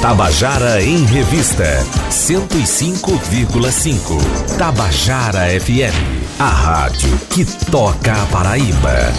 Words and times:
Tabajara 0.00 0.82
em 0.82 1.04
Revista 1.04 1.84
105,5. 2.10 4.56
Tabajara 4.56 5.60
FM, 5.60 5.94
a 6.38 6.48
rádio 6.48 7.20
que 7.28 7.44
toca 7.70 8.14
a 8.14 8.26
Paraíba. 8.26 9.12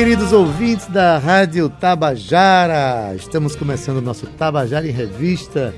Queridos 0.00 0.32
ouvintes 0.32 0.86
da 0.86 1.18
Rádio 1.18 1.68
Tabajara, 1.68 3.14
estamos 3.14 3.54
começando 3.54 3.98
o 3.98 4.00
nosso 4.00 4.26
Tabajara 4.26 4.88
em 4.88 4.92
Revista 4.92 5.74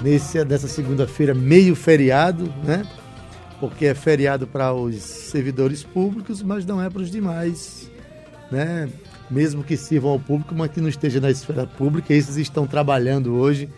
nesse, 0.00 0.44
nessa 0.44 0.68
segunda-feira, 0.68 1.34
meio 1.34 1.74
feriado, 1.74 2.54
né? 2.62 2.86
Porque 3.58 3.86
é 3.86 3.96
feriado 3.96 4.46
para 4.46 4.72
os 4.72 4.94
servidores 4.94 5.82
públicos, 5.82 6.40
mas 6.40 6.64
não 6.64 6.80
é 6.80 6.88
para 6.88 7.02
os 7.02 7.10
demais, 7.10 7.90
né? 8.48 8.88
Mesmo 9.28 9.64
que 9.64 9.76
sirvam 9.76 10.12
ao 10.12 10.20
público, 10.20 10.54
mas 10.54 10.70
que 10.70 10.80
não 10.80 10.88
esteja 10.88 11.20
na 11.20 11.28
esfera 11.28 11.66
pública, 11.66 12.14
esses 12.14 12.36
estão 12.36 12.64
trabalhando 12.64 13.34
hoje. 13.34 13.68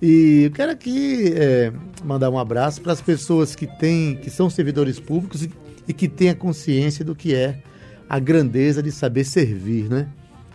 E 0.00 0.44
eu 0.44 0.50
quero 0.52 0.72
aqui 0.72 1.34
é, 1.36 1.70
mandar 2.02 2.30
um 2.30 2.38
abraço 2.38 2.80
para 2.80 2.94
as 2.94 3.02
pessoas 3.02 3.54
que 3.54 3.66
têm, 3.66 4.16
que 4.16 4.30
são 4.30 4.48
servidores 4.48 4.98
públicos 4.98 5.42
e, 5.42 5.52
e 5.86 5.92
que 5.92 6.08
têm 6.08 6.30
a 6.30 6.34
consciência 6.34 7.04
do 7.04 7.14
que 7.14 7.34
é 7.34 7.60
a 8.08 8.18
grandeza 8.18 8.82
de 8.82 8.92
saber 8.92 9.24
servir, 9.24 9.88
né? 9.88 10.08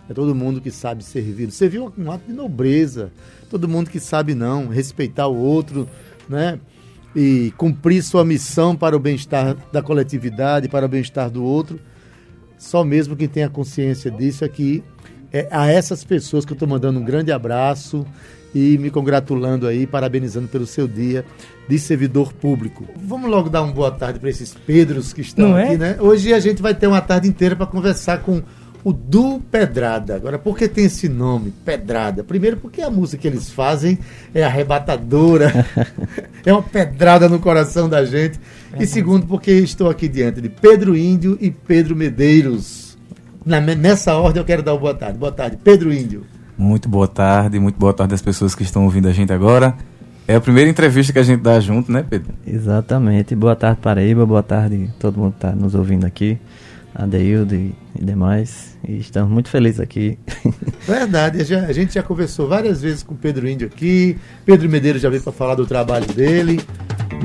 É 0.08 0.14
todo 0.14 0.34
mundo 0.34 0.60
que 0.60 0.70
sabe 0.70 1.04
servir. 1.04 1.50
Servir 1.50 1.78
é 1.78 2.00
um 2.00 2.10
ato 2.10 2.26
de 2.26 2.32
nobreza. 2.32 3.12
Todo 3.48 3.68
mundo 3.68 3.90
que 3.90 4.00
sabe 4.00 4.34
não, 4.34 4.68
respeitar 4.68 5.26
o 5.26 5.36
outro, 5.36 5.88
né? 6.28 6.58
E 7.14 7.52
cumprir 7.56 8.02
sua 8.02 8.24
missão 8.24 8.74
para 8.74 8.96
o 8.96 8.98
bem-estar 8.98 9.56
da 9.70 9.82
coletividade, 9.82 10.68
para 10.68 10.86
o 10.86 10.88
bem-estar 10.88 11.30
do 11.30 11.44
outro. 11.44 11.78
Só 12.58 12.82
mesmo 12.84 13.16
quem 13.16 13.28
tem 13.28 13.44
a 13.44 13.48
consciência 13.48 14.10
disso 14.10 14.44
aqui. 14.44 14.82
É 15.32 15.48
a 15.50 15.66
essas 15.66 16.04
pessoas 16.04 16.44
que 16.44 16.52
eu 16.52 16.56
estou 16.56 16.68
mandando 16.68 16.98
um 16.98 17.04
grande 17.04 17.32
abraço 17.32 18.06
e 18.54 18.76
me 18.78 18.90
congratulando 18.90 19.66
aí, 19.66 19.86
parabenizando 19.86 20.48
pelo 20.48 20.66
seu 20.66 20.86
dia 20.86 21.24
de 21.68 21.78
servidor 21.78 22.32
público. 22.32 22.86
Vamos 22.96 23.30
logo 23.30 23.48
dar 23.48 23.62
uma 23.62 23.72
boa 23.72 23.90
tarde 23.90 24.18
para 24.18 24.28
esses 24.30 24.54
Pedros 24.54 25.12
que 25.12 25.20
estão 25.22 25.50
Não 25.50 25.56
aqui, 25.56 25.74
é? 25.74 25.78
né? 25.78 25.96
Hoje 26.00 26.32
a 26.34 26.40
gente 26.40 26.60
vai 26.60 26.74
ter 26.74 26.86
uma 26.86 27.00
tarde 27.00 27.28
inteira 27.28 27.56
para 27.56 27.66
conversar 27.66 28.18
com 28.22 28.42
o 28.84 28.92
Du 28.92 29.40
Pedrada. 29.50 30.16
Agora, 30.16 30.38
por 30.40 30.58
que 30.58 30.66
tem 30.68 30.86
esse 30.86 31.08
nome, 31.08 31.52
Pedrada? 31.64 32.24
Primeiro, 32.24 32.56
porque 32.56 32.82
a 32.82 32.90
música 32.90 33.22
que 33.22 33.28
eles 33.28 33.48
fazem 33.48 33.96
é 34.34 34.42
arrebatadora, 34.42 35.52
é 36.44 36.52
uma 36.52 36.62
pedrada 36.62 37.28
no 37.28 37.38
coração 37.38 37.88
da 37.88 38.04
gente. 38.04 38.40
E 38.80 38.86
segundo, 38.86 39.26
porque 39.26 39.52
estou 39.52 39.88
aqui 39.88 40.08
diante 40.08 40.40
de 40.40 40.48
Pedro 40.48 40.96
Índio 40.96 41.38
e 41.40 41.50
Pedro 41.50 41.94
Medeiros. 41.94 42.98
Na- 43.46 43.60
nessa 43.60 44.14
ordem 44.16 44.40
eu 44.40 44.44
quero 44.44 44.62
dar 44.62 44.72
uma 44.74 44.80
boa 44.80 44.94
tarde. 44.94 45.16
Boa 45.18 45.32
tarde, 45.32 45.58
Pedro 45.62 45.92
Índio. 45.92 46.24
Muito 46.56 46.88
boa 46.88 47.08
tarde, 47.08 47.58
muito 47.58 47.78
boa 47.78 47.92
tarde 47.92 48.14
às 48.14 48.22
pessoas 48.22 48.54
que 48.54 48.62
estão 48.62 48.84
ouvindo 48.84 49.08
a 49.08 49.12
gente 49.12 49.32
agora. 49.32 49.74
É 50.28 50.36
a 50.36 50.40
primeira 50.40 50.70
entrevista 50.70 51.12
que 51.12 51.18
a 51.18 51.22
gente 51.22 51.40
dá 51.40 51.58
junto, 51.58 51.90
né, 51.90 52.04
Pedro? 52.08 52.32
Exatamente. 52.46 53.34
Boa 53.34 53.56
tarde, 53.56 53.80
Paraíba. 53.80 54.24
Boa 54.24 54.42
tarde 54.42 54.90
todo 54.98 55.18
mundo 55.18 55.32
que 55.32 55.38
está 55.38 55.52
nos 55.52 55.74
ouvindo 55.74 56.04
aqui. 56.06 56.38
Adeildo 56.94 57.54
e, 57.54 57.74
e 57.98 58.04
demais. 58.04 58.76
E 58.86 58.98
estamos 58.98 59.30
muito 59.32 59.48
felizes 59.48 59.80
aqui. 59.80 60.18
Verdade, 60.86 61.40
a 61.40 61.44
já- 61.44 61.64
a 61.66 61.72
gente 61.72 61.94
já 61.94 62.02
conversou 62.02 62.48
várias 62.48 62.82
vezes 62.82 63.02
com 63.02 63.14
o 63.14 63.16
Pedro 63.16 63.48
Índio 63.48 63.66
aqui. 63.66 64.16
Pedro 64.44 64.68
Medeiros 64.68 65.00
já 65.02 65.08
veio 65.08 65.22
para 65.22 65.32
falar 65.32 65.54
do 65.54 65.66
trabalho 65.66 66.06
dele. 66.06 66.60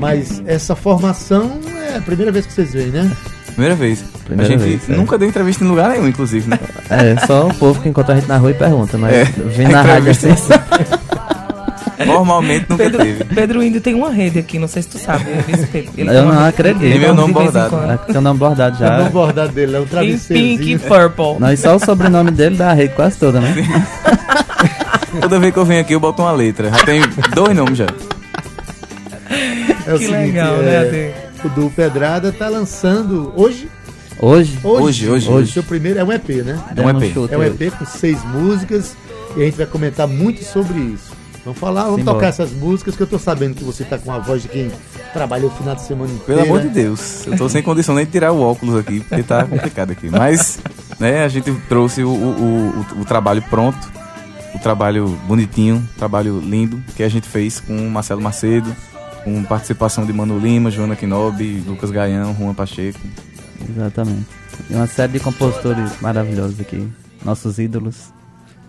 Mas 0.00 0.42
essa 0.46 0.74
formação 0.74 1.60
é 1.92 1.98
a 1.98 2.00
primeira 2.02 2.32
vez 2.32 2.46
que 2.46 2.52
vocês 2.52 2.72
veem, 2.72 2.88
né? 2.88 3.14
Primeira 3.58 3.74
vez. 3.74 4.04
Primeira 4.24 4.54
a 4.54 4.56
gente 4.56 4.68
vez, 4.68 4.88
é. 4.88 4.92
nunca 4.96 5.18
deu 5.18 5.28
entrevista 5.28 5.64
em 5.64 5.66
lugar 5.66 5.90
nenhum, 5.90 6.06
inclusive, 6.06 6.48
né? 6.48 6.56
É, 6.88 7.26
só 7.26 7.48
o 7.48 7.54
povo 7.54 7.80
que 7.82 7.88
encontra 7.88 8.14
a 8.14 8.16
gente 8.16 8.28
na 8.28 8.36
rua 8.38 8.52
e 8.52 8.54
pergunta, 8.54 8.96
mas 8.96 9.12
É, 9.12 9.24
vem 9.24 9.66
na 9.66 9.82
rádio 9.82 10.12
assim. 10.12 10.28
entrevista- 10.30 10.64
Normalmente 12.06 12.66
nunca 12.68 12.84
Pedro, 12.84 13.02
teve. 13.02 13.24
Pedro 13.24 13.62
Índio 13.62 13.80
tem 13.80 13.94
uma 13.94 14.10
rede 14.10 14.38
aqui, 14.38 14.58
não 14.60 14.68
sei 14.68 14.82
se 14.82 14.88
tu 14.90 14.98
sabe. 14.98 15.24
Ele, 15.96 16.08
Eu 16.08 16.24
não 16.26 16.44
acredito. 16.46 16.80
Tem 16.88 17.00
meu 17.00 17.12
nome 17.12 17.34
bordado. 17.34 17.76
É, 17.90 17.96
Tem 17.96 18.16
o 18.16 18.20
nome 18.20 18.38
bordado 18.38 18.78
Já. 18.78 18.86
já. 18.86 18.98
Não 19.02 19.10
bordado 19.10 19.52
dele, 19.52 19.74
é 19.76 19.80
um 19.80 19.82
Em 19.82 19.86
travesseiro. 19.86 20.40
pink 20.42 20.72
e 20.74 20.78
purple. 20.78 21.40
Não, 21.40 21.52
e 21.52 21.56
só 21.56 21.74
o 21.74 21.80
sobrenome 21.80 22.30
dele 22.30 22.56
dá 22.56 22.70
a 22.70 22.74
rede 22.74 22.94
quase 22.94 23.18
toda, 23.18 23.40
né? 23.40 23.52
Toda 25.20 25.40
vez 25.40 25.52
que 25.52 25.58
eu 25.58 25.64
venho 25.64 25.80
aqui 25.80 25.94
eu 25.94 26.00
boto 26.00 26.22
uma 26.22 26.30
letra. 26.30 26.70
Já 26.70 26.84
tem 26.84 27.02
dois 27.34 27.56
nomes 27.56 27.76
já. 27.78 27.86
É 29.86 29.94
o 29.94 29.98
que 29.98 30.06
seguinte, 30.06 30.26
legal, 30.26 30.54
é, 30.62 30.84
né? 30.90 31.12
O 31.44 31.48
Du 31.48 31.70
Pedrada 31.70 32.32
tá 32.32 32.48
lançando 32.48 33.32
hoje. 33.36 33.68
Hoje, 34.20 34.58
Hoje, 34.64 35.08
hoje, 35.08 35.30
o 35.30 35.46
seu 35.46 35.62
primeiro 35.62 36.00
é 36.00 36.04
um 36.04 36.12
EP, 36.12 36.28
né? 36.44 36.60
É 36.76 36.82
um 36.82 36.90
EP. 36.90 37.16
É 37.30 37.36
um 37.36 37.40
hoje. 37.40 37.64
EP 37.64 37.72
com 37.78 37.84
seis 37.86 38.24
músicas 38.24 38.96
e 39.36 39.42
a 39.42 39.44
gente 39.44 39.56
vai 39.56 39.66
comentar 39.66 40.08
muito 40.08 40.42
sobre 40.42 40.80
isso. 40.80 41.12
Vamos 41.44 41.60
falar, 41.60 41.84
vamos 41.84 41.98
Simbora. 42.00 42.16
tocar 42.16 42.26
essas 42.26 42.52
músicas 42.52 42.96
que 42.96 43.02
eu 43.02 43.06
tô 43.06 43.18
sabendo 43.18 43.54
que 43.54 43.62
você 43.62 43.84
tá 43.84 43.96
com 43.96 44.10
a 44.12 44.18
voz 44.18 44.42
de 44.42 44.48
quem 44.48 44.72
trabalhou 45.12 45.48
o 45.50 45.54
final 45.54 45.76
de 45.76 45.82
semana 45.82 46.12
inteiro. 46.12 46.26
Pelo 46.26 46.42
amor 46.42 46.60
de 46.60 46.68
Deus. 46.68 47.26
Eu 47.26 47.36
tô 47.38 47.48
sem 47.48 47.62
condição 47.62 47.94
nem 47.94 48.04
de 48.04 48.10
tirar 48.10 48.32
o 48.32 48.40
óculos 48.40 48.74
aqui, 48.74 49.00
porque 49.00 49.22
tá 49.22 49.44
complicado 49.44 49.92
aqui. 49.92 50.10
Mas, 50.10 50.58
né, 50.98 51.24
a 51.24 51.28
gente 51.28 51.52
trouxe 51.68 52.02
o, 52.02 52.10
o, 52.10 52.86
o, 52.96 53.00
o 53.00 53.04
trabalho 53.04 53.42
pronto. 53.48 53.78
O 54.54 54.58
trabalho 54.58 55.06
bonitinho, 55.28 55.76
o 55.94 55.98
trabalho 55.98 56.40
lindo, 56.40 56.82
que 56.96 57.02
a 57.02 57.08
gente 57.08 57.28
fez 57.28 57.60
com 57.60 57.76
o 57.76 57.90
Marcelo 57.90 58.20
Macedo, 58.20 58.74
com 59.24 59.42
participação 59.44 60.04
de 60.06 60.12
Mano 60.12 60.38
Lima, 60.38 60.70
Joana 60.70 60.96
Quinobi, 60.96 61.62
Lucas 61.66 61.90
Gaião, 61.90 62.34
Juan 62.38 62.54
Pacheco. 62.54 62.98
Exatamente. 63.68 64.26
E 64.70 64.74
uma 64.74 64.86
série 64.86 65.12
de 65.14 65.20
compositores 65.20 66.00
maravilhosos 66.00 66.60
aqui. 66.60 66.86
Nossos 67.24 67.58
ídolos 67.58 68.12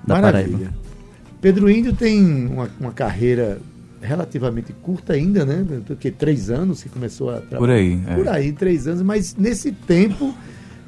da 0.05 0.19
Paraíba. 0.19 0.49
Maravilha. 0.51 0.73
Pedro 1.41 1.69
Índio 1.69 1.93
tem 1.93 2.47
uma, 2.47 2.69
uma 2.79 2.91
carreira 2.91 3.59
relativamente 4.01 4.73
curta 4.73 5.13
ainda, 5.13 5.45
né? 5.45 5.65
Porque 5.85 6.09
três 6.11 6.49
anos 6.49 6.83
que 6.83 6.89
começou 6.89 7.29
a 7.29 7.33
trabalhar. 7.41 7.57
Por 7.59 7.69
aí. 7.69 8.01
é. 8.07 8.15
Por 8.15 8.27
aí, 8.27 8.51
três 8.51 8.87
anos, 8.87 9.01
mas 9.01 9.35
nesse 9.35 9.71
tempo 9.71 10.33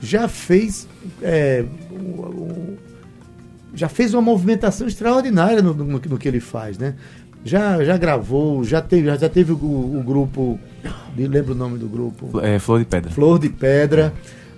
já 0.02 0.28
fez. 0.28 0.88
é, 1.22 1.64
o- 1.92 1.96
o- 1.96 2.78
já 3.74 3.88
fez 3.88 4.14
uma 4.14 4.22
movimentação 4.22 4.86
extraordinária 4.88 5.62
no, 5.62 5.74
no- 5.74 5.86
no 6.00 6.18
que 6.18 6.28
ele 6.28 6.42
faz, 6.42 6.78
né? 6.78 6.96
Já, 7.44 7.84
já 7.84 7.98
gravou, 7.98 8.64
já 8.64 8.82
teve, 8.82 9.16
já 9.18 9.28
teve 9.30 9.52
o, 9.52 9.56
o 9.56 10.04
grupo. 10.06 10.60
Lembra 11.18 11.54
o 11.54 11.56
nome 11.56 11.78
do 11.78 11.88
grupo? 11.88 12.40
É, 12.40 12.60
Flor 12.60 12.80
de 12.80 12.86
Pedra. 12.86 13.12
Flor 13.12 13.40
de 13.40 13.50
Pedra, 13.50 14.14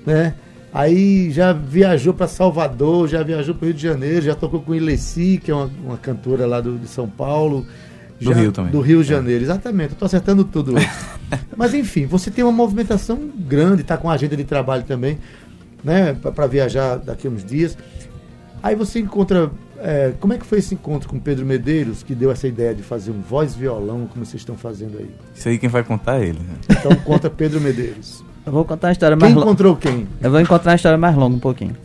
né? 0.06 0.36
Aí 0.74 1.32
já 1.32 1.54
viajou 1.54 2.14
para 2.14 2.28
Salvador, 2.28 3.08
já 3.08 3.22
viajou 3.24 3.54
para 3.56 3.68
Rio 3.68 3.76
de 3.76 3.82
Janeiro, 3.84 4.26
já 4.26 4.36
tocou 4.36 4.60
com 4.60 4.74
Ilessi, 4.74 5.40
que 5.44 5.52
é 5.52 5.56
uma, 5.56 5.70
uma 5.86 5.98
cantora 5.98 6.46
lá 6.48 6.60
do, 6.60 6.78
de 6.78 6.88
São 6.88 7.08
Paulo. 7.08 7.66
Do 8.20 8.34
já- 8.34 8.40
Rio 8.40 8.52
também. 8.52 8.72
Do 8.72 8.82
Rio 8.82 9.02
de 9.04 9.10
Janeiro, 9.10 9.44
exatamente. 9.44 9.92
Eu 9.92 9.98
tô 10.00 10.06
acertando 10.06 10.44
tudo. 10.44 10.74
Mas 11.56 11.74
enfim, 11.74 12.06
você 12.06 12.30
tem 12.32 12.44
uma 12.44 12.52
movimentação 12.52 13.20
grande, 13.38 13.84
tá 13.84 13.98
com 13.98 14.10
agenda 14.10 14.36
de 14.36 14.44
trabalho 14.44 14.84
também, 14.84 15.20
né? 15.84 16.14
Para 16.14 16.48
viajar 16.48 16.98
daqui 16.98 17.28
a 17.28 17.30
uns 17.30 17.46
dias. 17.46 17.78
Aí 18.62 18.76
você 18.76 19.00
encontra. 19.00 19.52
É, 19.84 20.14
como 20.20 20.32
é 20.34 20.38
que 20.38 20.46
foi 20.46 20.60
esse 20.60 20.74
encontro 20.74 21.10
com 21.10 21.20
Pedro 21.20 21.46
Medeiros, 21.46 22.04
que 22.04 22.16
deu 22.16 22.32
essa 22.32 22.48
ideia 22.48 22.74
de 22.74 22.82
fazer 22.82 23.12
um 23.12 23.20
voz-violão, 23.22 24.08
como 24.12 24.26
vocês 24.26 24.42
estão 24.42 24.56
fazendo 24.56 24.98
aí? 24.98 25.10
Isso 25.36 25.50
aí 25.50 25.58
quem 25.60 25.68
vai 25.70 25.84
contar 25.84 26.22
é 26.22 26.28
ele. 26.28 26.40
né? 26.40 26.56
Então 26.70 26.96
conta 27.04 27.30
Pedro 27.30 27.60
Medeiros. 27.60 28.24
Eu 28.46 28.52
vou 28.52 28.66
contar 28.66 28.88
uma 28.88 28.92
história 28.94 29.16
Quem 29.16 29.22
mais 29.22 29.34
longa. 29.36 29.46
encontrou 29.46 29.76
quem? 29.76 30.08
Eu 30.22 30.30
vou 30.32 30.40
encontrar 30.42 30.72
uma 30.72 30.76
história 30.76 30.98
mais 30.98 31.16
longa 31.16 31.36
um 31.38 31.40
pouquinho. 31.40 31.76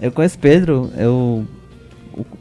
Eu 0.00 0.10
conheço 0.10 0.38
Pedro, 0.38 0.90
eu. 0.96 1.46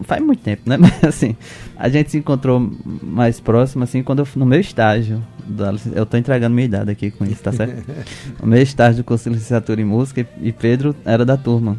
Faz 0.04 0.22
muito 0.22 0.42
tempo, 0.42 0.62
né? 0.66 0.76
Mas 0.80 1.04
assim, 1.04 1.36
a 1.76 1.90
gente 1.90 2.10
se 2.10 2.18
encontrou 2.18 2.72
mais 3.04 3.42
próximo, 3.42 3.84
assim, 3.84 4.02
quando 4.02 4.20
eu 4.20 4.26
fui 4.26 4.40
no 4.40 4.46
meu 4.46 4.62
estágio. 4.62 5.22
da 5.46 5.74
Eu 5.94 6.06
tô 6.06 6.16
entregando 6.16 6.56
minha 6.56 6.66
idade 6.66 6.90
aqui 6.90 7.12
com 7.12 7.26
isso, 7.26 7.44
tá 7.44 7.52
certo? 7.52 7.84
o 8.42 8.48
meu 8.48 8.62
estágio 8.62 9.04
do 9.04 9.06
curso 9.06 9.30
de 9.30 9.36
licenciatura 9.36 9.82
em 9.82 9.86
música 9.86 10.26
e 10.42 10.54
Pedro 10.54 10.96
era 11.04 11.26
da 11.26 11.36
turma, 11.36 11.78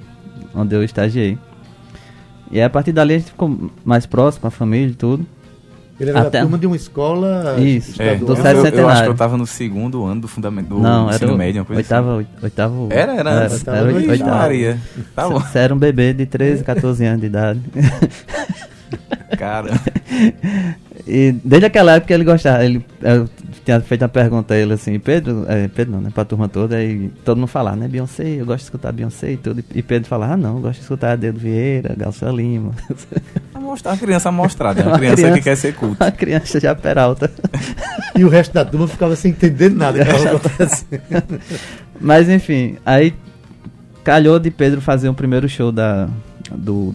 onde 0.54 0.74
eu 0.74 0.84
estagiei. 0.84 1.38
E 2.50 2.58
aí, 2.58 2.64
a 2.64 2.70
partir 2.70 2.92
dali 2.92 3.14
a 3.14 3.18
gente 3.18 3.30
ficou 3.30 3.70
mais 3.84 4.06
próximo, 4.06 4.46
a 4.48 4.50
família 4.50 4.90
e 4.90 4.94
tudo. 4.94 5.24
Ele 6.00 6.08
era 6.10 6.20
Até- 6.20 6.38
da 6.38 6.40
turma 6.44 6.56
de 6.56 6.66
uma 6.66 6.76
escola 6.76 7.56
Isso, 7.60 8.00
É, 8.00 8.14
do 8.16 8.32
estadual. 8.32 8.36
Sério 8.42 8.58
eu, 8.58 8.62
eu 8.62 8.62
acho 8.62 8.70
Centenário. 8.70 9.02
que 9.04 9.08
eu 9.10 9.14
tava 9.16 9.36
no 9.36 9.46
segundo 9.46 10.04
ano 10.06 10.22
do 10.22 10.28
fundamento 10.28 10.68
do 10.68 10.78
Não, 10.78 11.06
era 11.08 11.16
ensino 11.16 11.34
o 11.34 11.36
médio, 11.36 11.60
uma 11.60 11.66
coisa 11.66 11.80
oitava, 11.80 12.20
assim. 12.20 12.26
oitavo. 12.42 12.88
Era, 12.90 13.12
era. 13.16 13.30
Era, 13.30 13.30
era 13.44 13.52
Oitava, 13.52 13.86
oitavo. 13.86 14.12
Ixi, 14.14 14.24
Maria. 14.24 14.78
Tá 15.14 15.28
bom. 15.28 15.38
Você 15.40 15.58
era 15.58 15.74
um 15.74 15.78
bebê 15.78 16.14
de 16.14 16.24
13, 16.24 16.64
14 16.64 17.04
anos 17.04 17.20
de 17.20 17.26
idade. 17.26 17.60
Cara. 19.38 19.70
E 21.06 21.32
desde 21.42 21.66
aquela 21.66 21.92
época 21.94 22.12
ele 22.14 22.24
gostava, 22.24 22.62
ele 22.64 22.84
eu, 23.02 23.26
tinha 23.70 23.80
feito 23.80 24.02
uma 24.02 24.08
pergunta 24.08 24.54
a 24.54 24.56
ele 24.56 24.72
assim, 24.72 24.98
Pedro, 24.98 25.44
é, 25.48 25.68
Pedro 25.68 25.92
não, 25.94 26.00
né? 26.00 26.10
Pra 26.12 26.24
turma 26.24 26.48
toda, 26.48 26.82
e 26.82 27.08
todo 27.24 27.38
mundo 27.38 27.46
falar, 27.46 27.76
né? 27.76 27.86
Beyoncé, 27.86 28.24
eu 28.40 28.44
gosto 28.44 28.58
de 28.58 28.64
escutar 28.64 28.90
Beyoncé 28.90 29.32
e 29.32 29.36
tudo. 29.36 29.62
E 29.72 29.82
Pedro 29.82 30.08
falar, 30.08 30.32
ah 30.32 30.36
não, 30.36 30.56
eu 30.56 30.60
gosto 30.62 30.78
de 30.78 30.82
escutar 30.82 31.16
Dedo 31.16 31.38
Vieira, 31.38 31.94
Galcia 31.96 32.28
Lima. 32.30 32.72
Uma 33.54 33.96
criança 33.96 34.28
amostrada, 34.28 34.82
uma, 34.82 34.90
Uma 34.90 34.98
criança, 34.98 35.16
criança. 35.16 35.38
que 35.38 35.44
quer 35.44 35.56
ser 35.56 35.74
culta. 35.74 36.04
a 36.04 36.10
criança 36.10 36.58
já 36.58 36.74
peralta. 36.74 37.30
E 38.16 38.24
o 38.24 38.28
resto 38.28 38.52
da 38.52 38.64
turma 38.64 38.88
ficava 38.88 39.14
sem 39.14 39.30
entender 39.30 39.70
nada 39.70 40.04
que 40.04 40.10
estava 40.10 40.36
acontecendo. 40.36 41.40
Mas 41.98 42.28
enfim, 42.28 42.76
aí 42.84 43.14
calhou 44.02 44.38
de 44.40 44.50
Pedro 44.50 44.80
fazer 44.80 45.08
um 45.08 45.14
primeiro 45.14 45.48
show 45.48 45.70
da, 45.70 46.08
do, 46.50 46.92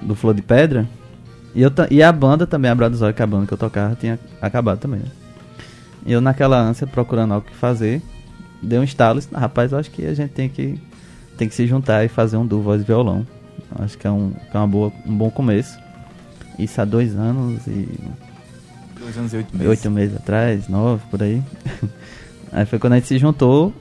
do 0.00 0.14
Flor 0.14 0.34
de 0.34 0.40
Pedra. 0.40 0.88
E, 1.52 1.60
eu, 1.60 1.70
e 1.90 2.00
a 2.00 2.12
banda 2.12 2.46
também, 2.46 2.70
a 2.70 2.74
Braduzói, 2.74 3.12
que 3.12 3.20
é 3.20 3.24
a 3.24 3.26
banda 3.26 3.46
que 3.46 3.52
eu 3.52 3.58
tocava, 3.58 3.96
tinha 3.96 4.18
acabado 4.40 4.78
também. 4.78 5.00
né? 5.00 5.06
E 6.04 6.12
eu 6.12 6.20
naquela 6.20 6.60
ânsia, 6.60 6.86
procurando 6.86 7.34
algo 7.34 7.46
que 7.46 7.54
fazer, 7.54 8.02
dei 8.62 8.78
um 8.78 8.84
estalo 8.84 9.18
e 9.18 9.22
disse, 9.22 9.30
"Ah, 9.34 9.40
rapaz, 9.40 9.72
eu 9.72 9.78
acho 9.78 9.90
que 9.90 10.04
a 10.04 10.14
gente 10.14 10.30
tem 10.30 10.48
que, 10.48 10.80
tem 11.36 11.48
que 11.48 11.54
se 11.54 11.66
juntar 11.66 12.04
e 12.04 12.08
fazer 12.08 12.36
um 12.36 12.46
duo 12.46 12.62
voz 12.62 12.82
e 12.82 12.84
violão. 12.84 13.26
Acho 13.78 13.96
que 13.96 14.06
é, 14.06 14.10
um, 14.10 14.32
que 14.50 14.56
é 14.56 14.60
uma 14.60 14.66
boa, 14.66 14.92
um 15.06 15.16
bom 15.16 15.30
começo. 15.30 15.78
Isso 16.58 16.80
há 16.80 16.84
dois 16.84 17.16
anos 17.16 17.66
e 17.66 17.88
Dois 19.00 19.16
anos 19.16 19.32
e 19.32 19.36
oito 19.38 19.56
meses. 19.56 19.68
oito 19.68 19.90
meses 19.90 20.16
atrás, 20.16 20.68
nove, 20.68 21.02
por 21.10 21.22
aí. 21.22 21.42
aí 22.52 22.66
foi 22.66 22.78
quando 22.78 22.92
a 22.92 22.96
gente 22.96 23.08
se 23.08 23.18
juntou, 23.18 23.72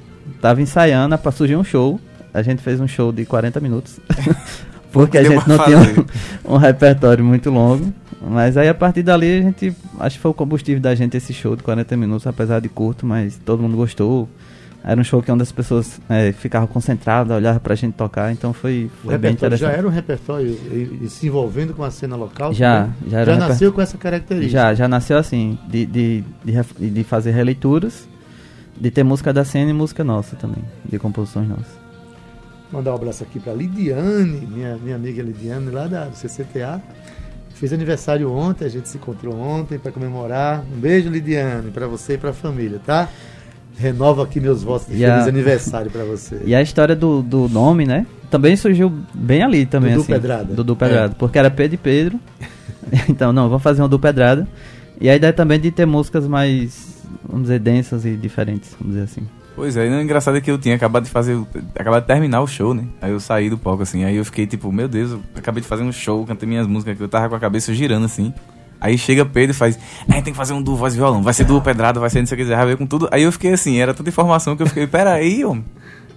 tava 0.41 0.61
ensaiando, 0.61 1.17
pra 1.17 1.31
surgir 1.31 1.55
um 1.55 1.63
show. 1.63 1.99
A 2.33 2.41
gente 2.41 2.61
fez 2.61 2.79
um 2.79 2.87
show 2.87 3.11
de 3.11 3.25
40 3.25 3.59
minutos. 3.59 3.99
porque 4.91 5.17
a 5.17 5.23
gente 5.23 5.47
não 5.47 5.57
tinha 5.63 5.77
um, 6.45 6.53
um 6.55 6.57
repertório 6.57 7.23
muito 7.23 7.49
longo. 7.49 7.93
Mas 8.23 8.55
aí 8.55 8.69
a 8.69 8.73
partir 8.73 9.01
dali 9.01 9.39
a 9.39 9.41
gente. 9.41 9.75
Acho 9.99 10.17
que 10.17 10.21
foi 10.21 10.31
o 10.31 10.33
combustível 10.33 10.81
da 10.81 10.93
gente 10.93 11.17
esse 11.17 11.33
show 11.33 11.55
de 11.55 11.63
40 11.63 11.97
minutos, 11.97 12.27
apesar 12.27 12.59
de 12.59 12.69
curto, 12.69 13.05
mas 13.05 13.39
todo 13.43 13.61
mundo 13.61 13.75
gostou. 13.75 14.29
Era 14.83 14.99
um 14.99 15.03
show 15.03 15.21
que 15.21 15.31
onde 15.31 15.43
as 15.43 15.51
pessoas 15.51 16.01
é, 16.09 16.31
ficavam 16.31 16.67
concentradas, 16.67 17.37
olhavam 17.37 17.59
pra 17.59 17.75
gente 17.75 17.93
tocar, 17.93 18.31
então 18.31 18.51
foi, 18.51 18.89
foi 19.03 19.15
bem 19.15 19.31
repertório 19.31 19.55
já 19.55 19.67
interessante. 19.67 19.79
era 19.79 19.87
um 19.87 19.91
repertório 19.91 20.47
e, 20.47 21.01
e 21.03 21.09
se 21.09 21.27
envolvendo 21.27 21.75
com 21.75 21.83
a 21.83 21.91
cena 21.91 22.15
local? 22.15 22.51
Já, 22.51 22.89
já 23.07 23.19
era 23.19 23.35
Já 23.35 23.37
um 23.37 23.47
nasceu 23.47 23.71
com 23.71 23.79
essa 23.79 23.95
característica. 23.95 24.51
Já, 24.51 24.73
já 24.73 24.87
nasceu 24.87 25.19
assim, 25.19 25.57
de, 25.67 25.85
de, 25.85 26.23
de, 26.43 26.89
de 26.89 27.03
fazer 27.03 27.29
releituras, 27.29 28.07
de 28.75 28.89
ter 28.89 29.03
música 29.03 29.31
da 29.31 29.45
cena 29.45 29.69
e 29.69 29.73
música 29.73 30.03
nossa 30.03 30.35
também, 30.35 30.63
de 30.83 30.97
composições 30.97 31.47
nossas. 31.47 31.79
Mandar 32.71 32.93
um 32.93 32.95
abraço 32.95 33.21
aqui 33.21 33.39
para 33.39 33.53
Lidiane, 33.53 34.47
minha, 34.47 34.77
minha 34.77 34.95
amiga 34.95 35.21
Lidiane, 35.21 35.69
lá 35.69 35.85
da 35.85 36.09
CCTA. 36.11 36.81
Fez 37.61 37.71
aniversário 37.71 38.33
ontem, 38.33 38.65
a 38.65 38.69
gente 38.69 38.89
se 38.89 38.97
encontrou 38.97 39.39
ontem 39.39 39.77
para 39.77 39.91
comemorar. 39.91 40.63
Um 40.75 40.79
beijo, 40.79 41.11
Lidiane, 41.11 41.69
para 41.69 41.85
você 41.85 42.15
e 42.15 42.17
para 42.17 42.31
a 42.31 42.33
família, 42.33 42.81
tá? 42.83 43.07
Renovo 43.77 44.19
aqui 44.23 44.39
meus 44.39 44.63
votos 44.63 44.87
de 44.87 44.95
E 44.95 45.05
a- 45.05 45.11
feliz 45.19 45.27
aniversário 45.27 45.91
para 45.91 46.03
você. 46.03 46.41
E 46.43 46.55
a 46.55 46.61
história 46.63 46.95
do, 46.95 47.21
do 47.21 47.47
nome, 47.47 47.85
né? 47.85 48.07
Também 48.31 48.55
surgiu 48.55 48.91
bem 49.13 49.43
ali 49.43 49.67
também, 49.67 49.91
Dudu 49.91 50.01
assim. 50.01 50.11
Pedrada. 50.13 50.53
Dudu 50.55 50.75
Pedrada. 50.75 51.15
Porque 51.19 51.37
era 51.37 51.51
Pedro 51.51 51.75
e 51.75 51.77
Pedro. 51.77 52.19
então, 53.07 53.31
não, 53.31 53.47
vamos 53.47 53.61
fazer 53.61 53.83
um 53.83 53.85
Dudu 53.85 53.99
Pedrada. 53.99 54.47
E 54.99 55.07
a 55.07 55.15
ideia 55.15 55.31
também 55.31 55.59
de 55.59 55.69
ter 55.69 55.85
músicas 55.85 56.25
mais, 56.27 57.03
vamos 57.23 57.43
dizer, 57.43 57.59
densas 57.59 58.05
e 58.05 58.15
diferentes, 58.15 58.75
vamos 58.79 58.95
dizer 58.95 59.03
assim. 59.05 59.21
Pois 59.61 59.77
é, 59.77 59.85
e 59.85 59.91
o 59.91 60.01
engraçado 60.01 60.35
é 60.37 60.41
que 60.41 60.49
eu 60.49 60.57
tinha 60.57 60.73
acabado 60.73 61.03
de 61.03 61.11
fazer, 61.11 61.39
acabado 61.75 62.01
de 62.01 62.07
terminar 62.07 62.41
o 62.41 62.47
show, 62.47 62.73
né? 62.73 62.83
Aí 62.99 63.11
eu 63.11 63.19
saí 63.19 63.47
do 63.47 63.59
palco 63.59 63.83
assim, 63.83 64.03
aí 64.03 64.15
eu 64.15 64.25
fiquei 64.25 64.47
tipo, 64.47 64.71
meu 64.71 64.87
Deus, 64.87 65.11
eu 65.11 65.21
acabei 65.35 65.61
de 65.61 65.67
fazer 65.67 65.83
um 65.83 65.91
show, 65.91 66.25
cantei 66.25 66.49
minhas 66.49 66.65
músicas 66.65 66.97
que 66.97 67.03
eu 67.03 67.07
tava 67.07 67.29
com 67.29 67.35
a 67.35 67.39
cabeça 67.39 67.71
girando 67.71 68.05
assim. 68.05 68.33
Aí 68.79 68.97
chega 68.97 69.23
Pedro 69.23 69.51
e 69.51 69.53
faz, 69.53 69.77
a 70.09 70.13
gente 70.13 70.23
tem 70.23 70.33
que 70.33 70.37
fazer 70.37 70.53
um 70.53 70.63
duo 70.63 70.75
voz 70.75 70.95
e 70.95 70.97
violão, 70.97 71.21
vai 71.21 71.31
ser 71.31 71.43
duo 71.43 71.61
pedrada, 71.61 71.99
vai 71.99 72.09
ser 72.09 72.21
não 72.21 72.25
sei 72.25 72.39
o 72.39 72.41
que, 72.41 72.47
já 72.47 72.65
veio 72.65 72.75
com 72.75 72.87
tudo. 72.87 73.07
Aí 73.11 73.21
eu 73.21 73.31
fiquei 73.31 73.53
assim, 73.53 73.77
era 73.77 73.93
tanta 73.93 74.09
informação 74.09 74.57
que 74.57 74.63
eu 74.63 74.67
fiquei, 74.67 74.87
pera 74.87 75.13
aí, 75.13 75.45
homem. 75.45 75.63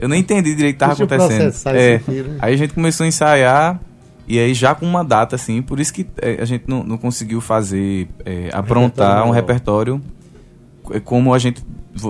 Eu 0.01 0.09
não 0.09 0.17
entendi 0.17 0.55
direito 0.55 0.77
o 0.77 0.79
que 0.79 0.81
tava 0.81 0.95
Deixa 0.95 1.15
acontecendo. 1.15 1.77
É, 1.77 1.97
aqui, 1.97 2.23
né? 2.23 2.39
aí 2.41 2.55
a 2.55 2.57
gente 2.57 2.73
começou 2.73 3.05
a 3.05 3.09
ensaiar 3.09 3.79
e 4.27 4.39
aí 4.39 4.55
já 4.55 4.75
com 4.75 4.87
uma 4.87 5.05
data 5.05 5.37
assim, 5.37 5.61
por 5.61 5.79
isso 5.79 5.93
que 5.93 6.07
é, 6.17 6.41
a 6.41 6.47
gente 6.47 6.65
não, 6.67 6.83
não 6.83 6.97
conseguiu 6.97 7.43
fazer, 7.43 8.09
é, 8.25 8.49
aprontar 8.55 9.27
um 9.27 9.31
repertório 9.33 9.97
repertório 9.97 10.97
é, 10.97 10.99
como 10.99 11.35
a 11.35 11.39
gente 11.39 11.63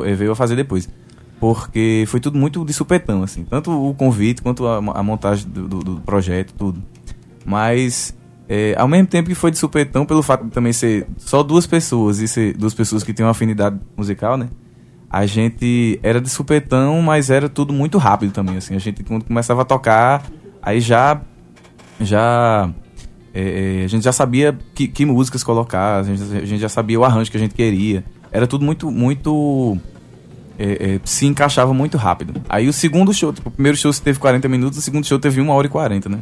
é, 0.05 0.15
veio 0.15 0.31
a 0.31 0.37
fazer 0.37 0.55
depois. 0.55 0.89
Porque 1.45 2.05
foi 2.07 2.21
tudo 2.21 2.39
muito 2.39 2.65
de 2.65 2.73
supetão, 2.73 3.23
assim. 3.23 3.45
Tanto 3.45 3.71
o 3.71 3.93
convite 3.93 4.41
quanto 4.41 4.67
a, 4.67 4.79
a 4.79 5.03
montagem 5.03 5.47
do, 5.47 5.69
do- 5.69 5.79
do 5.81 6.01
projeto, 6.01 6.55
tudo. 6.57 6.83
Mas, 7.45 8.17
é, 8.49 8.75
ao 8.79 8.89
mesmo 8.89 9.07
tempo 9.09 9.29
que 9.29 9.35
foi 9.35 9.51
de 9.51 9.59
supetão, 9.59 10.07
pelo 10.07 10.23
fato 10.23 10.45
de 10.47 10.51
também 10.51 10.73
ser 10.73 11.07
só 11.19 11.43
duas 11.43 11.67
pessoas 11.67 12.19
e 12.21 12.27
ser 12.27 12.57
duas 12.57 12.73
pessoas 12.73 13.03
que 13.03 13.13
têm 13.13 13.27
uma 13.27 13.33
afinidade 13.33 13.79
musical, 13.95 14.39
né? 14.39 14.49
A 15.11 15.27
gente 15.27 16.01
era 16.03 16.19
de 16.19 16.31
supetão, 16.31 17.03
mas 17.03 17.29
era 17.29 17.47
tudo 17.47 17.75
muito 17.75 17.99
rápido 17.99 18.33
também, 18.33 18.57
assim. 18.57 18.75
A 18.75 18.79
gente, 18.79 19.05
quando 19.05 19.25
começava 19.27 19.61
a 19.61 19.65
tocar, 19.67 20.25
aí 20.63 20.81
já. 20.81 21.21
Já. 22.01 22.71
é, 23.35 23.81
é, 23.83 23.85
a 23.85 23.89
gente 23.89 24.03
já 24.03 24.13
sabia 24.13 24.57
que, 24.75 24.89
que 24.89 25.05
músicas 25.05 25.45
colocar, 25.45 25.99
a 26.01 26.03
gente, 26.05 26.23
a 26.23 26.47
gente 26.47 26.59
já 26.61 26.71
sabia 26.71 26.99
o 26.99 27.05
arranjo 27.05 27.31
que 27.31 27.37
a 27.37 27.41
gente 27.41 27.55
queria. 27.55 28.03
Era 28.33 28.47
tudo 28.47 28.65
muito, 28.65 28.91
muito. 28.91 29.77
É, 30.59 30.95
é, 30.95 31.01
se 31.05 31.27
encaixava 31.27 31.75
muito 31.75 31.97
rápido. 31.97 32.41
Aí 32.49 32.69
o 32.69 32.73
segundo 32.73 33.13
show, 33.13 33.33
tipo, 33.33 33.49
o 33.49 33.53
primeiro 33.53 33.77
show 33.77 33.93
teve 33.93 34.19
40 34.19 34.49
minutos, 34.49 34.79
o 34.79 34.83
segundo 34.83 35.07
show 35.07 35.19
teve 35.19 35.41
1 35.41 35.49
hora 35.49 35.67
e 35.67 35.71
40, 35.71 36.09
né? 36.09 36.21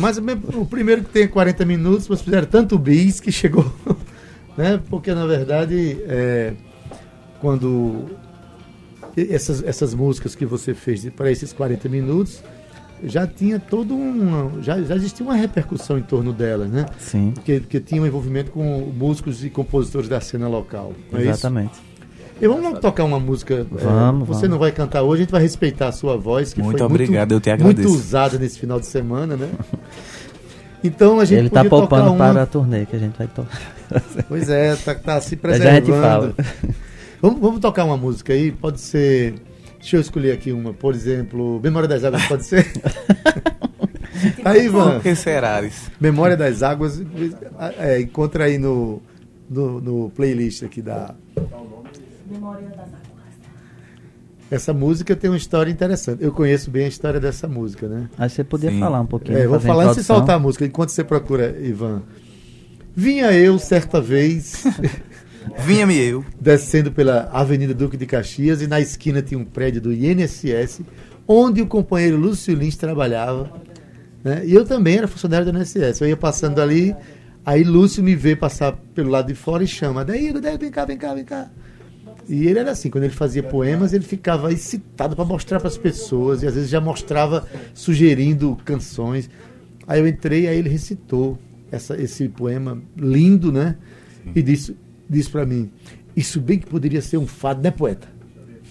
Mas 0.00 0.18
o 0.18 0.66
primeiro 0.66 1.04
que 1.04 1.10
tem 1.10 1.28
40 1.28 1.64
minutos, 1.64 2.06
vocês 2.06 2.22
fizeram 2.22 2.46
tanto 2.46 2.78
bis 2.78 3.20
que 3.20 3.30
chegou. 3.30 3.72
né? 4.56 4.80
Porque 4.88 5.14
na 5.14 5.26
verdade, 5.26 5.98
é, 6.06 6.54
quando 7.40 8.06
essas, 9.16 9.62
essas 9.62 9.94
músicas 9.94 10.34
que 10.34 10.44
você 10.44 10.74
fez 10.74 11.08
para 11.10 11.30
esses 11.30 11.52
40 11.52 11.88
minutos, 11.88 12.42
já 13.02 13.26
tinha 13.26 13.58
todo 13.58 13.94
um. 13.94 14.62
Já, 14.62 14.80
já 14.82 14.96
existia 14.96 15.24
uma 15.24 15.34
repercussão 15.34 15.98
em 15.98 16.02
torno 16.02 16.32
delas, 16.32 16.70
né? 16.70 16.86
Sim, 16.98 17.32
Porque, 17.34 17.60
porque 17.60 17.80
tinha 17.80 18.00
um 18.00 18.06
envolvimento 18.06 18.50
com 18.50 18.92
músicos 18.96 19.44
e 19.44 19.50
compositores 19.50 20.08
da 20.08 20.20
cena 20.20 20.48
local. 20.48 20.92
É 21.12 21.22
isso? 21.22 21.50
E 22.40 22.48
vamos 22.48 22.64
logo 22.64 22.80
tocar 22.80 23.04
uma 23.04 23.20
música. 23.20 23.54
é, 23.54 23.84
Vamos, 23.84 24.26
você 24.28 24.34
vamos. 24.42 24.50
não 24.50 24.58
vai 24.58 24.72
cantar 24.72 25.02
hoje, 25.02 25.22
a 25.22 25.24
gente 25.24 25.30
vai 25.32 25.40
respeitar 25.42 25.88
a 25.88 25.92
sua 25.92 26.16
voz, 26.16 26.52
que 26.52 26.60
Muito 26.60 26.78
foi 26.78 26.86
obrigado, 26.86 27.32
eu 27.32 27.40
te 27.40 27.48
muito 27.50 27.62
agradeço. 27.62 27.88
usada 27.94 28.38
nesse 28.38 28.58
final 28.58 28.80
de 28.80 28.86
semana, 28.86 29.36
né? 29.36 29.48
Então 30.86 31.18
a 31.18 31.24
gente 31.24 31.38
Ele 31.38 31.48
tá 31.48 31.64
tocar 31.64 31.70
poupando 31.70 32.12
uma... 32.12 32.30
para 32.30 32.42
a 32.42 32.46
turnê 32.46 32.84
que 32.84 32.94
a 32.94 32.98
gente 32.98 33.16
vai 33.16 33.26
tocar. 33.26 33.58
Pois 34.28 34.50
é, 34.50 34.76
tá, 34.76 34.94
tá 34.94 35.18
se 35.18 35.38
Já 35.42 35.52
já 35.56 35.70
a 35.70 35.74
gente 35.76 35.84
preservando. 35.86 36.34
fala. 36.34 36.34
Vamos, 37.22 37.40
vamos 37.40 37.60
tocar 37.60 37.84
uma 37.86 37.96
música 37.96 38.34
aí, 38.34 38.52
pode 38.52 38.82
ser. 38.82 39.34
Deixa 39.78 39.96
eu 39.96 40.00
escolher 40.02 40.32
aqui 40.32 40.52
uma, 40.52 40.74
por 40.74 40.94
exemplo, 40.94 41.58
Memória 41.62 41.88
das 41.88 42.04
Águas, 42.04 42.26
pode 42.26 42.44
ser? 42.44 42.70
aí, 44.44 44.66
Ivan, 44.66 45.00
que 45.00 45.14
Serares? 45.14 45.90
Memória 45.98 46.36
das 46.36 46.62
Águas, 46.62 47.02
é, 47.78 48.00
encontra 48.02 48.44
aí 48.44 48.58
no, 48.58 49.00
no, 49.48 49.80
no 49.80 50.10
playlist 50.10 50.64
aqui 50.64 50.82
da. 50.82 51.14
Essa 54.50 54.72
música 54.72 55.16
tem 55.16 55.30
uma 55.30 55.36
história 55.36 55.70
interessante. 55.70 56.22
Eu 56.22 56.30
conheço 56.32 56.70
bem 56.70 56.84
a 56.84 56.88
história 56.88 57.18
dessa 57.18 57.48
música, 57.48 57.88
né? 57.88 58.08
Que 58.16 58.28
você 58.28 58.44
podia 58.44 58.70
Sim. 58.70 58.78
falar 58.78 59.00
um 59.00 59.06
pouquinho. 59.06 59.38
É, 59.38 59.46
vou 59.46 59.58
falar 59.58 59.84
antes 59.84 59.96
de 59.96 60.04
soltar 60.04 60.36
a 60.36 60.38
música, 60.38 60.64
enquanto 60.64 60.90
você 60.90 61.02
procura, 61.02 61.56
Ivan. 61.60 62.02
Vinha 62.94 63.32
eu 63.32 63.58
certa 63.58 64.00
vez 64.00 64.64
Vinha-me 65.58 65.96
eu. 65.98 66.24
descendo 66.40 66.90
pela 66.92 67.28
Avenida 67.32 67.74
Duque 67.74 67.96
de 67.96 68.06
Caxias 68.06 68.62
e 68.62 68.66
na 68.66 68.80
esquina 68.80 69.20
tinha 69.20 69.38
um 69.38 69.44
prédio 69.44 69.80
do 69.80 69.92
INSS, 69.92 70.82
onde 71.26 71.60
o 71.60 71.66
companheiro 71.66 72.16
Lúcio 72.16 72.54
Lins 72.54 72.76
trabalhava. 72.76 73.50
né? 74.22 74.42
E 74.44 74.54
eu 74.54 74.64
também 74.64 74.98
era 74.98 75.08
funcionário 75.08 75.50
do 75.50 75.58
INSS. 75.58 76.00
Eu 76.00 76.08
ia 76.08 76.16
passando 76.16 76.60
ali, 76.60 76.94
aí 77.44 77.62
Lúcio 77.64 78.02
me 78.02 78.14
vê 78.14 78.36
passar 78.36 78.72
pelo 78.94 79.10
lado 79.10 79.26
de 79.28 79.34
fora 79.34 79.64
e 79.64 79.66
chama: 79.66 80.04
Daí, 80.04 80.32
daí, 80.32 80.56
vem 80.56 80.70
cá, 80.70 80.84
vem 80.84 80.96
cá, 80.96 81.14
vem 81.14 81.24
cá. 81.24 81.50
E 82.28 82.46
ele 82.46 82.58
era 82.58 82.70
assim, 82.70 82.88
quando 82.88 83.04
ele 83.04 83.12
fazia 83.12 83.42
poemas, 83.42 83.92
ele 83.92 84.04
ficava 84.04 84.52
excitado 84.52 85.14
para 85.14 85.24
mostrar 85.24 85.58
para 85.58 85.68
as 85.68 85.76
pessoas, 85.76 86.42
e 86.42 86.46
às 86.46 86.54
vezes 86.54 86.70
já 86.70 86.80
mostrava 86.80 87.46
sugerindo 87.74 88.56
canções. 88.64 89.28
Aí 89.86 90.00
eu 90.00 90.08
entrei, 90.08 90.48
aí 90.48 90.56
ele 90.56 90.68
recitou 90.68 91.38
essa, 91.70 92.00
esse 92.00 92.28
poema 92.28 92.80
lindo, 92.96 93.52
né? 93.52 93.76
E 94.34 94.40
disse, 94.40 94.76
disse 95.08 95.30
para 95.30 95.44
mim: 95.44 95.70
Isso 96.16 96.40
bem 96.40 96.58
que 96.58 96.66
poderia 96.66 97.02
ser 97.02 97.18
um 97.18 97.26
fado, 97.26 97.62
né, 97.62 97.70
poeta? 97.70 98.08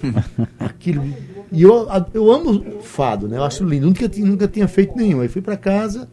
Aquilo. 0.60 1.03
E 1.51 1.62
eu, 1.62 1.88
eu 2.13 2.31
amo 2.31 2.81
fado, 2.81 3.27
né? 3.27 3.38
Eu 3.38 3.43
acho 3.43 3.63
lindo. 3.63 3.86
Nunca, 3.86 4.10
nunca 4.17 4.48
tinha 4.48 4.67
feito 4.67 4.95
nenhum. 4.98 5.22
Aí 5.22 5.27
fui 5.27 5.41
para 5.41 5.55
casa, 5.55 6.10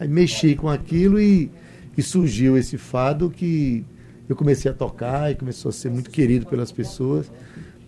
aí 0.00 0.08
mexi 0.08 0.56
com 0.56 0.68
aquilo 0.68 1.20
e, 1.20 1.50
e 1.96 2.02
surgiu 2.02 2.56
esse 2.58 2.76
fado 2.76 3.30
que 3.30 3.84
eu 4.28 4.36
comecei 4.36 4.70
a 4.70 4.74
tocar 4.74 5.30
e 5.30 5.34
começou 5.34 5.70
a 5.70 5.72
ser 5.72 5.90
muito 5.90 6.10
querido 6.10 6.46
pelas 6.46 6.70
pessoas. 6.70 7.30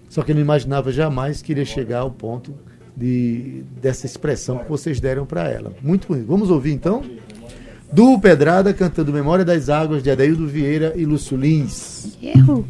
Só 0.09 0.23
que 0.23 0.33
eu 0.33 0.35
não 0.35 0.43
imaginava 0.43 0.91
jamais 0.91 1.41
que 1.41 1.53
iria 1.53 1.65
chegar 1.65 2.01
ao 2.01 2.11
ponto 2.11 2.55
de, 2.97 3.63
dessa 3.81 4.07
expressão 4.07 4.59
que 4.59 4.69
vocês 4.69 5.01
deram 5.01 5.25
para 5.25 5.49
ela. 5.49 5.73
Muito 5.83 6.09
bonito. 6.09 6.27
Vamos 6.27 6.51
ouvir 6.51 6.73
então? 6.73 7.03
Du 7.93 8.19
Pedrada 8.21 8.73
cantando 8.73 9.13
Memória 9.13 9.45
das 9.45 9.69
Águas 9.69 10.03
de 10.03 10.11
Adaildo 10.11 10.47
Vieira 10.47 10.93
e 10.97 11.05
Lúcio 11.05 11.37
Lins. 11.37 12.17
Erro. 12.23 12.67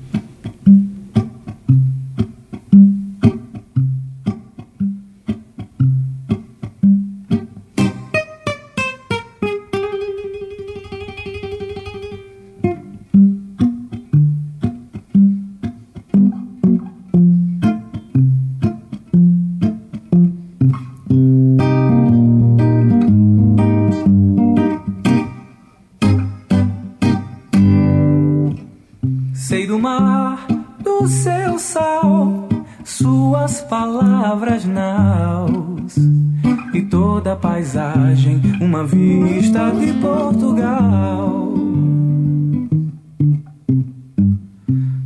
Vista 39.00 39.71
de 39.71 39.92
Portugal. 39.95 41.54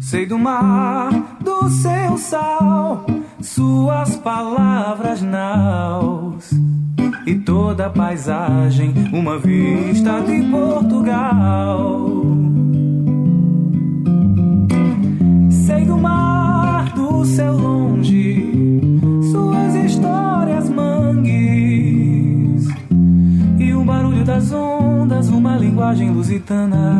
Sei 0.00 0.26
do 0.26 0.38
mar, 0.38 1.38
do 1.40 1.68
seu 1.70 2.18
sal, 2.18 3.06
suas 3.40 4.16
palavras 4.16 5.22
naus 5.22 6.50
e 7.26 7.36
toda 7.36 7.86
a 7.86 7.90
paisagem, 7.90 8.92
uma 9.12 9.38
vista 9.38 10.20
de 10.20 10.42
Portugal. 10.50 12.10
Sei 15.50 15.84
do 15.84 15.96
mar, 15.96 16.92
do 16.94 17.24
céu 17.24 17.56
longe, 17.56 18.52
suas 19.30 19.74
histórias 19.76 20.68
mangues 20.68 21.53
das 24.24 24.52
ondas, 24.52 25.28
uma 25.28 25.56
linguagem 25.56 26.10
lusitana. 26.10 26.94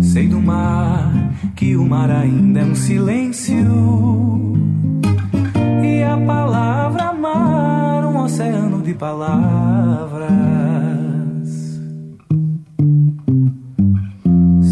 Sei 0.00 0.26
do 0.26 0.40
mar, 0.40 1.32
que 1.54 1.76
o 1.76 1.86
mar 1.86 2.10
ainda 2.10 2.60
é 2.60 2.64
um 2.64 2.74
silêncio 2.74 3.54
e 5.84 6.02
a 6.02 6.16
palavra 6.16 7.12
mar, 7.12 8.04
um 8.04 8.18
oceano 8.24 8.82
de 8.82 8.94
palavras. 8.94 10.28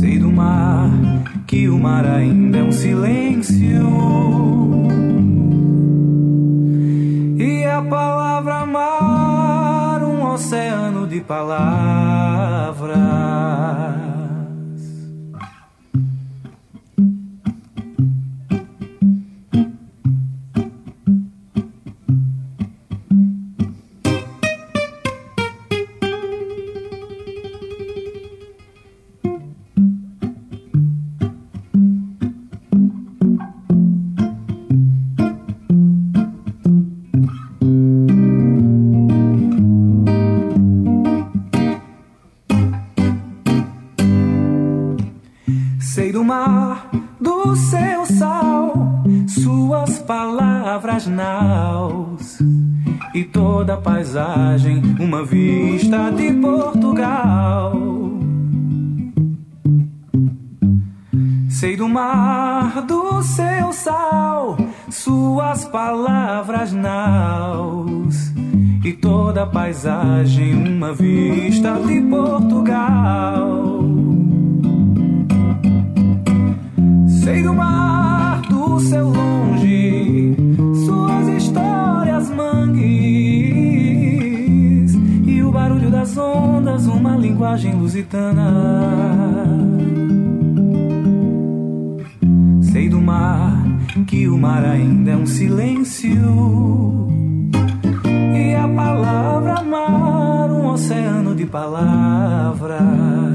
Sei 0.00 0.18
do 0.18 0.32
mar 0.32 0.90
que 1.46 1.68
o 1.68 1.78
mar 1.78 2.04
ainda 2.04 2.58
é 2.58 2.62
um 2.64 2.72
silêncio. 2.72 3.88
E 7.38 7.64
a 7.64 7.80
palavra 7.82 8.17
oceano 10.38 11.06
de 11.06 11.20
palavras. 11.20 11.58
Mar, 46.28 46.90
do 47.18 47.56
seu 47.56 48.04
sal, 48.04 49.02
suas 49.26 49.98
palavras 50.00 51.06
naus 51.06 52.38
e 53.14 53.24
toda 53.24 53.74
a 53.74 53.76
paisagem, 53.78 54.82
uma 55.00 55.24
vista 55.24 56.10
de 56.10 56.34
Portugal. 56.34 57.72
Sei 61.48 61.78
do 61.78 61.88
mar, 61.88 62.82
do 62.82 63.22
seu 63.22 63.72
sal, 63.72 64.58
suas 64.90 65.64
palavras 65.64 66.74
naus 66.74 68.34
e 68.84 68.92
toda 68.92 69.44
a 69.44 69.46
paisagem, 69.46 70.52
uma 70.76 70.92
vista 70.92 71.80
de 71.80 72.02
Portugal. 72.02 73.78
Sei 77.28 77.42
do 77.42 77.52
mar, 77.52 78.40
do 78.48 78.80
céu 78.80 79.06
longe, 79.06 80.34
suas 80.86 81.28
histórias 81.28 82.30
mangues 82.30 82.88
e 85.26 85.42
o 85.42 85.52
barulho 85.52 85.90
das 85.90 86.16
ondas, 86.16 86.86
uma 86.86 87.18
linguagem 87.18 87.74
lusitana. 87.74 88.50
Sei 92.62 92.88
do 92.88 92.98
mar, 92.98 93.62
que 94.06 94.26
o 94.26 94.38
mar 94.38 94.64
ainda 94.64 95.10
é 95.10 95.16
um 95.16 95.26
silêncio 95.26 97.10
e 98.34 98.54
a 98.54 98.66
palavra 98.66 99.62
mar, 99.64 100.50
um 100.50 100.68
oceano 100.68 101.34
de 101.34 101.44
palavras. 101.44 103.27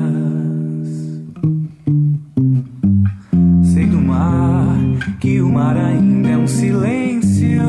Um 6.44 6.48
silêncio. 6.48 7.64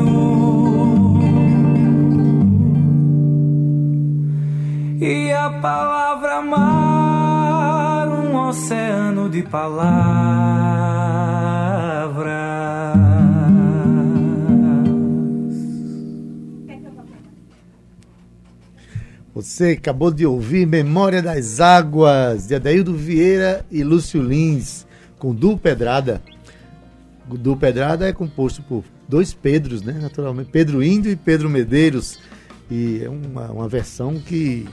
E 4.99 5.31
a 5.31 5.49
palavra 5.61 6.41
mar, 6.41 8.09
um 8.09 8.35
oceano 8.49 9.29
de 9.29 9.43
palavras. 9.43 9.85
Você 19.33 19.77
acabou 19.79 20.11
de 20.11 20.25
ouvir 20.25 20.65
Memória 20.65 21.21
das 21.21 21.61
Águas, 21.61 22.47
de 22.47 22.55
Adaildo 22.55 22.93
Vieira 22.93 23.65
e 23.71 23.83
Lúcio 23.83 24.21
Lins, 24.21 24.85
com 25.17 25.33
Du 25.33 25.57
Pedrada. 25.57 26.21
O 27.29 27.37
Du 27.37 27.55
Pedrada 27.57 28.07
é 28.07 28.13
composto 28.13 28.61
por 28.61 28.83
dois 29.07 29.33
Pedros, 29.33 29.81
né? 29.81 29.97
Naturalmente, 29.99 30.49
Pedro 30.51 30.83
Índio 30.83 31.11
e 31.11 31.15
Pedro 31.15 31.49
Medeiros. 31.49 32.19
E 32.69 33.01
é 33.03 33.09
uma, 33.09 33.51
uma 33.51 33.67
versão 33.67 34.15
que 34.19 34.67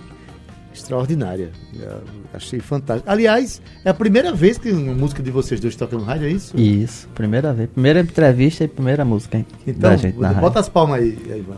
extraordinária. 0.72 1.50
Eu 1.78 2.02
achei 2.32 2.58
fantástico. 2.60 3.10
Aliás, 3.10 3.60
é 3.84 3.90
a 3.90 3.94
primeira 3.94 4.32
vez 4.32 4.56
que 4.58 4.70
uma 4.70 4.94
música 4.94 5.22
de 5.22 5.30
vocês 5.30 5.60
dois 5.60 5.76
toca 5.76 5.96
no 5.96 6.02
rádio, 6.02 6.26
é 6.26 6.30
isso? 6.30 6.58
Isso, 6.58 7.08
primeira 7.14 7.52
vez. 7.52 7.68
Primeira 7.70 8.00
entrevista 8.00 8.64
e 8.64 8.68
primeira 8.68 9.04
música, 9.04 9.38
hein? 9.38 9.46
Então, 9.66 9.90
da 9.90 9.96
gente 9.96 10.18
na 10.18 10.28
bota 10.32 10.44
rádio. 10.46 10.60
as 10.60 10.68
palmas 10.68 11.00
aí, 11.00 11.18
Ivan. 11.26 11.56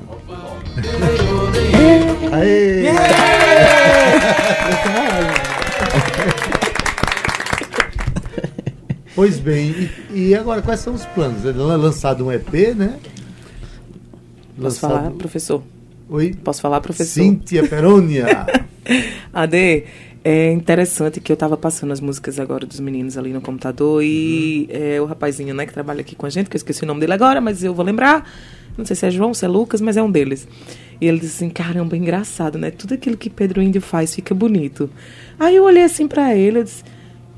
Aê! 2.34 2.84
Pois 9.14 9.38
bem, 9.38 9.90
e, 10.10 10.28
e 10.28 10.34
agora 10.34 10.60
quais 10.60 10.80
são 10.80 10.92
os 10.92 11.06
planos? 11.06 11.44
Ele 11.44 11.60
é 11.60 11.76
lançado 11.76 12.26
um 12.26 12.32
EP, 12.32 12.74
né? 12.74 12.98
Posso 14.60 14.80
falar, 14.80 15.10
professor? 15.12 15.62
Oi? 16.08 16.34
Posso 16.42 16.60
falar, 16.60 16.80
professor? 16.80 17.22
Cíntia 17.22 17.66
Perônia. 17.66 18.26
Ade, 19.32 19.84
é 20.24 20.50
interessante 20.52 21.20
que 21.20 21.30
eu 21.30 21.36
tava 21.36 21.56
passando 21.56 21.92
as 21.92 22.00
músicas 22.00 22.40
agora 22.40 22.66
dos 22.66 22.80
meninos 22.80 23.16
ali 23.16 23.32
no 23.32 23.40
computador 23.40 24.02
e 24.02 24.68
é, 24.70 25.00
o 25.00 25.04
rapazinho, 25.04 25.54
né, 25.54 25.64
que 25.64 25.72
trabalha 25.72 26.00
aqui 26.00 26.16
com 26.16 26.26
a 26.26 26.30
gente, 26.30 26.50
que 26.50 26.56
eu 26.56 26.58
esqueci 26.58 26.82
o 26.82 26.86
nome 26.86 27.00
dele 27.00 27.12
agora, 27.12 27.40
mas 27.40 27.62
eu 27.62 27.72
vou 27.72 27.84
lembrar. 27.84 28.28
Não 28.76 28.84
sei 28.84 28.96
se 28.96 29.06
é 29.06 29.10
João, 29.10 29.32
se 29.32 29.44
é 29.44 29.48
Lucas, 29.48 29.80
mas 29.80 29.96
é 29.96 30.02
um 30.02 30.10
deles. 30.10 30.48
E 31.00 31.06
ele 31.06 31.20
disse 31.20 31.36
assim: 31.36 31.50
caramba, 31.50 31.96
engraçado, 31.96 32.58
né? 32.58 32.70
Tudo 32.70 32.94
aquilo 32.94 33.16
que 33.16 33.30
Pedro 33.30 33.62
Índio 33.62 33.80
faz 33.80 34.14
fica 34.14 34.34
bonito. 34.34 34.90
Aí 35.38 35.54
eu 35.54 35.64
olhei 35.64 35.84
assim 35.84 36.08
pra 36.08 36.34
ele, 36.34 36.58
eu 36.58 36.64
disse: 36.64 36.82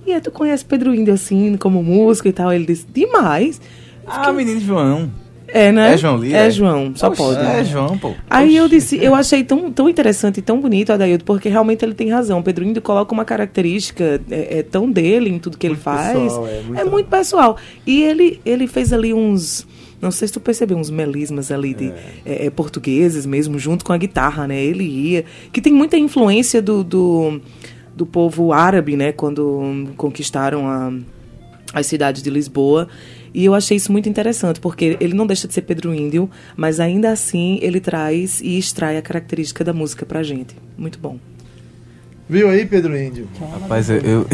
e 0.06 0.12
aí, 0.12 0.20
tu 0.20 0.30
conhece 0.30 0.64
Pedro 0.64 0.94
Índio 0.94 1.12
assim, 1.12 1.56
como 1.56 1.82
músico 1.82 2.28
e 2.28 2.32
tal? 2.32 2.52
Ele 2.52 2.66
disse: 2.66 2.86
demais. 2.92 3.60
Ah, 4.06 4.32
menino 4.32 4.60
João. 4.60 5.10
É, 5.48 5.70
né? 5.70 5.94
É 5.94 5.96
João 5.96 6.18
Lira? 6.18 6.38
É 6.38 6.50
João, 6.50 6.92
só 6.94 7.10
pode. 7.10 7.40
É 7.40 7.64
João, 7.64 7.96
pô. 7.96 8.14
Aí 8.28 8.56
eu 8.56 8.68
disse, 8.68 9.02
eu 9.02 9.14
achei 9.14 9.44
tão, 9.44 9.70
tão 9.70 9.88
interessante 9.88 10.38
e 10.38 10.42
tão 10.42 10.60
bonito, 10.60 10.92
Adaildo, 10.92 11.24
porque 11.24 11.48
realmente 11.48 11.84
ele 11.84 11.94
tem 11.94 12.10
razão. 12.10 12.42
Pedro 12.42 12.64
Índio 12.64 12.82
coloca 12.82 13.12
uma 13.12 13.24
característica 13.24 14.20
é, 14.30 14.58
é 14.58 14.62
tão 14.62 14.90
dele 14.90 15.30
em 15.30 15.38
tudo 15.38 15.56
que 15.56 15.66
ele 15.66 15.74
Muito 15.74 15.84
faz. 15.84 16.18
pessoal, 16.18 16.46
é, 16.46 16.58
é, 16.58 16.62
muito- 16.62 16.90
muito... 16.90 17.06
pessoal. 17.08 17.56
E 17.86 18.02
ele, 18.02 18.40
ele 18.44 18.66
fez 18.66 18.92
ali 18.92 19.14
uns. 19.14 19.66
Não 20.00 20.10
sei 20.10 20.28
se 20.28 20.34
tu 20.34 20.40
percebeu, 20.40 20.76
uns 20.76 20.90
melismas 20.90 21.50
ali 21.50 21.72
de 21.72 21.92
é, 22.24 22.46
é, 22.46 22.50
portugueses 22.50 23.24
mesmo, 23.24 23.58
junto 23.58 23.84
com 23.84 23.92
a 23.92 23.96
guitarra, 23.96 24.46
né? 24.46 24.62
Ele 24.62 24.84
ia. 24.84 25.24
Que 25.52 25.60
tem 25.60 25.72
muita 25.72 25.96
influência 25.96 26.60
do, 26.60 26.84
do, 26.84 27.40
do 27.96 28.06
povo 28.06 28.52
árabe, 28.52 28.96
né? 28.96 29.10
Quando 29.10 29.88
conquistaram 29.96 30.68
a, 30.68 30.92
as 31.72 31.86
cidades 31.86 32.22
de 32.22 32.30
Lisboa. 32.30 32.86
E 33.34 33.44
eu 33.44 33.54
achei 33.54 33.76
isso 33.76 33.90
muito 33.92 34.08
interessante, 34.08 34.60
porque 34.60 34.96
ele 35.00 35.12
não 35.14 35.26
deixa 35.26 35.46
de 35.48 35.52
ser 35.54 35.62
Pedro 35.62 35.92
Índio, 35.94 36.30
mas 36.56 36.78
ainda 36.80 37.10
assim 37.10 37.58
ele 37.60 37.80
traz 37.80 38.40
e 38.40 38.56
extrai 38.58 38.96
a 38.96 39.02
característica 39.02 39.62
da 39.64 39.72
música 39.72 40.06
pra 40.06 40.22
gente. 40.22 40.54
Muito 40.78 40.98
bom. 40.98 41.18
Viu 42.28 42.48
aí, 42.50 42.66
Pedro 42.66 42.96
Índio? 42.98 43.28
Rapaz, 43.60 43.88
eu, 43.90 43.98
eu- 43.98 44.26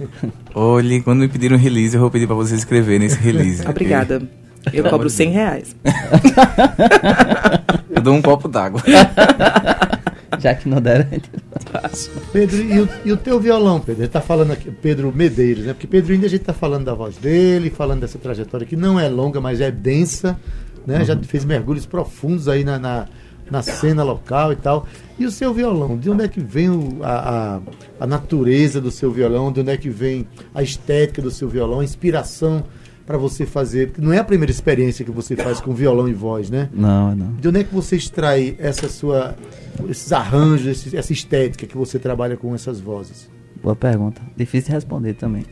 Olhe, 0.54 1.00
quando 1.02 1.20
me 1.20 1.28
pediram 1.28 1.56
release, 1.56 1.94
eu 1.94 2.00
vou 2.00 2.10
pedir 2.10 2.26
pra 2.26 2.36
você 2.36 2.54
escrever 2.54 2.98
nesse 3.00 3.18
release. 3.18 3.66
Obrigada. 3.68 4.22
Eu 4.72 4.84
cobro 4.90 5.08
100 5.08 5.30
reais. 5.30 5.76
Eu 7.90 8.00
dou 8.02 8.14
um 8.14 8.22
copo 8.22 8.46
d'água. 8.48 8.80
Já 10.40 10.54
que 10.54 10.68
não 10.68 10.80
deram. 10.80 11.06
Pedro, 12.32 12.56
e 12.62 12.80
o, 12.80 12.88
e 13.04 13.12
o 13.12 13.16
teu 13.16 13.38
violão, 13.38 13.80
Pedro? 13.80 14.02
Ele 14.02 14.08
tá 14.08 14.20
falando 14.20 14.52
aqui, 14.52 14.70
Pedro 14.70 15.12
Medeiros, 15.14 15.64
né? 15.64 15.72
Porque 15.72 15.86
Pedro 15.86 16.14
Índio 16.14 16.26
a 16.26 16.30
gente 16.30 16.42
tá 16.44 16.52
falando 16.52 16.84
da 16.84 16.94
voz 16.94 17.16
dele, 17.16 17.70
falando 17.70 18.00
dessa 18.00 18.18
trajetória 18.18 18.66
que 18.66 18.76
não 18.76 18.98
é 18.98 19.08
longa, 19.08 19.40
mas 19.40 19.60
é 19.60 19.70
densa, 19.70 20.38
né? 20.86 21.04
Já 21.04 21.16
fez 21.18 21.44
mergulhos 21.44 21.86
profundos 21.86 22.48
aí 22.48 22.64
na, 22.64 22.78
na, 22.78 23.06
na 23.50 23.62
cena 23.62 24.02
local 24.02 24.52
e 24.52 24.56
tal. 24.56 24.86
E 25.18 25.26
o 25.26 25.30
seu 25.30 25.52
violão? 25.52 25.98
De 25.98 26.08
onde 26.10 26.24
é 26.24 26.28
que 26.28 26.40
vem 26.40 26.70
o- 26.70 26.98
a, 27.02 27.58
a, 27.98 28.04
a 28.04 28.06
natureza 28.06 28.80
do 28.80 28.90
seu 28.90 29.10
violão? 29.12 29.52
De 29.52 29.60
onde 29.60 29.70
é 29.70 29.76
que 29.76 29.90
vem 29.90 30.26
a 30.54 30.62
estética 30.62 31.20
do 31.20 31.30
seu 31.30 31.48
violão? 31.48 31.80
A 31.80 31.84
inspiração 31.84 32.64
para 33.10 33.18
você 33.18 33.44
fazer? 33.44 33.88
Porque 33.88 34.00
não 34.00 34.12
é 34.12 34.18
a 34.18 34.24
primeira 34.24 34.52
experiência 34.52 35.04
que 35.04 35.10
você 35.10 35.34
faz 35.34 35.60
com 35.60 35.74
violão 35.74 36.08
e 36.08 36.12
voz, 36.12 36.48
né? 36.48 36.68
Não, 36.72 37.12
não. 37.12 37.32
De 37.34 37.48
onde 37.48 37.58
é 37.58 37.64
que 37.64 37.74
você 37.74 37.96
extrai 37.96 38.54
essa 38.56 38.88
sua, 38.88 39.34
esses 39.88 40.12
arranjos, 40.12 40.94
essa 40.94 41.12
estética 41.12 41.66
que 41.66 41.76
você 41.76 41.98
trabalha 41.98 42.36
com 42.36 42.54
essas 42.54 42.78
vozes? 42.78 43.28
Boa 43.60 43.74
pergunta. 43.74 44.22
Difícil 44.36 44.68
de 44.68 44.74
responder 44.74 45.14
também. 45.14 45.44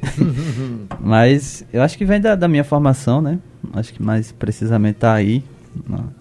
Mas 1.03 1.67
eu 1.73 1.83
acho 1.83 1.99
que 1.99 2.05
vem 2.05 2.21
da, 2.21 2.37
da 2.37 2.47
minha 2.47 2.63
formação, 2.63 3.21
né? 3.21 3.41
Acho 3.73 3.93
que 3.93 4.01
mais 4.01 4.31
precisamente 4.31 5.01
tá 5.01 5.13
aí, 5.13 5.43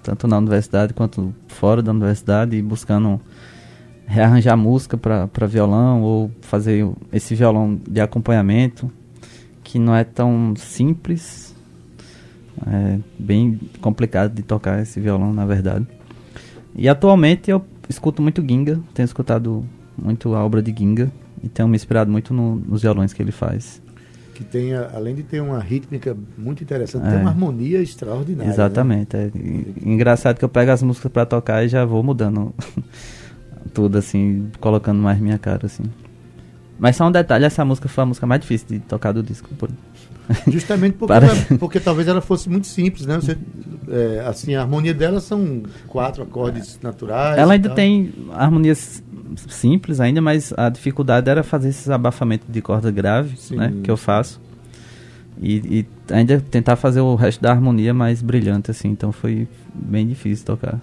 tanto 0.02 0.28
na 0.28 0.40
universidade 0.40 0.92
quanto 0.92 1.36
fora 1.48 1.84
da 1.84 1.92
universidade, 1.92 2.58
e 2.58 2.64
buscando 2.64 3.22
rearranjar 4.08 4.58
música 4.58 4.98
para 4.98 5.46
violão 5.46 6.02
ou 6.02 6.32
fazer 6.42 6.84
esse 7.14 7.36
violão 7.36 7.80
de 7.88 8.02
acompanhamento, 8.02 8.92
que 9.68 9.78
não 9.78 9.94
é 9.94 10.06
tão 10.06 10.54
simples. 10.56 11.54
É 12.66 12.98
bem 13.20 13.60
complicado 13.82 14.34
de 14.34 14.42
tocar 14.42 14.82
esse 14.82 14.98
violão, 15.02 15.34
na 15.34 15.46
verdade. 15.46 15.86
E 16.74 16.88
atualmente 16.88 17.52
eu 17.52 17.64
escuto 17.90 18.22
muito 18.22 18.42
Ginga, 18.42 18.80
tenho 18.94 19.04
escutado 19.06 19.66
muito 19.98 20.34
a 20.34 20.44
obra 20.44 20.62
de 20.62 20.74
Ginga 20.76 21.12
e 21.44 21.50
tenho 21.50 21.68
me 21.68 21.76
inspirado 21.76 22.10
muito 22.10 22.34
no- 22.34 22.56
nos 22.56 22.82
violões 22.82 23.12
que 23.12 23.22
ele 23.22 23.32
faz. 23.34 23.82
Que 24.34 24.44
tem, 24.44 24.74
além 24.74 25.16
de 25.16 25.24
ter 25.24 25.42
uma 25.42 25.60
rítmica 25.60 26.16
muito 26.38 26.64
interessante, 26.64 27.06
É. 27.06 27.10
tem 27.12 27.20
uma 27.20 27.32
harmonia 27.32 27.82
extraordinária. 27.82 28.48
né? 28.48 28.54
Exatamente. 28.54 29.18
É, 29.18 29.32
e- 29.36 29.74
engraçado 29.84 30.38
que 30.38 30.46
eu 30.46 30.50
pego 30.50 30.72
as 30.72 30.82
músicas 30.82 31.12
pra 31.12 31.26
tocar 31.26 31.64
e 31.66 31.68
já 31.68 31.84
vou 31.84 32.02
mudando 32.04 32.54
tudo 33.74 33.98
assim, 33.98 34.48
colocando 34.62 35.02
mais 35.02 35.20
minha 35.20 35.38
cara 35.38 35.66
assim. 35.66 35.84
Mas 36.80 36.96
só 36.96 37.08
um 37.08 37.12
detalhe, 37.12 37.44
essa 37.46 37.64
música 37.66 37.88
foi 37.90 38.04
a 38.04 38.08
música 38.08 38.28
mais 38.28 38.42
difícil 38.42 38.68
de 38.70 38.80
tocar 38.80 39.12
do 39.12 39.24
disco. 39.24 39.50
por- 39.58 39.70
Justamente 40.48 40.94
porque, 40.98 41.14
Para- 41.14 41.28
ela- 41.28 41.58
porque 41.58 41.80
talvez 41.80 42.08
ela 42.08 42.20
fosse 42.22 42.50
muito 42.50 42.68
simples, 42.68 43.06
né? 43.06 43.16
Você, 43.16 43.38
é, 43.90 44.24
assim, 44.28 44.56
a 44.56 44.62
harmonia 44.62 44.94
dela 44.94 45.20
são 45.22 45.64
quatro 45.88 46.22
acordes 46.22 46.78
naturais. 46.84 47.38
Ela 47.38 47.54
ainda 47.54 47.70
tal. 47.70 47.76
tem 47.76 48.14
harmonias 48.34 49.02
simples 49.48 50.00
ainda, 50.02 50.22
mas 50.22 50.54
a 50.58 50.68
dificuldade 50.70 51.30
era 51.30 51.44
fazer 51.44 51.70
esses 51.70 51.90
abafamentos 51.90 52.48
de 52.50 52.62
corda 52.62 52.92
grave, 52.92 53.38
Sim. 53.38 53.56
né, 53.56 53.74
que 53.84 53.90
eu 53.90 53.96
faço. 53.98 54.40
E, 55.40 55.56
e 56.10 56.14
ainda 56.14 56.42
tentar 56.42 56.76
fazer 56.76 57.00
o 57.00 57.16
resto 57.16 57.42
da 57.42 57.52
harmonia 57.52 57.94
mais 57.94 58.22
brilhante 58.22 58.72
assim, 58.72 58.90
então 58.90 59.12
foi 59.12 59.48
bem 59.74 60.08
difícil 60.08 60.46
tocar. 60.46 60.80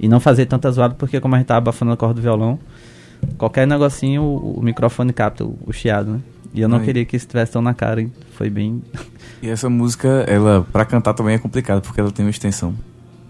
E 0.00 0.08
não 0.08 0.18
fazer 0.18 0.46
tantas 0.46 0.76
zoadas 0.76 0.96
porque 0.96 1.20
como 1.20 1.34
a 1.34 1.38
gente 1.38 1.46
tá 1.48 1.56
abafando 1.56 1.92
a 1.92 1.96
corda 1.96 2.14
do 2.14 2.22
violão, 2.22 2.58
qualquer 3.36 3.66
negocinho 3.66 4.22
o, 4.22 4.58
o 4.58 4.62
microfone 4.62 5.12
capta 5.12 5.44
o, 5.44 5.58
o 5.66 5.72
chiado, 5.72 6.12
né? 6.12 6.20
E 6.52 6.60
eu 6.60 6.68
não 6.68 6.78
Aí. 6.78 6.84
queria 6.84 7.04
que 7.04 7.16
estivesse 7.16 7.52
tão 7.52 7.62
na 7.62 7.74
cara, 7.74 8.00
e 8.00 8.10
foi 8.32 8.48
bem 8.48 8.82
E 9.42 9.48
essa 9.48 9.68
música, 9.68 10.08
ela, 10.26 10.66
pra 10.72 10.84
cantar 10.84 11.14
também 11.14 11.34
é 11.34 11.38
complicado, 11.38 11.82
porque 11.82 12.00
ela 12.00 12.10
tem 12.10 12.24
uma 12.24 12.30
extensão 12.30 12.74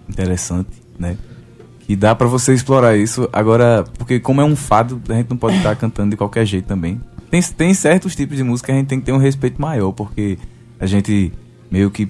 interessante, 0.08 0.70
né? 0.98 1.16
Que 1.80 1.96
dá 1.96 2.14
pra 2.14 2.26
você 2.26 2.54
explorar 2.54 2.96
isso. 2.96 3.28
Agora, 3.32 3.84
porque 3.98 4.20
como 4.20 4.40
é 4.40 4.44
um 4.44 4.56
fado, 4.56 5.00
a 5.08 5.14
gente 5.14 5.30
não 5.30 5.36
pode 5.36 5.56
estar 5.56 5.74
cantando 5.76 6.10
de 6.10 6.16
qualquer 6.16 6.46
jeito 6.46 6.66
também. 6.66 7.00
Tem, 7.30 7.42
tem 7.42 7.74
certos 7.74 8.14
tipos 8.14 8.36
de 8.36 8.42
música 8.42 8.66
que 8.66 8.72
a 8.72 8.76
gente 8.76 8.88
tem 8.88 9.00
que 9.00 9.06
ter 9.06 9.12
um 9.12 9.18
respeito 9.18 9.60
maior, 9.60 9.92
porque 9.92 10.38
a 10.80 10.86
gente 10.86 11.32
meio 11.70 11.90
que 11.90 12.08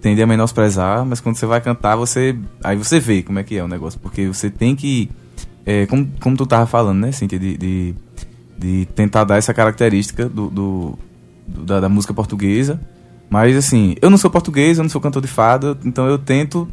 tende 0.00 0.22
a 0.22 0.26
menosprezar, 0.26 1.04
mas 1.04 1.20
quando 1.20 1.36
você 1.36 1.46
vai 1.46 1.60
cantar, 1.60 1.96
você. 1.96 2.36
Aí 2.62 2.76
você 2.76 3.00
vê 3.00 3.22
como 3.22 3.38
é 3.38 3.42
que 3.42 3.56
é 3.56 3.64
o 3.64 3.68
negócio. 3.68 3.98
Porque 4.00 4.26
você 4.26 4.50
tem 4.50 4.76
que. 4.76 5.10
É, 5.70 5.86
como, 5.86 6.08
como 6.20 6.36
tu 6.36 6.46
tava 6.46 6.66
falando, 6.66 6.98
né, 7.00 7.12
Cíntia, 7.12 7.38
de, 7.38 7.56
de, 7.58 7.94
de 8.58 8.86
tentar 8.94 9.24
dar 9.24 9.36
essa 9.36 9.52
característica 9.52 10.28
do, 10.28 10.48
do- 10.48 10.98
do- 11.46 11.64
da, 11.64 11.80
da 11.80 11.88
música 11.88 12.14
portuguesa. 12.14 12.80
Mas 13.30 13.54
assim, 13.56 13.94
eu 14.00 14.08
não 14.08 14.16
sou 14.16 14.30
português, 14.30 14.78
eu 14.78 14.82
não 14.84 14.88
sou 14.88 15.00
cantor 15.00 15.20
de 15.20 15.28
fada, 15.28 15.76
então 15.84 16.06
eu 16.06 16.16
tento. 16.18 16.66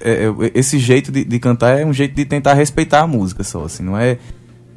é, 0.00 0.26
é, 0.26 0.50
esse 0.54 0.78
jeito 0.78 1.10
de, 1.10 1.24
de 1.24 1.38
cantar 1.40 1.80
é 1.80 1.84
um 1.84 1.92
jeito 1.92 2.14
de 2.14 2.24
tentar 2.24 2.54
respeitar 2.54 3.00
a 3.02 3.06
música 3.06 3.42
só, 3.42 3.64
assim, 3.64 3.82
não 3.82 3.98
é, 3.98 4.16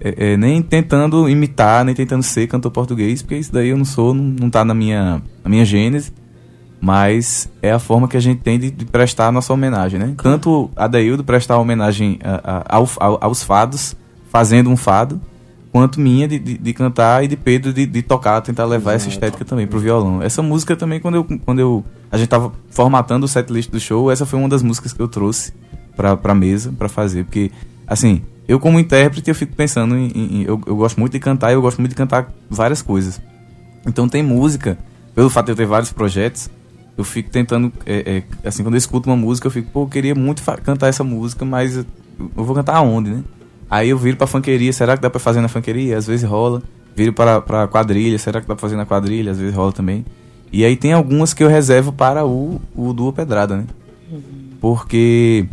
é- 0.01 0.31
é 0.33 0.37
nem 0.37 0.61
tentando 0.61 1.29
imitar, 1.29 1.85
nem 1.85 1.93
tentando 1.93 2.23
ser 2.23 2.47
cantor 2.47 2.71
português, 2.71 3.21
porque 3.21 3.35
isso 3.37 3.53
daí 3.53 3.69
eu 3.69 3.77
não 3.77 3.85
sou, 3.85 4.13
não, 4.13 4.23
não 4.23 4.49
tá 4.49 4.65
na 4.65 4.73
minha, 4.73 5.21
na 5.43 5.49
minha 5.49 5.63
gênese. 5.65 6.11
Mas 6.81 7.49
é 7.61 7.71
a 7.71 7.79
forma 7.79 8.07
que 8.07 8.15
a 8.15 8.19
gente 8.21 8.41
tem 8.41 8.57
de, 8.57 8.71
de 8.71 8.85
prestar 8.85 9.27
a 9.27 9.31
nossa 9.31 9.51
homenagem, 9.53 9.99
né? 9.99 10.13
Tanto 10.21 10.69
a 10.75 10.87
Daildo 10.87 11.23
prestar 11.23 11.57
homenagem 11.57 12.19
a- 12.23 12.41
a- 12.69 12.77
ao- 12.77 12.89
ao- 12.99 13.17
aos 13.21 13.43
fados, 13.43 13.95
fazendo 14.31 14.69
um 14.69 14.77
fado, 14.77 15.19
quanto 15.73 15.99
minha 15.99 16.27
de, 16.27 16.39
de, 16.39 16.57
de 16.57 16.73
cantar 16.73 17.23
e 17.23 17.27
de 17.27 17.35
Pedro 17.35 17.73
de, 17.73 17.85
de 17.85 18.01
tocar, 18.01 18.39
tentar 18.41 18.65
levar 18.65 18.93
essa 18.93 19.09
estética 19.09 19.43
também 19.43 19.67
pro 19.67 19.79
violão. 19.79 20.21
Essa 20.23 20.41
música 20.41 20.75
também, 20.75 20.99
quando 21.01 21.15
eu, 21.15 21.23
quando 21.45 21.59
eu 21.59 21.83
a 22.11 22.17
gente 22.17 22.29
tava 22.29 22.51
formatando 22.71 23.25
o 23.25 23.29
setlist 23.29 23.69
do 23.69 23.79
show, 23.79 24.09
essa 24.09 24.25
foi 24.25 24.39
uma 24.39 24.49
das 24.49 24.63
músicas 24.63 24.93
que 24.93 25.01
eu 25.01 25.07
trouxe 25.07 25.53
pra, 25.97 26.15
pra 26.15 26.33
mesa 26.33 26.73
pra 26.77 26.87
fazer, 26.87 27.25
porque, 27.25 27.51
assim, 27.85 28.21
eu 28.47 28.57
como 28.59 28.79
intérprete, 28.79 29.29
eu 29.29 29.35
fico 29.35 29.53
pensando 29.55 29.95
em... 29.97 30.07
em- 30.15 30.37
em- 30.37 30.43
eu, 30.43 30.59
eu 30.65 30.75
gosto 30.77 30.97
muito 30.99 31.11
de 31.11 31.19
cantar 31.19 31.51
e 31.51 31.55
eu 31.55 31.61
gosto 31.61 31.77
muito 31.79 31.91
de 31.91 31.95
cantar 31.97 32.31
várias 32.49 32.81
coisas. 32.81 33.21
Então 33.85 34.07
tem 34.09 34.23
música, 34.23 34.77
pelo 35.13 35.29
fato 35.29 35.47
de 35.47 35.51
eu 35.51 35.55
ter 35.57 35.65
vários 35.67 35.91
projetos, 35.91 36.49
eu 36.99 37.03
fico 37.05 37.29
tentando, 37.29 37.71
é, 37.85 38.23
é, 38.43 38.47
assim, 38.47 38.61
quando 38.61 38.73
eu 38.75 38.77
escuto 38.77 39.09
uma 39.09 39.15
música, 39.15 39.47
eu 39.47 39.51
fico, 39.51 39.71
pô, 39.71 39.83
eu 39.83 39.87
queria 39.87 40.13
muito 40.13 40.43
cantar 40.63 40.87
essa 40.87 41.03
música, 41.03 41.45
mas 41.45 41.77
eu 41.77 41.85
vou 42.35 42.53
cantar 42.53 42.75
aonde, 42.75 43.09
né? 43.09 43.23
Aí 43.69 43.89
eu 43.89 43.97
viro 43.97 44.17
pra 44.17 44.27
funkeria, 44.27 44.73
será 44.73 44.97
que 44.97 45.01
dá 45.01 45.09
pra 45.09 45.19
fazer 45.19 45.39
na 45.39 45.47
funkeria? 45.47 45.97
Às 45.97 46.05
vezes 46.05 46.27
rola. 46.27 46.61
Viro 46.95 47.13
para 47.13 47.39
pra 47.39 47.67
quadrilha, 47.67 48.17
será 48.19 48.41
que 48.41 48.47
dá 48.47 48.53
pra 48.53 48.61
fazer 48.61 48.75
na 48.75 48.85
quadrilha? 48.85 49.31
Às 49.31 49.37
vezes 49.39 49.55
rola 49.55 49.71
também. 49.71 50.05
E 50.51 50.65
aí 50.65 50.75
tem 50.75 50.91
algumas 50.91 51.33
que 51.33 51.41
eu 51.41 51.47
reservo 51.47 51.93
para 51.93 52.25
o, 52.25 52.59
o 52.75 52.91
Duo 52.91 53.13
Pedrada, 53.13 53.55
né? 53.55 53.65
Porque 54.59 55.45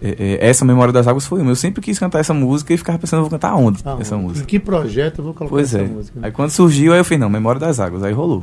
é, 0.00 0.38
é, 0.40 0.48
essa 0.48 0.64
Memória 0.64 0.92
das 0.92 1.06
Águas 1.06 1.26
foi 1.26 1.42
uma. 1.42 1.50
Eu 1.50 1.56
sempre 1.56 1.82
quis 1.82 1.98
cantar 1.98 2.20
essa 2.20 2.32
música 2.32 2.72
e 2.72 2.76
ficava 2.78 2.98
pensando, 2.98 3.18
eu 3.18 3.24
vou 3.24 3.30
cantar 3.30 3.50
aonde 3.50 3.80
Ah, 3.84 3.96
essa 4.00 4.14
Em 4.16 4.22
música? 4.22 4.46
que 4.46 4.58
projeto 4.58 5.18
eu 5.18 5.24
vou 5.24 5.34
colocar 5.34 5.54
Pois 5.54 5.74
essa 5.74 5.84
é. 5.84 5.86
música? 5.86 6.18
Aí 6.22 6.30
quando 6.32 6.50
surgiu, 6.50 6.92
aí 6.92 7.00
eu 7.00 7.04
falei, 7.04 7.18
não, 7.18 7.28
Memória 7.28 7.60
das 7.60 7.78
Águas. 7.80 8.02
Aí 8.02 8.12
rolou. 8.12 8.42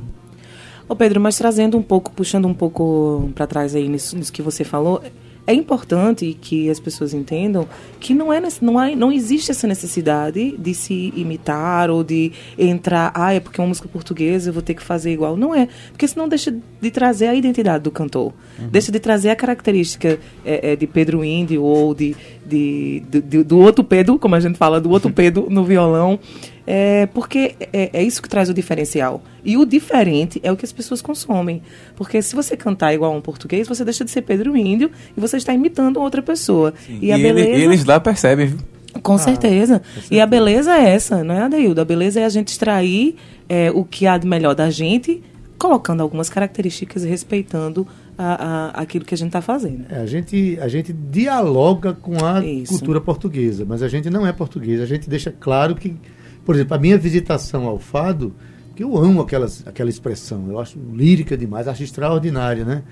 Ô 0.88 0.95
Pedro, 0.95 1.19
mas 1.19 1.38
trazendo 1.38 1.78
um 1.78 1.82
pouco, 1.82 2.12
puxando 2.12 2.48
um 2.48 2.54
pouco 2.54 3.30
para 3.34 3.48
trás 3.48 3.76
aí 3.76 3.88
nisso, 3.88 4.15
nisso 4.17 4.32
que 4.32 4.41
você 4.41 4.63
falou, 4.63 5.02
é 5.48 5.54
importante 5.54 6.36
que 6.41 6.69
as 6.71 6.80
pessoas 6.80 7.13
entendam 7.13 7.67
que 8.00 8.13
não 8.15 8.34
é 8.34 8.41
não, 8.62 8.80
há, 8.80 8.95
não 8.95 9.12
existe 9.12 9.52
essa 9.52 9.67
necessidade 9.67 10.56
de 10.58 10.74
se 10.74 11.13
imitar 11.15 11.89
ou 11.91 12.04
de 12.04 12.32
entrar, 12.58 13.12
ah, 13.15 13.32
é 13.34 13.39
porque 13.39 13.60
é 13.60 13.63
uma 13.63 13.67
música 13.69 13.88
portuguesa, 13.88 14.50
eu 14.50 14.54
vou 14.54 14.62
ter 14.63 14.74
que 14.74 14.82
fazer 14.84 15.12
igual. 15.12 15.36
Não 15.38 15.54
é, 15.54 15.67
porque 15.91 16.08
senão 16.08 16.28
deixa 16.28 16.56
de 16.82 16.91
trazer 16.91 17.28
a 17.28 17.36
identidade 17.36 17.84
do 17.84 17.91
cantor, 17.91 18.34
deixa 18.71 18.91
de 18.91 19.00
trazer 19.00 19.30
a 19.30 19.36
característica 19.36 20.19
é, 20.43 20.71
é, 20.71 20.76
de 20.76 20.88
Pedro 20.88 21.24
Índio 21.24 21.62
ou 21.63 21.93
de, 21.93 22.15
de, 22.45 23.04
do- 23.10 23.21
do, 23.21 23.43
do 23.43 23.60
outro 23.60 23.84
Pedro, 23.84 24.17
como 24.17 24.34
a 24.36 24.39
gente 24.39 24.58
fala, 24.58 24.80
do 24.82 24.89
outro 24.89 25.10
Pedro 25.13 25.48
no 25.50 25.63
violão. 25.63 26.19
É, 26.67 27.06
porque 27.08 27.56
é, 27.71 27.91
é 27.93 28.04
isso 28.04 28.21
que 28.21 28.28
traz 28.30 28.49
o 28.49 28.54
diferencial. 28.54 29.21
E 29.43 29.56
o 29.58 29.65
diferente 29.65 30.39
é 30.43 30.51
o 30.51 30.58
que 30.58 30.65
as 30.65 30.71
pessoas 30.71 31.01
consomem. 31.01 31.62
Porque 31.95 32.21
se 32.21 32.36
você 32.36 32.58
cantar 32.58 32.93
igual 32.93 33.13
a 33.13 33.15
um 33.15 33.21
português, 33.21 33.67
você 33.67 33.84
deixa 33.86 34.04
de 34.04 34.10
ser 34.12 34.23
Pedro 34.23 34.58
Índio 34.58 34.89
e 35.15 35.19
você 35.21 35.38
está 35.38 35.54
imitando 35.54 35.99
outra 36.01 36.21
pessoa. 36.23 36.73
E, 36.89 37.12
a 37.12 37.19
ele- 37.19 37.34
beleza. 37.34 37.49
eles 37.63 37.86
lá 37.86 37.99
percebem, 37.99 38.47
viu? 38.47 38.58
Com 39.04 39.17
certeza. 39.17 39.82
E 40.10 40.19
a 40.21 40.25
beleza 40.25 40.73
é 40.75 40.89
essa, 40.89 41.23
não 41.23 41.36
é, 41.36 41.41
Adeildo? 41.41 41.82
A 41.82 41.86
beleza 41.86 42.19
é 42.21 42.25
a 42.25 42.30
gente 42.30 42.47
extrair 42.47 43.15
é, 43.49 43.69
o 43.69 43.84
que 43.84 44.08
há 44.08 44.17
de 44.17 44.25
melhor 44.25 44.56
da 44.56 44.69
gente, 44.69 45.21
colocando 45.60 46.01
algumas 46.01 46.30
características 46.30 47.04
e 47.04 47.08
respeitando 47.08 47.86
a, 48.17 48.69
a- 48.73 48.82
aquilo 48.82 49.04
que 49.06 49.13
a 49.13 49.17
gente 49.17 49.28
está 49.28 49.41
fazendo. 49.41 49.86
É, 49.89 49.97
a, 49.99 50.06
gente, 50.06 50.58
a 50.62 50.67
gente 50.69 50.93
dialoga 50.93 51.93
com 51.93 52.23
a 52.25 52.43
Isso. 52.43 52.71
cultura 52.71 53.01
portuguesa, 53.01 53.65
mas 53.67 53.84
a 53.84 53.88
gente 53.89 54.10
não 54.10 54.25
é 54.25 54.32
português. 54.32 54.80
A 54.80 54.86
gente 54.86 55.10
deixa 55.10 55.30
claro 55.38 55.75
que, 55.75 55.93
por 56.46 56.56
exemplo, 56.56 56.76
a 56.76 56.80
minha 56.80 56.98
visitação 56.98 57.66
ao 57.66 57.80
fado, 57.80 58.34
que 58.76 58.84
eu 58.84 58.96
amo 58.98 59.22
aquelas, 59.22 59.64
aquela 59.68 59.90
expressão, 59.90 60.46
eu 60.50 60.60
acho 60.60 60.78
lírica 60.94 61.36
demais, 61.36 61.68
acho 61.68 61.84
extraordinária, 61.84 62.64
né? 62.64 62.84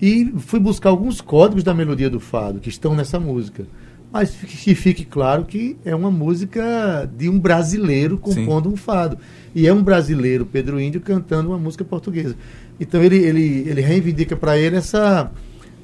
E 0.00 0.32
fui 0.38 0.60
buscar 0.60 0.90
alguns 0.90 1.20
códigos 1.20 1.62
da 1.64 1.72
melodia 1.74 2.08
do 2.10 2.20
fado 2.20 2.60
que 2.60 2.68
estão 2.68 2.94
nessa 2.94 3.18
música. 3.20 3.64
mas 4.12 4.30
que 4.30 4.74
fique 4.76 5.04
claro 5.04 5.44
que 5.44 5.76
é 5.84 5.92
uma 5.94 6.10
música 6.10 7.10
de 7.16 7.28
um 7.28 7.36
brasileiro 7.38 8.16
compondo 8.16 8.68
um 8.72 8.76
fado. 8.76 9.18
E 9.54 9.66
é 9.66 9.72
um 9.72 9.82
brasileiro, 9.82 10.46
Pedro 10.46 10.80
Índio, 10.80 11.00
cantando 11.00 11.48
uma 11.50 11.58
música 11.58 11.84
portuguesa. 11.84 12.36
Então 12.78 13.02
ele, 13.02 13.16
ele, 13.16 13.64
ele 13.68 13.80
reivindica 13.80 14.36
para 14.36 14.56
ele 14.56 14.76
essa, 14.76 15.32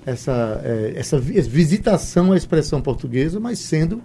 essa, 0.07 0.61
é, 0.65 0.93
essa 0.95 1.19
vi- 1.19 1.41
visitação 1.41 2.31
à 2.33 2.37
expressão 2.37 2.81
portuguesa, 2.81 3.41
mas 3.41 3.59
sendo 3.59 4.01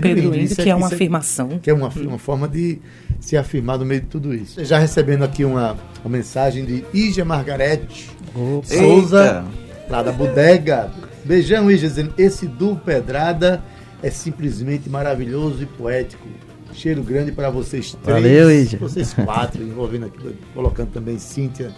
Pedro, 0.00 0.22
Pedro 0.22 0.40
Índio. 0.40 0.56
É- 0.58 0.62
que 0.62 0.70
é 0.70 0.74
uma 0.74 0.86
isso 0.86 0.94
afirmação. 0.94 1.58
que 1.62 1.70
é 1.70 1.74
uma, 1.74 1.88
uma 1.88 2.18
forma 2.18 2.48
de 2.48 2.78
se 3.20 3.36
afirmar 3.36 3.78
no 3.78 3.84
meio 3.84 4.00
de 4.00 4.06
tudo 4.08 4.34
isso. 4.34 4.64
Já 4.64 4.78
recebendo 4.78 5.24
aqui 5.24 5.44
uma, 5.44 5.76
uma 6.04 6.16
mensagem 6.16 6.64
de 6.64 6.84
Ígia 6.92 7.24
Margarete 7.24 8.10
Souza, 8.64 9.44
lá 9.88 10.02
da 10.02 10.12
bodega. 10.12 10.90
Beijão, 11.24 11.70
Ígia, 11.70 11.88
dizendo: 11.88 12.14
esse 12.18 12.46
duo 12.46 12.76
Pedrada 12.76 13.62
é 14.02 14.10
simplesmente 14.10 14.88
maravilhoso 14.88 15.62
e 15.62 15.66
poético. 15.66 16.26
Cheiro 16.72 17.02
grande 17.04 17.30
para 17.30 17.50
vocês 17.50 17.96
três. 18.02 18.20
Valeu, 18.20 18.50
Ígia. 18.50 18.78
Vocês 18.80 19.14
quatro, 19.14 19.62
envolvendo 19.62 20.06
aqui, 20.06 20.34
colocando 20.52 20.90
também 20.90 21.18
Cíntia 21.18 21.70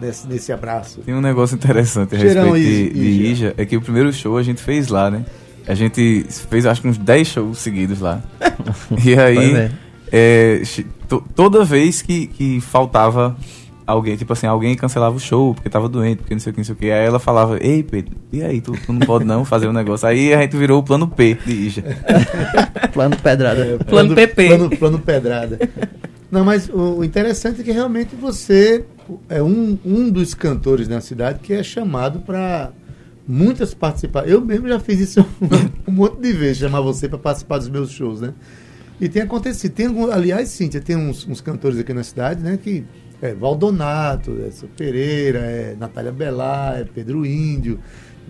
nesse, 0.00 0.26
nesse 0.26 0.50
abraço. 0.52 1.00
Tem 1.02 1.14
um 1.14 1.20
negócio 1.20 1.54
interessante 1.54 2.16
a 2.16 2.18
Cheirão, 2.18 2.52
respeito 2.52 2.94
de, 2.94 3.00
Ija. 3.00 3.18
de 3.18 3.26
Ija, 3.26 3.54
é 3.58 3.66
que 3.66 3.76
o 3.76 3.80
primeiro 3.82 4.10
show 4.12 4.38
a 4.38 4.42
gente 4.42 4.62
fez 4.62 4.88
lá, 4.88 5.10
né? 5.10 5.24
A 5.68 5.74
gente 5.74 6.24
fez 6.50 6.64
acho 6.64 6.80
que 6.80 6.88
uns 6.88 6.96
10 6.96 7.28
shows 7.28 7.58
seguidos 7.58 8.00
lá. 8.00 8.22
e 9.04 9.14
aí, 9.14 9.54
é. 9.54 9.70
é, 10.10 10.62
toda 11.34 11.62
vez 11.62 12.00
que, 12.00 12.26
que 12.26 12.60
faltava 12.60 13.36
alguém, 13.86 14.16
tipo 14.16 14.32
assim, 14.32 14.46
alguém 14.46 14.74
cancelava 14.74 15.16
o 15.16 15.20
show 15.20 15.54
porque 15.54 15.68
tava 15.68 15.88
doente, 15.88 16.18
porque 16.18 16.34
não 16.34 16.40
sei 16.40 16.50
o 16.50 16.54
que, 16.54 16.60
não 16.60 16.64
sei 16.64 16.74
o 16.74 16.76
que. 16.76 16.90
Aí 16.90 17.06
ela 17.06 17.18
falava, 17.18 17.58
ei 17.62 17.82
Pedro, 17.82 18.16
e 18.32 18.42
aí, 18.42 18.60
tu, 18.60 18.72
tu 18.72 18.92
não 18.92 19.00
pode 19.00 19.24
não 19.24 19.44
fazer 19.44 19.66
o 19.66 19.72
negócio. 19.72 20.08
Aí 20.08 20.32
a 20.32 20.40
gente 20.40 20.56
virou 20.56 20.80
o 20.80 20.82
plano 20.82 21.06
P 21.06 21.36
de 21.44 21.52
Ija. 21.52 21.84
Plano 22.92 23.16
pedrada. 23.16 23.64
É, 23.64 23.78
Plano 23.84 24.14
PP. 24.14 24.46
Plano, 24.48 24.70
plano 24.76 24.98
pedrada. 24.98 25.58
Não, 26.30 26.44
mas 26.44 26.68
o, 26.68 26.98
o 26.98 27.04
interessante 27.04 27.60
é 27.60 27.64
que 27.64 27.72
realmente 27.72 28.16
você 28.16 28.84
é 29.28 29.42
um, 29.42 29.78
um 29.84 30.10
dos 30.10 30.34
cantores 30.34 30.88
na 30.88 31.00
cidade 31.00 31.38
que 31.40 31.52
é 31.52 31.62
chamado 31.62 32.20
para 32.20 32.70
muitas 33.28 33.74
participações. 33.74 34.32
Eu 34.32 34.40
mesmo 34.40 34.66
já 34.66 34.80
fiz 34.80 34.98
isso 35.00 35.20
um, 35.86 35.92
monte 35.92 36.18
de 36.20 36.32
vezes, 36.32 36.58
chamar 36.58 36.80
você 36.80 37.06
para 37.06 37.18
participar 37.18 37.58
dos 37.58 37.68
meus 37.68 37.90
shows, 37.90 38.22
né? 38.22 38.32
E 38.98 39.08
tem 39.08 39.22
acontecido. 39.22 39.72
Tem 39.72 39.86
aliás, 40.10 40.48
Cíntia, 40.48 40.80
tem 40.80 40.96
uns, 40.96 41.28
uns 41.28 41.42
cantores 41.42 41.78
aqui 41.78 41.92
na 41.92 42.02
cidade, 42.02 42.42
né? 42.42 42.56
Que 42.56 42.84
é 43.20 43.34
Valdonato, 43.34 44.42
é 44.46 44.50
Seu 44.50 44.68
Pereira, 44.68 45.40
é 45.40 45.76
Natália 45.78 46.10
Bellar, 46.10 46.80
é 46.80 46.84
Pedro 46.84 47.26
Índio, 47.26 47.78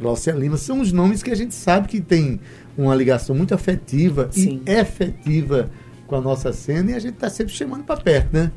Glaucia 0.01 0.33
Lima. 0.33 0.57
São 0.57 0.81
os 0.81 0.93
nomes 0.93 1.23
que 1.23 1.31
a 1.31 1.37
gente 1.37 1.55
sabe 1.55 1.87
que 1.87 2.01
tem 2.01 2.41
uma 2.77 2.95
ligação 2.95 3.35
muito 3.35 3.55
afetiva 3.55 4.29
Sim. 4.31 4.63
e 4.67 4.71
efetiva 4.71 5.71
com 6.07 6.17
a 6.17 6.21
nossa 6.21 6.53
cena 6.53 6.91
e 6.91 6.95
a 6.95 6.99
gente 6.99 7.15
está 7.15 7.29
sempre 7.29 7.53
chamando 7.53 7.85
para 7.85 8.01
perto, 8.01 8.33
né? 8.33 8.51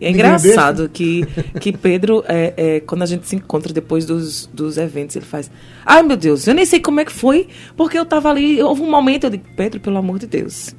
E 0.00 0.06
é 0.06 0.10
Ninguém 0.10 0.26
engraçado 0.26 0.88
que, 0.88 1.24
que 1.60 1.76
Pedro, 1.76 2.24
é, 2.28 2.54
é, 2.56 2.80
quando 2.80 3.02
a 3.02 3.06
gente 3.06 3.26
se 3.26 3.36
encontra 3.36 3.72
depois 3.72 4.06
dos, 4.06 4.46
dos 4.52 4.78
eventos, 4.78 5.16
ele 5.16 5.24
faz. 5.24 5.50
Ai, 5.84 6.02
meu 6.02 6.16
Deus, 6.16 6.46
eu 6.46 6.54
nem 6.54 6.64
sei 6.64 6.80
como 6.80 7.00
é 7.00 7.04
que 7.04 7.12
foi, 7.12 7.48
porque 7.76 7.98
eu 7.98 8.04
tava 8.04 8.30
ali, 8.30 8.62
houve 8.62 8.82
um 8.82 8.90
momento, 8.90 9.24
eu 9.24 9.30
digo, 9.30 9.44
Pedro, 9.56 9.80
pelo 9.80 9.98
amor 9.98 10.18
de 10.18 10.26
Deus. 10.26 10.74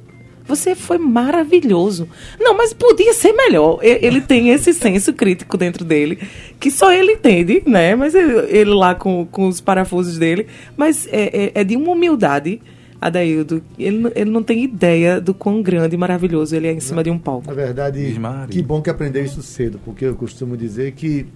Você 0.50 0.74
foi 0.74 0.98
maravilhoso. 0.98 2.08
Não, 2.40 2.56
mas 2.56 2.72
podia 2.72 3.14
ser 3.14 3.32
melhor. 3.32 3.78
Ele 3.82 4.20
tem 4.20 4.50
esse 4.50 4.74
senso 4.74 5.12
crítico 5.12 5.56
dentro 5.56 5.84
dele, 5.84 6.18
que 6.58 6.72
só 6.72 6.92
ele 6.92 7.12
entende, 7.12 7.62
né? 7.64 7.94
Mas 7.94 8.16
ele, 8.16 8.36
ele 8.48 8.70
lá 8.70 8.92
com, 8.92 9.24
com 9.26 9.46
os 9.46 9.60
parafusos 9.60 10.18
dele. 10.18 10.48
Mas 10.76 11.06
é, 11.12 11.52
é, 11.54 11.60
é 11.60 11.62
de 11.62 11.76
uma 11.76 11.92
humildade, 11.92 12.60
Adaildo. 13.00 13.62
Ele, 13.78 13.98
não- 13.98 14.12
ele 14.14 14.30
não 14.30 14.42
tem 14.42 14.62
ideia 14.64 15.20
do 15.20 15.32
quão 15.32 15.62
grande 15.62 15.94
e 15.94 15.98
maravilhoso 15.98 16.54
ele 16.54 16.66
é 16.66 16.72
em 16.72 16.80
cima 16.80 17.02
de 17.02 17.10
um 17.10 17.18
palco. 17.18 17.46
Na 17.46 17.54
verdade, 17.54 18.04
Diz 18.04 18.18
Maria. 18.18 18.48
que 18.48 18.62
bom 18.62 18.82
que 18.82 18.90
aprendeu 18.90 19.24
isso 19.24 19.42
cedo, 19.42 19.80
porque 19.84 20.04
eu 20.04 20.14
costumo 20.14 20.56
dizer 20.56 20.92
que 20.92 21.26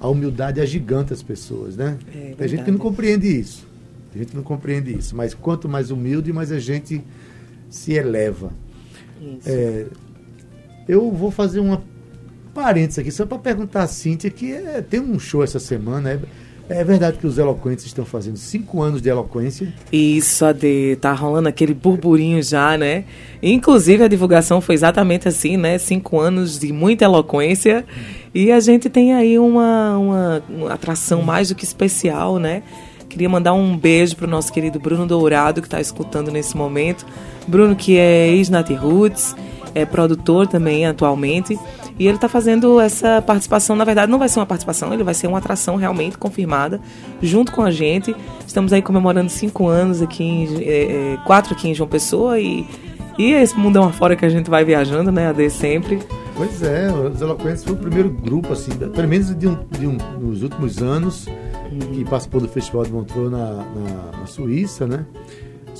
a 0.00 0.08
humildade 0.08 0.60
agiganta 0.60 1.12
as 1.12 1.22
pessoas, 1.22 1.76
né? 1.76 1.98
É 2.14 2.34
Tem 2.36 2.48
gente 2.48 2.64
que 2.64 2.70
não 2.70 2.78
compreende 2.78 3.26
isso. 3.28 3.66
Tem 4.12 4.22
gente 4.22 4.30
que 4.30 4.36
não 4.36 4.42
compreende 4.44 4.96
isso. 4.96 5.14
Mas 5.16 5.34
quanto 5.34 5.68
mais 5.68 5.90
humilde, 5.90 6.32
mais 6.32 6.50
a 6.52 6.58
gente 6.58 7.02
se 7.68 7.92
eleva. 7.92 8.52
Isso. 9.20 9.48
É, 9.48 9.86
eu 10.88 11.10
vou 11.12 11.30
fazer 11.30 11.60
uma 11.60 11.82
parênteses 12.54 12.98
aqui, 12.98 13.10
só 13.12 13.24
para 13.26 13.38
perguntar 13.38 13.82
a 13.84 13.86
Cíntia, 13.86 14.30
que 14.30 14.52
é, 14.52 14.80
tem 14.82 14.98
um 15.00 15.18
show 15.18 15.44
essa 15.44 15.58
semana. 15.60 16.10
É, 16.12 16.18
é 16.70 16.84
verdade 16.84 17.18
que 17.18 17.26
os 17.26 17.36
eloquentes 17.36 17.84
estão 17.84 18.04
fazendo 18.04 18.36
cinco 18.36 18.80
anos 18.80 19.02
de 19.02 19.08
eloquência. 19.08 19.72
Isso, 19.92 20.44
Ade, 20.44 20.96
tá 21.00 21.12
rolando 21.12 21.48
aquele 21.48 21.74
burburinho 21.74 22.42
já, 22.42 22.78
né? 22.78 23.04
Inclusive, 23.42 24.04
a 24.04 24.08
divulgação 24.08 24.60
foi 24.60 24.74
exatamente 24.74 25.28
assim, 25.28 25.56
né? 25.56 25.78
Cinco 25.78 26.18
anos 26.20 26.58
de 26.58 26.72
muita 26.72 27.04
eloquência. 27.04 27.84
E 28.32 28.52
a 28.52 28.60
gente 28.60 28.88
tem 28.88 29.12
aí 29.12 29.38
uma, 29.38 29.98
uma, 29.98 30.42
uma 30.48 30.72
atração 30.72 31.22
mais 31.22 31.48
do 31.48 31.54
que 31.54 31.64
especial, 31.64 32.38
né? 32.38 32.62
Queria 33.08 33.28
mandar 33.28 33.52
um 33.54 33.76
beijo 33.76 34.14
pro 34.14 34.28
nosso 34.28 34.52
querido 34.52 34.78
Bruno 34.78 35.04
Dourado, 35.04 35.60
que 35.60 35.66
está 35.66 35.80
escutando 35.80 36.30
nesse 36.30 36.56
momento. 36.56 37.04
Bruno, 37.48 37.74
que 37.74 37.98
é 37.98 38.28
ex-Nat 38.28 38.70
Roots, 38.70 39.34
é 39.74 39.84
produtor 39.84 40.46
também 40.46 40.86
atualmente. 40.86 41.58
E 42.00 42.06
ele 42.06 42.14
está 42.16 42.30
fazendo 42.30 42.80
essa 42.80 43.20
participação, 43.20 43.76
na 43.76 43.84
verdade 43.84 44.10
não 44.10 44.18
vai 44.18 44.26
ser 44.26 44.40
uma 44.40 44.46
participação, 44.46 44.90
ele 44.94 45.04
vai 45.04 45.12
ser 45.12 45.26
uma 45.26 45.36
atração 45.36 45.76
realmente 45.76 46.16
confirmada, 46.16 46.80
junto 47.20 47.52
com 47.52 47.60
a 47.60 47.70
gente. 47.70 48.16
Estamos 48.46 48.72
aí 48.72 48.80
comemorando 48.80 49.30
cinco 49.30 49.68
anos 49.68 50.00
aqui, 50.00 50.24
em, 50.24 50.62
é, 50.62 51.12
é, 51.12 51.18
quatro 51.26 51.52
aqui 51.52 51.68
em 51.68 51.74
João 51.74 51.86
Pessoa 51.90 52.40
e, 52.40 52.66
e 53.18 53.32
esse 53.34 53.54
mundão 53.54 53.84
afora 53.84 54.16
que 54.16 54.24
a 54.24 54.30
gente 54.30 54.48
vai 54.48 54.64
viajando, 54.64 55.12
né, 55.12 55.28
AD 55.28 55.50
sempre. 55.50 55.98
Pois 56.34 56.62
é, 56.62 56.90
os 56.90 57.20
Eloquentes 57.20 57.62
foi 57.62 57.74
o 57.74 57.76
primeiro 57.76 58.08
grupo, 58.08 58.50
assim, 58.54 58.70
pelo 58.70 59.06
menos 59.06 59.36
de 59.38 59.46
um, 59.46 59.58
de 59.78 59.86
um- 59.86 59.98
nos 60.18 60.42
últimos 60.42 60.78
anos, 60.78 61.26
que 61.92 62.02
participou 62.06 62.40
do 62.40 62.48
Festival 62.48 62.84
de 62.84 62.92
Montreux 62.92 63.30
na, 63.30 63.38
na, 63.38 64.18
na 64.20 64.26
Suíça, 64.26 64.86
né? 64.86 65.04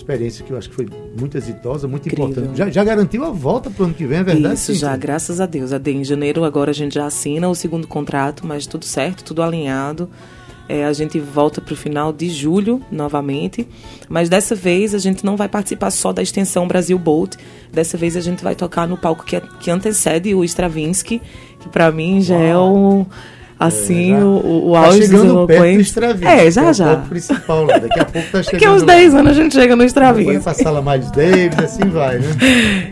Experiência 0.00 0.44
que 0.44 0.50
eu 0.50 0.56
acho 0.56 0.70
que 0.70 0.74
foi 0.74 0.88
muito 1.18 1.36
exitosa, 1.36 1.86
muito 1.86 2.08
Incrível. 2.08 2.30
importante. 2.30 2.56
Já, 2.56 2.70
já 2.70 2.82
garantiu 2.82 3.22
a 3.24 3.30
volta 3.30 3.68
para 3.68 3.82
o 3.82 3.84
ano 3.86 3.94
que 3.94 4.06
vem, 4.06 4.18
é 4.18 4.24
verdade? 4.24 4.54
Isso 4.54 4.72
já, 4.72 4.92
Cíntia? 4.92 4.96
graças 4.96 5.40
a 5.40 5.46
Deus. 5.46 5.72
Em 5.72 6.02
janeiro 6.02 6.42
agora 6.42 6.70
a 6.70 6.74
gente 6.74 6.94
já 6.94 7.04
assina 7.04 7.48
o 7.48 7.54
segundo 7.54 7.86
contrato, 7.86 8.46
mas 8.46 8.66
tudo 8.66 8.86
certo, 8.86 9.22
tudo 9.22 9.42
alinhado. 9.42 10.08
É, 10.68 10.84
a 10.84 10.92
gente 10.92 11.18
volta 11.18 11.60
para 11.60 11.74
o 11.74 11.76
final 11.76 12.12
de 12.12 12.30
julho 12.30 12.80
novamente, 12.92 13.66
mas 14.08 14.28
dessa 14.28 14.54
vez 14.54 14.94
a 14.94 14.98
gente 14.98 15.24
não 15.24 15.36
vai 15.36 15.48
participar 15.48 15.90
só 15.90 16.12
da 16.12 16.22
extensão 16.22 16.66
Brasil 16.66 16.96
Bolt. 16.98 17.34
Dessa 17.72 17.98
vez 17.98 18.16
a 18.16 18.20
gente 18.20 18.42
vai 18.42 18.54
tocar 18.54 18.86
no 18.86 18.96
palco 18.96 19.24
que, 19.24 19.38
que 19.58 19.70
antecede 19.70 20.34
o 20.34 20.44
Stravinsky, 20.44 21.20
que 21.58 21.68
para 21.68 21.90
mim 21.90 22.20
já 22.22 22.36
é 22.36 22.56
o 22.56 23.04
assim 23.60 24.14
É, 24.14 24.18
já- 24.18 24.24
o, 24.26 24.70
o 24.70 24.72
Tá 24.72 24.78
auge 24.80 24.98
dos 25.00 25.06
chegando 25.08 25.46
perto 25.46 25.62
do. 26.18 26.26
É, 26.26 26.44
que 26.44 26.50
já 26.50 26.70
o 26.70 26.72
já. 26.72 26.84
palco 26.94 27.08
principal 27.10 27.64
lá. 27.64 27.78
Daqui 27.78 28.00
a 28.00 28.04
pouco 28.06 28.28
tá 28.32 28.42
chegando 28.42 28.52
Daqui 28.52 28.64
a 28.64 28.72
uns 28.72 28.80
lá. 28.82 28.86
10 28.94 29.14
anos 29.14 29.30
a 29.30 29.34
gente 29.34 29.54
chega 29.54 29.74
no 29.76 29.78
Vai 29.80 29.86
Stravinsky. 29.86 30.40
pra 30.42 30.54
sala 30.54 30.82
Miles 30.82 31.10
Davis, 31.10 31.58
assim 31.58 31.88
vai, 31.90 32.18
né? 32.18 32.28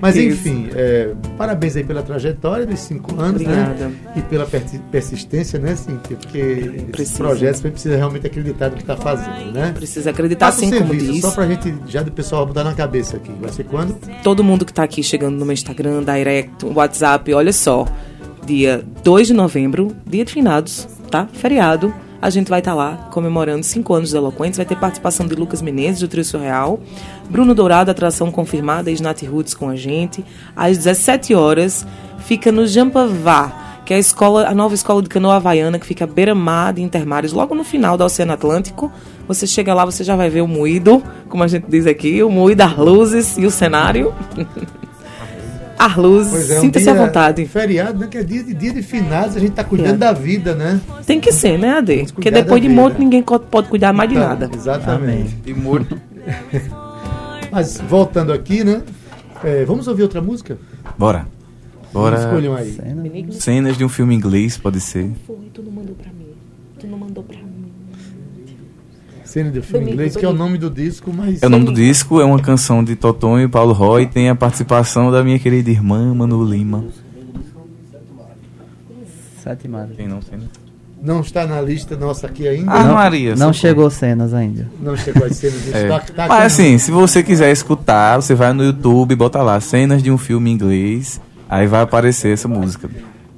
Mas 0.00 0.14
Isso. 0.16 0.28
enfim, 0.28 0.68
é, 0.74 1.10
parabéns 1.36 1.74
aí 1.76 1.84
pela 1.84 2.02
trajetória 2.02 2.66
dos 2.66 2.78
cinco 2.80 3.12
anos, 3.20 3.40
Obrigada. 3.40 3.74
né? 3.88 3.92
E 4.14 4.20
pela 4.22 4.44
persi- 4.46 4.78
persistência, 4.90 5.58
né, 5.58 5.74
Cíntia? 5.74 6.16
Porque 6.16 6.82
Precisa. 6.92 7.18
projetos 7.18 7.60
você 7.60 7.70
precisa 7.70 7.96
realmente 7.96 8.26
acreditar 8.26 8.68
no 8.68 8.76
que 8.76 8.82
está 8.82 8.96
fazendo, 8.96 9.52
né? 9.52 9.72
Precisa 9.74 10.10
acreditar 10.10 10.46
Passa 10.46 10.60
o 10.62 10.64
assim 10.68 10.76
como 10.78 10.90
serviço, 10.90 11.12
diz. 11.12 11.20
Só 11.22 11.30
pra 11.30 11.46
gente, 11.46 11.74
já 11.86 12.02
do 12.02 12.12
pessoal 12.12 12.44
botar 12.46 12.64
na 12.64 12.74
cabeça 12.74 13.16
aqui. 13.16 13.30
Vai 13.40 13.50
ser 13.50 13.64
quando? 13.64 13.96
todo 14.22 14.44
mundo 14.44 14.64
que 14.66 14.72
tá 14.72 14.82
aqui 14.82 15.02
chegando 15.02 15.36
no 15.36 15.44
meu 15.46 15.54
Instagram, 15.54 16.02
Direct, 16.04 16.66
WhatsApp, 16.66 17.32
olha 17.32 17.52
só. 17.52 17.86
Dia 18.48 18.82
2 19.04 19.26
de 19.26 19.34
novembro, 19.34 19.94
dia 20.06 20.24
de 20.24 20.32
finados, 20.32 20.88
tá? 21.10 21.28
Feriado. 21.34 21.92
A 22.20 22.30
gente 22.30 22.48
vai 22.48 22.60
estar 22.60 22.74
lá 22.74 23.10
comemorando 23.12 23.62
cinco 23.62 23.92
anos 23.92 24.08
de 24.08 24.16
Eloquentes. 24.16 24.56
Vai 24.56 24.64
ter 24.64 24.74
participação 24.74 25.26
de 25.26 25.34
Lucas 25.34 25.60
Menezes, 25.60 26.00
do 26.00 26.08
Trio 26.08 26.24
Surreal. 26.24 26.80
Bruno 27.28 27.54
Dourado, 27.54 27.90
atração 27.90 28.32
confirmada, 28.32 28.90
Snat 28.90 29.22
Roots 29.26 29.52
com 29.52 29.68
a 29.68 29.76
gente. 29.76 30.24
Às 30.56 30.78
17 30.78 31.34
horas, 31.34 31.86
fica 32.20 32.50
no 32.50 32.66
Jampavá, 32.66 33.82
que 33.84 33.92
é 33.92 33.98
a, 33.98 34.00
escola, 34.00 34.48
a 34.48 34.54
nova 34.54 34.74
escola 34.74 35.02
de 35.02 35.10
canoa 35.10 35.36
havaiana, 35.36 35.78
que 35.78 35.84
fica 35.84 36.04
à 36.04 36.06
beira-mar 36.06 36.72
de 36.72 36.80
Intermares, 36.80 37.34
logo 37.34 37.54
no 37.54 37.64
final 37.64 37.98
do 37.98 38.04
Oceano 38.04 38.32
Atlântico. 38.32 38.90
Você 39.28 39.46
chega 39.46 39.74
lá, 39.74 39.84
você 39.84 40.02
já 40.02 40.16
vai 40.16 40.30
ver 40.30 40.40
o 40.40 40.48
moído, 40.48 41.02
como 41.28 41.44
a 41.44 41.48
gente 41.48 41.66
diz 41.68 41.86
aqui, 41.86 42.22
o 42.22 42.30
moído, 42.30 42.62
as 42.62 42.74
luzes 42.78 43.36
e 43.36 43.44
o 43.44 43.50
cenário. 43.50 44.14
Luzes, 45.96 46.50
um 46.50 46.60
sinta-se 46.60 46.88
à 46.90 46.94
vontade. 46.94 47.46
Feriado, 47.46 47.98
né? 47.98 48.06
Que 48.08 48.18
é 48.18 48.22
dia 48.24 48.42
de, 48.42 48.52
dia 48.54 48.72
de 48.72 48.82
finados, 48.82 49.36
a 49.36 49.40
gente 49.40 49.52
tá 49.52 49.62
cuidando 49.64 49.94
É. 49.94 49.96
da 49.98 50.12
vida, 50.12 50.54
né? 50.54 50.80
Tem 51.06 51.20
que 51.20 51.32
ser, 51.32 51.58
né, 51.58 51.70
Ade? 51.78 52.06
Porque 52.12 52.30
depois 52.30 52.60
de 52.60 52.68
morto 52.68 52.98
ninguém 52.98 53.22
pode 53.22 53.68
cuidar 53.68 53.92
mais 53.92 54.08
de 54.10 54.16
Tá, 54.16 54.28
nada. 54.28 54.50
Exatamente. 54.52 55.36
E 55.46 55.54
morto. 55.54 55.98
Mas 57.50 57.80
voltando 57.80 58.32
aqui, 58.32 58.62
né? 58.64 58.82
é, 59.42 59.64
vamos 59.64 59.86
ouvir 59.88 60.02
outra 60.02 60.20
música? 60.20 60.58
Bora. 60.98 61.26
Bora. 61.92 62.18
Escolham 62.18 62.54
aí. 62.54 62.72
Cena. 62.72 63.32
Cenas 63.32 63.78
de 63.78 63.84
um 63.84 63.88
filme 63.88 64.14
inglês, 64.14 64.58
pode 64.58 64.80
ser. 64.80 65.10
Foi, 65.26 65.36
tu 65.54 65.62
não 65.62 65.72
mandou 65.72 65.94
pra 65.94 66.12
mim. 66.12 66.26
Tu 66.78 66.86
não 66.86 66.98
mandou 66.98 67.24
pra 67.24 67.36
mim. 67.38 67.47
Cena 69.28 69.50
de 69.50 69.60
filme 69.60 69.92
inglês, 69.92 70.16
que 70.16 70.24
é 70.24 70.28
o 70.28 70.32
nome 70.32 70.56
do 70.56 70.70
disco, 70.70 71.12
mas. 71.14 71.42
É 71.42 71.46
o 71.46 71.50
nome 71.50 71.66
do 71.66 71.74
disco, 71.74 72.18
é 72.18 72.24
uma 72.24 72.40
canção 72.40 72.82
de 72.82 72.96
Totonho 72.96 73.44
e 73.44 73.48
Paulo 73.48 73.74
Roy, 73.74 74.06
tem 74.06 74.30
a 74.30 74.34
participação 74.34 75.12
da 75.12 75.22
minha 75.22 75.38
querida 75.38 75.70
irmã 75.70 76.14
Manu 76.14 76.42
Lima. 76.42 76.82
Sete 79.42 79.68
mares. 79.68 79.94
Quem 79.96 80.08
não 80.08 80.20
tem? 80.20 80.38
né? 80.38 80.46
Não 81.02 81.20
está 81.20 81.46
na 81.46 81.60
lista 81.60 81.94
nossa 81.94 82.26
aqui 82.26 82.48
ainda. 82.48 82.72
Ah, 82.72 82.82
não, 82.82 82.94
Maria, 82.94 83.36
Não 83.36 83.52
chegou 83.52 83.90
cenas 83.90 84.32
ainda. 84.32 84.66
Não 84.80 84.96
chegou 84.96 85.26
as 85.26 85.36
cenas 85.36 85.62
de 85.62 85.76
É. 85.76 85.88
Tá 85.88 86.26
Mas 86.26 86.44
assim, 86.44 86.78
se 86.78 86.90
você 86.90 87.22
quiser 87.22 87.52
escutar, 87.52 88.16
você 88.16 88.34
vai 88.34 88.54
no 88.54 88.64
YouTube, 88.64 89.14
bota 89.14 89.42
lá 89.42 89.60
cenas 89.60 90.02
de 90.02 90.10
um 90.10 90.16
filme 90.16 90.50
em 90.50 90.54
inglês, 90.54 91.20
aí 91.50 91.66
vai 91.66 91.82
aparecer 91.82 92.32
essa 92.32 92.48
música. 92.48 92.88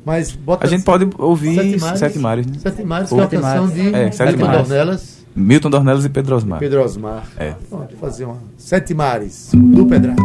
Mas 0.07 0.31
bota 0.31 0.64
A 0.64 0.70
gente 0.70 0.85
pode 0.85 1.09
ouvir 1.18 1.57
Sete 1.57 1.81
Mares. 1.81 1.98
Sete 1.98 2.18
Mares, 2.20 2.46
né? 2.46 2.53
Sete 2.61 2.85
Mares, 2.85 3.09
que 3.09 3.14
é 3.14 3.18
uma 3.18 3.26
canção 3.26 3.68
de 3.68 3.94
É, 3.94 4.11
Sete 4.12 4.37
Mares. 4.37 4.68
Dornelas, 4.68 5.19
Milton 5.35 5.71
Dornelas 5.71 6.05
e 6.05 6.09
Pedro 6.09 6.37
Osmar. 6.37 6.59
Pedro 6.59 6.83
Osmar. 6.83 7.27
É. 7.37 7.55
Pronto, 7.69 7.97
fazer 7.97 8.25
uma. 8.25 8.37
Sete 8.57 8.95
Mares, 8.95 9.51
do 9.55 9.87
Pedrada. 9.87 10.21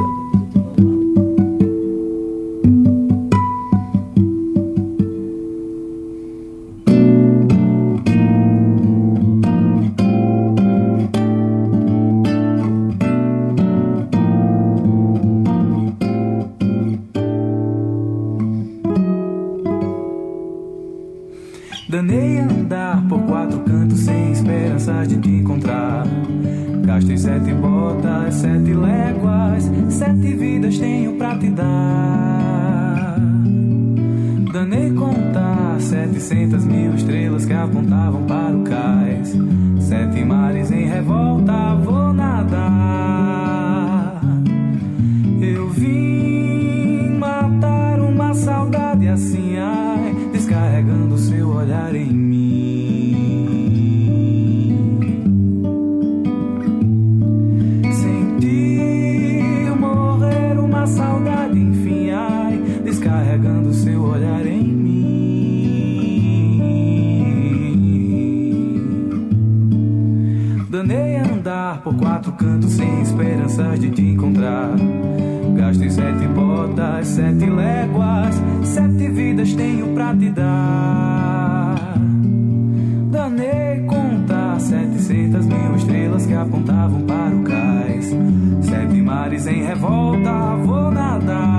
Mares 89.15 89.47
em 89.47 89.63
revolta, 89.63 90.55
vou 90.65 90.91
nadar. 90.91 91.54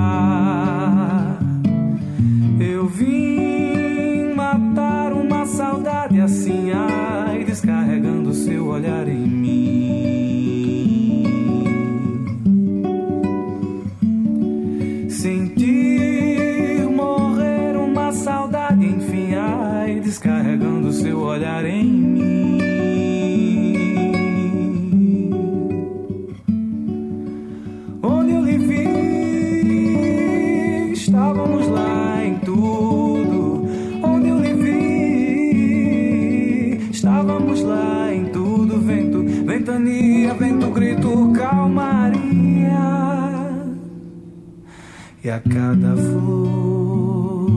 E 45.27 45.29
a 45.29 45.41
cada 45.41 45.93
flor 45.97 47.51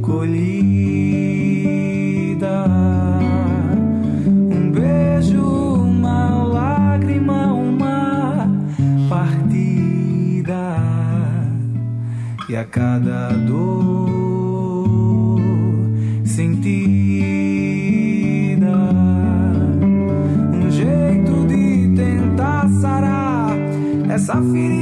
colhida, 0.00 0.46
um 4.50 4.70
beijo, 4.70 5.42
uma 5.42 6.42
lágrima, 6.42 7.52
uma 7.52 8.48
partida. 9.10 10.78
E 12.48 12.56
a 12.56 12.64
cada 12.64 13.28
dor 13.46 15.38
sentida, 16.24 17.28
um 20.50 20.70
jeito 20.70 21.46
de 21.46 21.94
tentar 21.94 22.70
sarar 22.80 23.54
essa 24.08 24.40
ferida. 24.40 24.81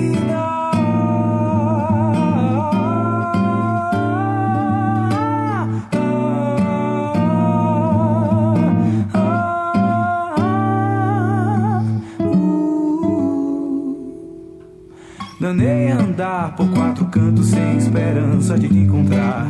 Danei 15.40 15.90
andar 15.90 16.54
por 16.54 16.68
quatro 16.68 17.06
cantos 17.06 17.46
sem 17.46 17.78
esperança 17.78 18.58
de 18.58 18.68
te 18.68 18.78
encontrar. 18.78 19.46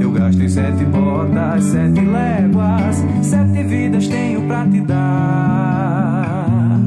Eu 0.00 0.12
gastei 0.12 0.48
sete 0.48 0.84
botas, 0.84 1.64
sete 1.64 2.00
léguas, 2.00 3.04
sete 3.22 3.64
vidas 3.64 4.06
tenho 4.06 4.42
pra 4.42 4.64
te 4.66 4.80
dar. 4.82 6.78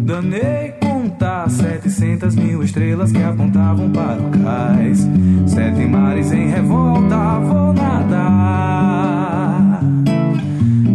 Danei 0.00 0.72
contar 0.80 1.50
setecentas 1.50 2.34
mil 2.34 2.62
estrelas 2.62 3.12
que 3.12 3.22
apontavam 3.22 3.90
para 3.90 4.18
o 4.18 4.30
cais. 4.30 5.06
Sete 5.46 5.84
mares 5.84 6.32
em 6.32 6.48
revolta, 6.48 7.38
vou 7.40 7.74
nadar. 7.74 8.08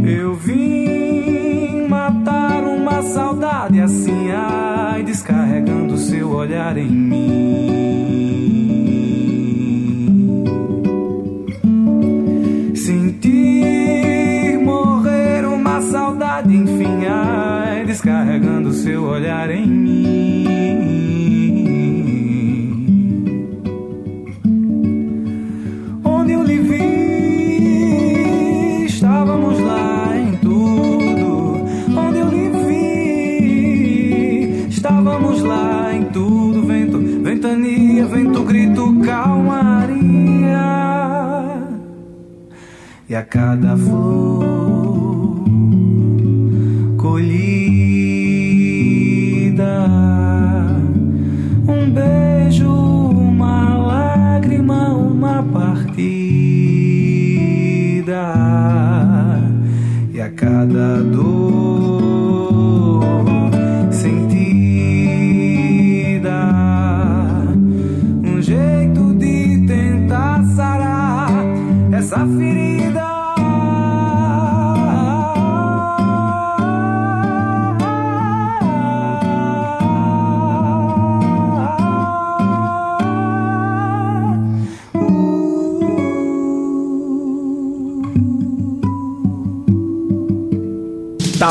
Eu 0.03 0.33
vim 0.33 1.87
matar 1.87 2.63
uma 2.63 3.03
saudade 3.03 3.79
assim, 3.79 4.22
seu 6.03 6.29
olhar 6.31 6.77
em 6.77 6.89
mim. 6.89 7.23
Sentir 12.75 14.59
morrer 14.59 15.45
uma 15.45 15.81
saudade, 15.81 16.55
enfim, 16.55 17.05
ai, 17.07 17.85
descarregando 17.85 18.73
seu 18.73 19.03
olhar 19.03 19.49
em 19.49 19.65
mim. 19.65 19.82
E 43.13 43.15
a 43.15 43.21
cada 43.21 43.77
flor 43.77 45.45
colhida, 46.97 47.45
um 51.67 51.91
beijo, 51.91 52.71
uma 52.71 53.77
lágrima, 53.77 54.95
uma 54.95 55.43
partida. 55.43 55.93
E 60.11 60.19
a 60.19 60.31
cada 60.31 61.03
dor 61.03 61.32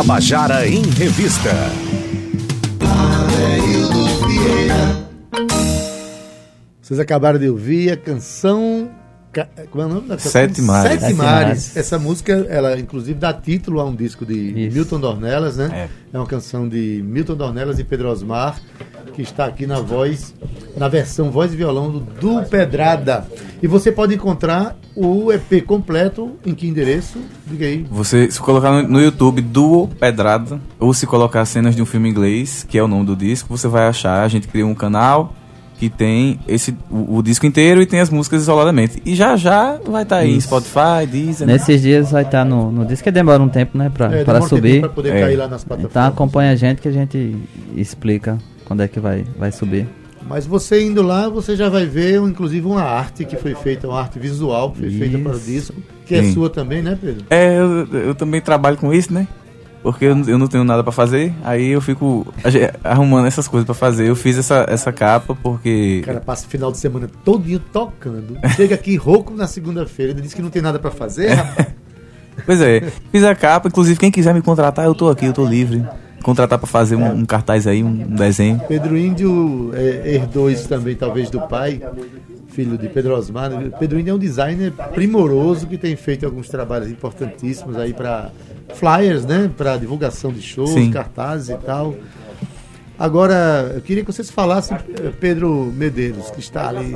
Tabajara 0.02 0.66
em 0.66 0.82
Revista. 0.82 1.52
Vocês 6.80 6.98
acabaram 6.98 7.38
de 7.38 7.48
ouvir 7.48 7.92
a 7.92 7.96
canção. 7.96 8.81
Como 9.70 9.82
é 9.82 9.86
o 9.86 9.88
nome 9.88 10.08
da 10.08 10.16
canção? 10.16 10.30
Sete 10.32 10.60
Mares. 10.60 10.90
Sete, 10.90 11.00
Sete 11.00 11.14
Mares. 11.14 11.46
Mares. 11.46 11.76
Essa 11.76 11.98
música, 11.98 12.46
ela 12.50 12.78
inclusive 12.78 13.18
dá 13.18 13.32
título 13.32 13.80
a 13.80 13.84
um 13.84 13.94
disco 13.94 14.26
de 14.26 14.66
Isso. 14.66 14.76
Milton 14.76 15.00
Dornelas, 15.00 15.56
né? 15.56 15.88
É. 16.12 16.18
uma 16.18 16.26
canção 16.26 16.68
de 16.68 17.02
Milton 17.04 17.36
Dornelas 17.36 17.78
e 17.78 17.84
Pedro 17.84 18.10
Osmar, 18.10 18.60
que 19.14 19.22
está 19.22 19.46
aqui 19.46 19.66
na 19.66 19.80
voz, 19.80 20.34
na 20.76 20.88
versão 20.88 21.30
voz 21.30 21.52
e 21.52 21.56
violão 21.56 21.90
do 21.90 22.00
Du 22.00 22.42
Pedrada. 22.44 23.26
E 23.62 23.66
você 23.66 23.90
pode 23.90 24.14
encontrar 24.14 24.76
o 24.94 25.32
EP 25.32 25.64
completo 25.64 26.36
em 26.44 26.54
que 26.54 26.66
endereço? 26.66 27.18
Diga 27.46 27.64
aí. 27.64 27.86
Você, 27.90 28.30
se 28.30 28.40
colocar 28.40 28.70
no, 28.70 28.88
no 28.88 29.00
YouTube 29.00 29.40
Duo 29.40 29.88
Pedrada, 29.88 30.60
ou 30.78 30.92
se 30.92 31.06
colocar 31.06 31.44
cenas 31.46 31.74
de 31.74 31.80
um 31.80 31.86
filme 31.86 32.08
inglês, 32.08 32.66
que 32.68 32.76
é 32.76 32.82
o 32.82 32.88
nome 32.88 33.06
do 33.06 33.16
disco, 33.16 33.56
você 33.56 33.68
vai 33.68 33.86
achar. 33.86 34.22
A 34.22 34.28
gente 34.28 34.48
criou 34.48 34.68
um 34.68 34.74
canal 34.74 35.34
que 35.82 35.90
tem 35.90 36.38
esse 36.46 36.76
o, 36.88 37.16
o 37.16 37.22
disco 37.24 37.44
inteiro 37.44 37.82
e 37.82 37.86
tem 37.86 37.98
as 37.98 38.08
músicas 38.08 38.42
isoladamente. 38.42 39.02
E 39.04 39.16
já 39.16 39.34
já 39.34 39.80
vai 39.84 40.04
estar 40.04 40.18
aí 40.18 40.32
em 40.32 40.40
Spotify, 40.40 41.04
Deezer. 41.10 41.44
né? 41.44 41.54
Nesses 41.54 41.82
dias 41.82 42.12
vai 42.12 42.22
estar 42.22 42.44
no, 42.44 42.70
no 42.70 42.84
disco, 42.84 43.02
que 43.02 43.10
demora 43.10 43.42
um 43.42 43.48
tempo, 43.48 43.76
né, 43.76 43.90
pra, 43.92 44.06
É, 44.06 44.20
um 44.20 44.24
tempinho 44.24 44.48
subir. 44.48 44.78
Pra 44.80 44.88
poder 44.88 45.12
É. 45.16 45.20
cair 45.22 45.34
lá 45.34 45.48
nas 45.48 45.64
plataformas. 45.64 45.90
Então 45.90 46.06
acompanha 46.06 46.52
a 46.52 46.54
gente 46.54 46.80
que 46.80 46.86
a 46.86 46.92
gente 46.92 47.36
explica 47.76 48.38
quando 48.64 48.80
é 48.84 48.86
que 48.86 49.00
vai, 49.00 49.24
vai 49.36 49.50
subir. 49.50 49.88
Mas 50.24 50.46
você 50.46 50.80
indo 50.86 51.02
lá, 51.02 51.28
você 51.28 51.56
já 51.56 51.68
vai 51.68 51.84
ver, 51.84 52.22
inclusive, 52.22 52.64
uma 52.64 52.82
arte 52.82 53.24
que 53.24 53.34
foi 53.36 53.56
feita, 53.56 53.88
uma 53.88 53.98
arte 53.98 54.20
visual 54.20 54.70
que 54.70 54.78
foi 54.82 54.90
feita 54.92 55.18
para 55.18 55.32
o 55.32 55.36
Isso. 55.36 55.46
disco, 55.46 55.74
que 56.06 56.14
é 56.14 56.22
Sim. 56.22 56.32
sua 56.32 56.48
também, 56.48 56.80
né, 56.80 56.96
Pedro? 56.98 57.24
É, 57.28 57.58
eu, 57.58 57.86
eu 57.92 58.14
também 58.14 58.40
trabalho 58.40 58.76
com 58.76 58.94
isso, 58.94 59.12
né? 59.12 59.26
Porque 59.82 60.04
eu, 60.04 60.14
não- 60.14 60.28
eu 60.28 60.38
não 60.38 60.46
tenho 60.46 60.62
nada 60.62 60.82
pra 60.84 60.92
fazer, 60.92 61.34
aí 61.42 61.70
eu 61.70 61.80
fico 61.80 62.26
arrumando 62.84 63.26
essas 63.26 63.48
coisas 63.48 63.64
pra 63.66 63.74
fazer. 63.74 64.08
Eu 64.08 64.14
fiz 64.14 64.38
essa, 64.38 64.64
essa 64.68 64.92
capa 64.92 65.34
porque. 65.42 66.00
O 66.02 66.06
cara 66.06 66.20
passa 66.20 66.46
o 66.46 66.48
final 66.48 66.70
de 66.70 66.78
semana 66.78 67.10
todinho 67.24 67.58
tocando. 67.58 68.38
Chega 68.54 68.76
aqui 68.76 68.94
rouco 68.96 69.34
na 69.34 69.46
segunda-feira, 69.48 70.14
diz 70.14 70.32
que 70.34 70.40
não 70.42 70.50
tem 70.50 70.62
nada 70.62 70.78
para 70.78 70.90
fazer, 70.90 71.28
rapaz. 71.34 71.66
Pois 72.46 72.62
é, 72.62 72.80
fiz 73.12 73.22
a 73.24 73.34
capa, 73.34 73.68
inclusive 73.68 73.98
quem 74.00 74.10
quiser 74.10 74.32
me 74.32 74.40
contratar, 74.40 74.86
eu 74.86 74.94
tô 74.94 75.10
aqui, 75.10 75.26
eu 75.26 75.34
tô 75.34 75.44
livre. 75.44 75.84
Contratar 76.22 76.58
pra 76.58 76.66
fazer 76.66 76.96
um, 76.96 77.12
um 77.18 77.24
cartaz 77.26 77.66
aí, 77.66 77.84
um, 77.84 77.88
um 77.88 78.14
desenho. 78.16 78.58
Pedro 78.66 78.96
Índio 78.96 79.70
é, 79.74 80.14
herdou 80.14 80.50
isso 80.50 80.66
também, 80.66 80.94
talvez, 80.96 81.28
do 81.28 81.40
pai, 81.42 81.80
filho 82.48 82.78
de 82.78 82.88
Pedro 82.88 83.14
Osmar. 83.14 83.50
né? 83.50 83.70
Pedro 83.78 83.98
Índio 84.00 84.12
é 84.12 84.14
um 84.14 84.18
designer 84.18 84.72
primoroso 84.94 85.66
que 85.66 85.76
tem 85.76 85.94
feito 85.94 86.24
alguns 86.24 86.48
trabalhos 86.48 86.90
importantíssimos 86.90 87.76
aí 87.76 87.92
para 87.92 88.30
flyers, 88.74 89.24
né? 89.24 89.50
Para 89.56 89.76
divulgação 89.76 90.32
de 90.32 90.42
shows, 90.42 90.70
Sim. 90.70 90.90
cartazes 90.90 91.48
e 91.50 91.56
tal. 91.58 91.94
Agora, 92.98 93.72
eu 93.74 93.80
queria 93.80 94.04
que 94.04 94.12
vocês 94.12 94.30
falassem, 94.30 94.76
eh, 94.76 95.12
Pedro 95.18 95.72
Medeiros, 95.74 96.30
que 96.30 96.40
está 96.40 96.68
ali 96.68 96.94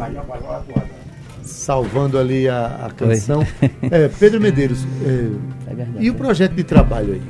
salvando 1.42 2.18
ali 2.18 2.48
a, 2.48 2.86
a 2.86 2.90
canção. 2.90 3.46
É, 3.90 4.08
Pedro 4.18 4.40
Medeiros, 4.40 4.84
é, 5.04 5.70
É 5.70 5.86
e 5.98 6.10
o 6.10 6.14
projeto 6.14 6.52
de 6.54 6.64
trabalho 6.64 7.14
aí? 7.14 7.22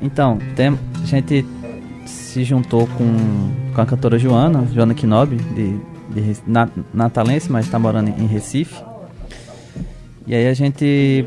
Então, 0.00 0.38
tem, 0.54 0.68
a 0.68 1.06
gente 1.06 1.44
se 2.06 2.44
juntou 2.44 2.86
com, 2.86 3.74
com 3.74 3.80
a 3.80 3.86
cantora 3.86 4.18
Joana, 4.18 4.66
Joana 4.72 4.94
Kinobi, 4.94 5.36
de, 5.36 5.78
de 6.08 6.36
natalense, 6.94 7.50
mas 7.50 7.66
está 7.66 7.78
morando 7.78 8.08
em 8.08 8.26
Recife. 8.26 8.76
E 10.26 10.34
aí 10.34 10.46
a 10.46 10.54
gente 10.54 11.26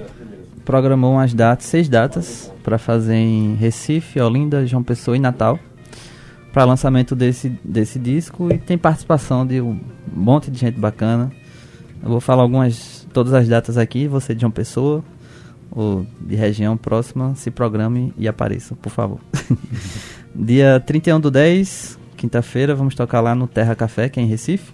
programou 0.65 1.13
umas 1.13 1.33
datas, 1.33 1.65
seis 1.65 1.89
datas, 1.89 2.51
para 2.63 2.77
fazer 2.77 3.15
em 3.15 3.55
Recife, 3.55 4.19
Olinda, 4.19 4.65
João 4.65 4.83
Pessoa 4.83 5.17
e 5.17 5.19
Natal, 5.19 5.59
para 6.53 6.65
lançamento 6.65 7.15
desse, 7.15 7.49
desse 7.63 7.97
disco. 7.97 8.51
E 8.51 8.57
tem 8.57 8.77
participação 8.77 9.45
de 9.45 9.61
um 9.61 9.79
monte 10.13 10.51
de 10.51 10.59
gente 10.59 10.79
bacana. 10.79 11.31
Eu 12.03 12.09
vou 12.09 12.19
falar 12.19 12.43
algumas, 12.43 13.07
todas 13.13 13.33
as 13.33 13.47
datas 13.47 13.77
aqui, 13.77 14.07
você 14.07 14.33
de 14.33 14.41
João 14.41 14.51
Pessoa, 14.51 15.03
ou 15.69 16.05
de 16.19 16.35
região 16.35 16.75
próxima, 16.75 17.33
se 17.35 17.49
programe 17.49 18.13
e 18.17 18.27
apareça, 18.27 18.75
por 18.75 18.89
favor. 18.89 19.19
Dia 20.35 20.79
31 20.79 21.19
do 21.19 21.29
10, 21.29 21.99
quinta-feira, 22.15 22.73
vamos 22.73 22.95
tocar 22.95 23.21
lá 23.21 23.35
no 23.35 23.47
Terra 23.47 23.75
Café, 23.75 24.09
que 24.09 24.19
é 24.19 24.23
em 24.23 24.27
Recife. 24.27 24.73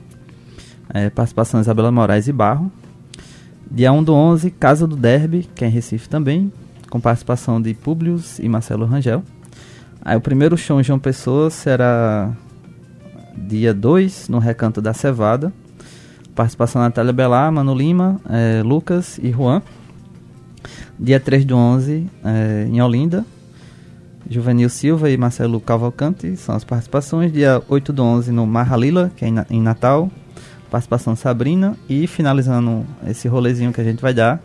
É, 0.93 1.09
participação 1.09 1.59
Isabela 1.59 1.91
Moraes 1.91 2.27
e 2.27 2.31
Barro. 2.31 2.71
Dia 3.69 3.91
1 3.91 4.03
do 4.03 4.13
11, 4.13 4.51
Casa 4.51 4.87
do 4.87 4.95
Derby, 4.95 5.49
que 5.53 5.65
é 5.65 5.67
em 5.67 5.71
Recife 5.71 6.07
também, 6.07 6.51
com 6.89 6.99
participação 6.99 7.61
de 7.61 7.73
Publius 7.73 8.39
e 8.39 8.47
Marcelo 8.47 8.85
Rangel. 8.85 9.23
Aí 10.01 10.15
o 10.15 10.21
primeiro 10.21 10.57
show 10.57 10.79
em 10.79 10.83
João 10.83 10.97
Pessoa 10.97 11.49
será 11.49 12.31
dia 13.35 13.73
2, 13.73 14.29
no 14.29 14.39
Recanto 14.39 14.81
da 14.81 14.93
Cevada. 14.93 15.51
Participação 16.33 16.81
Natália 16.81 17.11
Belar, 17.11 17.51
Mano 17.51 17.75
Lima, 17.75 18.21
eh, 18.29 18.61
Lucas 18.63 19.19
e 19.21 19.31
Juan. 19.31 19.61
Dia 20.97 21.19
3 21.19 21.43
do 21.43 21.57
11, 21.57 22.09
eh, 22.23 22.67
em 22.71 22.81
Olinda. 22.81 23.25
Juvenil 24.29 24.69
Silva 24.69 25.09
e 25.09 25.17
Marcelo 25.17 25.59
Cavalcante 25.59 26.35
são 26.37 26.55
as 26.55 26.63
participações. 26.63 27.31
Dia 27.31 27.61
8 27.67 27.91
do 27.91 28.03
11 28.03 28.31
no 28.31 28.45
Marralila, 28.45 29.11
que 29.15 29.25
é 29.25 29.29
em 29.49 29.61
Natal. 29.61 30.09
Participação 30.69 31.15
Sabrina. 31.15 31.75
E 31.89 32.07
finalizando 32.07 32.85
esse 33.07 33.27
rolezinho 33.27 33.73
que 33.73 33.81
a 33.81 33.83
gente 33.83 34.01
vai 34.01 34.13
dar. 34.13 34.41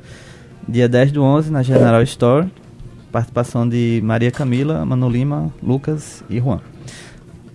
Dia 0.69 0.89
10 0.89 1.13
do 1.13 1.23
11 1.23 1.51
na 1.51 1.63
General 1.63 2.03
Store. 2.03 2.49
Participação 3.11 3.69
de 3.69 4.01
Maria 4.03 4.31
Camila, 4.31 4.85
Mano 4.87 5.09
Lima, 5.09 5.53
Lucas 5.63 6.25
e 6.31 6.39
Juan. 6.39 6.61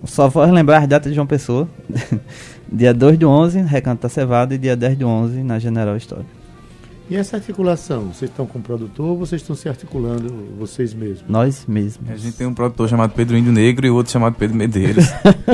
Só 0.04 0.28
vou 0.28 0.44
lembrar 0.44 0.78
as 0.78 0.86
datas 0.86 1.10
de 1.10 1.16
João 1.16 1.26
Pessoa. 1.26 1.68
dia 2.70 2.94
2 2.94 3.18
do 3.18 3.28
11, 3.28 3.60
Recanto 3.62 4.02
da 4.02 4.08
Cevada. 4.08 4.54
E 4.54 4.58
dia 4.58 4.76
10 4.76 4.98
do 4.98 5.06
11 5.08 5.42
na 5.42 5.58
General 5.58 5.96
Store. 5.96 6.24
E 7.10 7.16
essa 7.16 7.36
articulação? 7.36 8.12
Vocês 8.12 8.30
estão 8.30 8.46
com 8.46 8.58
o 8.58 8.62
produtor 8.62 9.06
ou 9.06 9.18
vocês 9.18 9.40
estão 9.40 9.56
se 9.56 9.66
articulando 9.66 10.28
vocês 10.58 10.92
mesmos? 10.92 11.24
Nós 11.26 11.64
mesmos. 11.66 12.10
A 12.10 12.16
gente 12.16 12.36
tem 12.36 12.46
um 12.46 12.52
produtor 12.52 12.86
chamado 12.86 13.14
Pedro 13.14 13.34
Índio 13.34 13.50
Negro 13.50 13.86
e 13.86 13.90
outro 13.90 14.12
chamado 14.12 14.34
Pedro 14.36 14.54
Medeiros. 14.54 15.06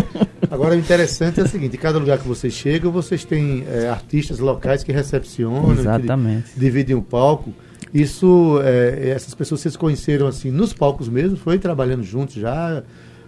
Agora, 0.51 0.75
o 0.75 0.79
interessante 0.79 1.39
é 1.39 1.45
o 1.45 1.49
seguinte: 1.49 1.77
em 1.77 1.79
cada 1.79 1.97
lugar 1.99 2.19
que 2.19 2.27
vocês 2.27 2.53
chegam, 2.53 2.91
vocês 2.91 3.25
têm 3.25 3.65
é, 3.69 3.89
artistas 3.89 4.41
locais 4.41 4.83
que 4.83 4.91
recepcionam, 4.91 5.73
Exatamente. 5.73 6.51
que 6.51 6.59
dividem 6.59 6.97
o 6.97 7.03
palco. 7.03 7.53
Isso, 7.93 8.61
é, 8.65 9.11
essas 9.11 9.33
pessoas 9.33 9.61
vocês 9.61 9.77
conheceram 9.77 10.27
assim 10.27 10.51
nos 10.51 10.73
palcos 10.73 11.09
mesmo? 11.09 11.37
Foi 11.37 11.57
trabalhando 11.61 12.03
juntos 12.03 12.35
já, 12.35 12.83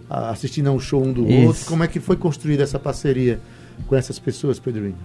assistindo 0.09 0.67
a 0.67 0.73
um 0.73 0.79
show 0.81 1.01
um 1.01 1.13
do 1.13 1.25
Isso. 1.25 1.47
outro? 1.47 1.65
Como 1.67 1.83
é 1.85 1.87
que 1.87 2.01
foi 2.01 2.17
construída 2.17 2.63
essa 2.63 2.77
parceria 2.77 3.39
com 3.87 3.95
essas 3.95 4.19
pessoas, 4.19 4.59
Pedrinho? 4.59 4.97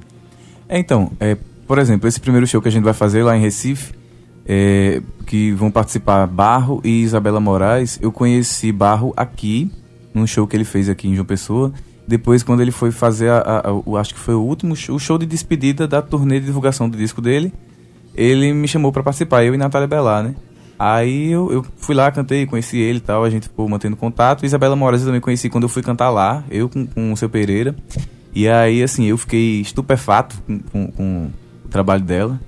É, 0.69 0.79
então, 0.79 1.13
é, 1.21 1.37
por 1.73 1.79
exemplo, 1.79 2.07
esse 2.07 2.21
primeiro 2.21 2.47
show 2.47 2.61
que 2.61 2.69
a 2.69 2.71
gente 2.71 2.85
vai 2.85 2.93
fazer 2.93 3.23
lá 3.23 3.35
em 3.35 3.41
Recife, 3.41 3.95
é, 4.45 5.01
que 5.27 5.53
vão 5.53 5.71
participar 5.71 6.27
Barro 6.27 6.83
e 6.85 7.01
Isabela 7.01 7.41
Moraes, 7.41 7.99
eu 8.03 8.13
conheci 8.13 8.71
Barro 8.71 9.15
aqui, 9.17 9.71
num 10.13 10.27
show 10.27 10.47
que 10.47 10.55
ele 10.55 10.65
fez 10.67 10.91
aqui 10.91 11.09
em 11.09 11.15
João 11.15 11.25
Pessoa. 11.25 11.73
Depois, 12.07 12.43
quando 12.43 12.61
ele 12.61 12.73
foi 12.73 12.91
fazer, 12.91 13.31
a, 13.31 13.39
a- 13.39 13.69
a- 13.71 13.73
o, 13.87 13.97
acho 13.97 14.13
que 14.13 14.21
foi 14.21 14.35
o 14.35 14.43
último 14.43 14.77
show, 14.77 14.97
o 14.97 14.99
show 14.99 15.17
de 15.17 15.25
despedida 15.25 15.89
da 15.89 16.03
turnê 16.03 16.39
de 16.41 16.45
divulgação 16.45 16.91
do 16.91 16.99
disco 16.99 17.23
dele, 17.23 17.55
ele 18.15 18.53
me 18.53 18.69
chamou 18.69 18.93
pra 18.93 19.03
participar, 19.03 19.43
eu 19.43 19.55
e 19.55 19.57
Natália 19.57 19.89
Belar, 19.89 20.23
né? 20.23 20.35
Aí 20.79 21.31
eu, 21.33 21.51
eu 21.51 21.65
fui 21.79 21.95
lá, 21.95 22.13
cantei, 22.13 22.45
conheci 22.45 22.77
ele 22.77 22.99
e 22.99 23.01
tal, 23.01 23.25
a 23.25 23.31
gente 23.31 23.45
ficou 23.45 23.67
mantendo 23.67 23.97
contato. 23.97 24.45
Isabela 24.45 24.77
Moraes 24.77 25.01
eu 25.01 25.07
também 25.07 25.23
conheci 25.23 25.49
quando 25.49 25.63
eu 25.63 25.71
fui 25.71 25.83
cantar 25.83 26.11
lá, 26.11 26.45
eu 26.51 26.69
com, 26.69 26.85
com 26.87 27.13
o 27.15 27.17
seu 27.17 27.31
Pereira. 27.31 27.75
E 28.35 28.47
aí, 28.47 28.83
assim, 28.83 29.07
eu 29.07 29.17
fiquei 29.17 29.63
estupefato 29.63 30.37
com, 30.71 30.87
com, 30.91 31.31
trabalho 31.73 32.03
dela. 32.03 32.41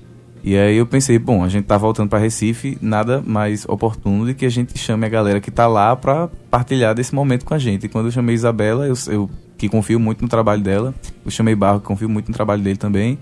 E 0.47 0.59
aí 0.59 0.77
eu 0.77 0.85
pensei, 0.85 1.19
bom, 1.19 1.43
a 1.43 1.49
gente 1.49 1.65
tá 1.65 1.79
voltando 1.79 2.11
pra 2.11 2.19
Recife, 2.19 2.77
nada 2.83 3.23
mais 3.27 3.65
oportuno 3.67 4.27
de 4.27 4.35
que 4.35 4.45
a 4.45 4.51
gente 4.51 4.79
chame 4.79 5.07
a 5.07 5.09
galera 5.09 5.41
que 5.41 5.51
tá 5.51 5.67
lá 5.67 5.97
pra 5.97 6.29
partilhar 6.51 6.95
desse 6.95 7.15
momento 7.15 7.47
com 7.47 7.55
a 7.55 7.59
gente. 7.59 7.87
E 7.87 7.89
quando 7.89 8.07
eu 8.07 8.13
chamei 8.13 8.35
Isabela, 8.35 8.87
eu, 8.87 8.95
eu 9.09 9.31
que 9.57 9.71
confio 9.71 9.99
muito 9.99 10.21
no 10.21 10.29
trabalho 10.29 10.61
dela, 10.61 10.95
eu 11.25 11.31
chamei 11.31 11.55
Barro, 11.55 11.81
que 11.81 11.87
confio 11.87 12.11
muito 12.11 12.29
no 12.29 12.35
trabalho 12.35 12.63
dele 12.63 12.77
também. 12.77 13.19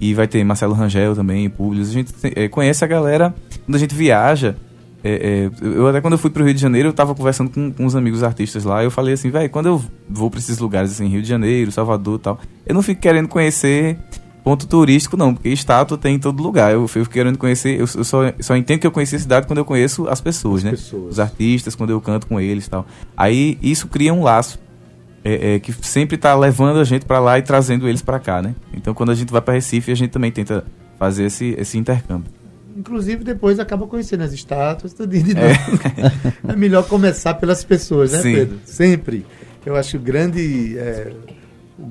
E 0.00 0.14
vai 0.14 0.28
ter 0.28 0.42
Marcelo 0.44 0.72
Rangel 0.72 1.14
também, 1.16 1.50
Publius. 1.50 1.90
A 1.90 1.92
gente 1.92 2.14
eh, 2.22 2.48
conhece 2.48 2.84
a 2.84 2.86
galera 2.86 3.34
quando 3.66 3.74
a 3.74 3.78
gente 3.78 3.94
viaja. 3.94 4.54
é, 5.02 5.10
é, 5.12 5.50
eu 5.60 5.88
até 5.88 6.00
quando 6.00 6.12
eu 6.14 6.18
fui 6.18 6.30
pro 6.30 6.44
Rio 6.44 6.54
de 6.54 6.60
Janeiro, 6.60 6.88
eu 6.88 6.92
tava 6.92 7.14
conversando 7.16 7.50
com, 7.50 7.72
com 7.72 7.84
uns 7.84 7.96
amigos 7.96 8.22
artistas 8.22 8.64
lá. 8.64 8.82
Eu 8.84 8.92
falei 8.92 9.14
assim, 9.14 9.28
velho, 9.28 9.50
quando 9.50 9.66
eu 9.66 9.82
vou 10.08 10.30
pra 10.30 10.38
esses 10.38 10.58
lugares 10.58 10.92
assim, 10.92 11.08
Rio 11.08 11.20
de 11.20 11.28
Janeiro, 11.28 11.72
Salvador 11.72 12.18
e 12.18 12.22
tal, 12.22 12.38
eu 12.64 12.74
não 12.74 12.80
fico 12.80 13.00
querendo 13.00 13.26
conhecer 13.26 13.98
ponto 14.42 14.66
turístico, 14.66 15.16
não, 15.16 15.34
porque 15.34 15.48
estátua 15.48 15.98
tem 15.98 16.16
em 16.16 16.18
todo 16.18 16.42
lugar. 16.42 16.72
Eu 16.72 16.86
fico 16.88 17.08
querendo 17.08 17.38
conhecer, 17.38 17.74
eu, 17.74 17.86
eu 17.94 18.04
só, 18.04 18.32
só 18.40 18.56
entendo 18.56 18.80
que 18.80 18.86
eu 18.86 18.90
conheci 18.90 19.16
a 19.16 19.18
cidade 19.18 19.46
quando 19.46 19.58
eu 19.58 19.64
conheço 19.64 20.08
as 20.08 20.20
pessoas, 20.20 20.58
As 20.58 20.64
né? 20.64 20.70
pessoas. 20.72 21.12
Os 21.12 21.20
artistas, 21.20 21.74
quando 21.74 21.90
eu 21.90 22.00
canto 22.00 22.26
com 22.26 22.40
eles 22.40 22.66
e 22.66 22.70
tal. 22.70 22.86
Aí 23.16 23.58
isso 23.62 23.88
cria 23.88 24.12
um 24.12 24.22
laço 24.22 24.58
é, 25.24 25.54
é, 25.54 25.58
que 25.58 25.72
sempre 25.82 26.16
tá 26.16 26.34
levando 26.34 26.78
a 26.78 26.84
gente 26.84 27.04
para 27.04 27.18
lá 27.18 27.38
e 27.38 27.42
trazendo 27.42 27.88
eles 27.88 28.02
para 28.02 28.18
cá, 28.18 28.40
né? 28.40 28.54
Então 28.74 28.94
quando 28.94 29.10
a 29.10 29.14
gente 29.14 29.30
vai 29.30 29.40
para 29.40 29.54
Recife, 29.54 29.92
a 29.92 29.94
gente 29.94 30.10
também 30.10 30.32
tenta 30.32 30.64
fazer 30.98 31.24
esse, 31.24 31.54
esse 31.58 31.78
intercâmbio. 31.78 32.30
Inclusive, 32.76 33.24
depois 33.24 33.58
acaba 33.58 33.86
conhecendo 33.86 34.22
as 34.22 34.32
estátuas, 34.32 34.92
tudo 34.92 35.10
de 35.10 35.34
novo. 35.34 35.48
É. 36.48 36.56
melhor 36.56 36.86
começar 36.86 37.34
pelas 37.34 37.62
pessoas, 37.62 38.12
né, 38.12 38.22
Sim. 38.22 38.34
Pedro? 38.34 38.58
Sempre. 38.64 39.26
Eu 39.64 39.76
acho 39.76 39.98
grande, 39.98 40.78
é, 40.78 41.12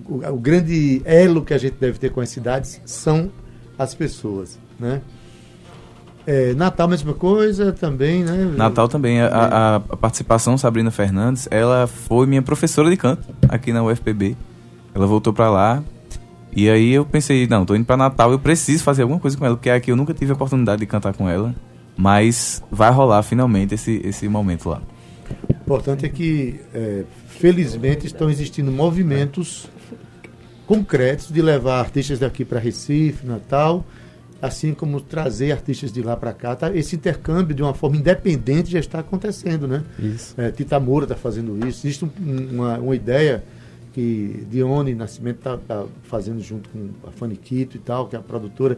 o, 0.07 0.21
o- 0.33 0.37
grande 0.39 1.01
elo 1.05 1.43
que 1.43 1.53
a 1.53 1.57
gente 1.57 1.75
deve 1.79 1.97
ter 1.99 2.11
com 2.11 2.21
as 2.21 2.29
cidades 2.29 2.81
são 2.85 3.31
as 3.77 3.93
pessoas, 3.95 4.59
né? 4.79 5.01
É, 6.27 6.53
Natal, 6.53 6.87
mesma 6.87 7.13
coisa 7.13 7.71
também, 7.71 8.23
né? 8.23 8.53
Natal 8.55 8.87
também, 8.87 9.19
a, 9.21 9.75
a- 9.77 9.79
participação 9.97 10.57
Sabrina 10.57 10.91
Fernandes, 10.91 11.47
ela 11.49 11.87
foi 11.87 12.27
minha 12.27 12.41
professora 12.41 12.89
de 12.89 12.97
canto 12.97 13.27
aqui 13.47 13.73
na 13.73 13.81
UFPB. 13.83 14.35
Ela 14.93 15.07
voltou 15.07 15.33
pra 15.33 15.49
lá. 15.49 15.83
E 16.55 16.69
aí 16.69 16.91
eu 16.93 17.05
pensei, 17.05 17.47
não, 17.47 17.65
tô 17.65 17.75
indo 17.75 17.85
pra 17.85 17.95
Natal, 17.97 18.31
eu 18.31 18.39
preciso 18.39 18.83
fazer 18.83 19.03
alguma 19.03 19.19
coisa 19.19 19.37
com 19.37 19.45
ela, 19.45 19.55
porque 19.55 19.69
aqui 19.69 19.91
eu 19.91 19.95
nunca 19.95 20.13
tive 20.13 20.31
a 20.31 20.35
oportunidade 20.35 20.79
de 20.81 20.85
cantar 20.87 21.13
com 21.13 21.27
ela. 21.27 21.55
Mas 21.97 22.63
vai 22.71 22.91
rolar 22.91 23.23
finalmente 23.23 23.73
esse, 23.75 24.01
esse 24.03 24.27
momento 24.27 24.69
lá. 24.69 24.81
O 25.49 25.53
importante 25.53 26.05
é 26.05 26.09
que, 26.09 26.59
é, 26.73 27.03
felizmente, 27.27 28.05
estão 28.07 28.29
existindo 28.29 28.71
movimentos 28.71 29.67
concretos 30.69 31.31
de 31.31 31.41
levar 31.41 31.79
artistas 31.79 32.19
daqui 32.19 32.45
para 32.45 32.59
Recife, 32.59 33.25
Natal, 33.25 33.83
assim 34.39 34.71
como 34.71 35.01
trazer 35.01 35.51
artistas 35.51 35.91
de 35.91 36.03
lá 36.03 36.15
para 36.15 36.31
cá. 36.31 36.55
Tá? 36.55 36.71
Esse 36.75 36.95
intercâmbio, 36.95 37.55
de 37.55 37.63
uma 37.63 37.73
forma 37.73 37.97
independente, 37.97 38.69
já 38.69 38.77
está 38.77 38.99
acontecendo, 38.99 39.67
né? 39.67 39.83
Isso. 39.97 40.39
É, 40.39 40.51
Tita 40.51 40.79
Moura 40.79 41.05
está 41.05 41.15
fazendo 41.15 41.57
isso. 41.67 41.87
Existe 41.87 42.05
um- 42.05 42.09
uma, 42.51 42.77
uma 42.77 42.95
ideia 42.95 43.43
que 43.93 44.45
Dione 44.51 44.93
Nascimento 44.93 45.39
está 45.55 45.85
fazendo 46.03 46.39
junto 46.39 46.69
com 46.69 46.89
a 47.07 47.11
Fanny 47.11 47.35
Quito 47.35 47.75
e 47.75 47.79
tal, 47.79 48.07
que 48.07 48.15
é 48.15 48.19
a 48.19 48.21
produtora, 48.21 48.77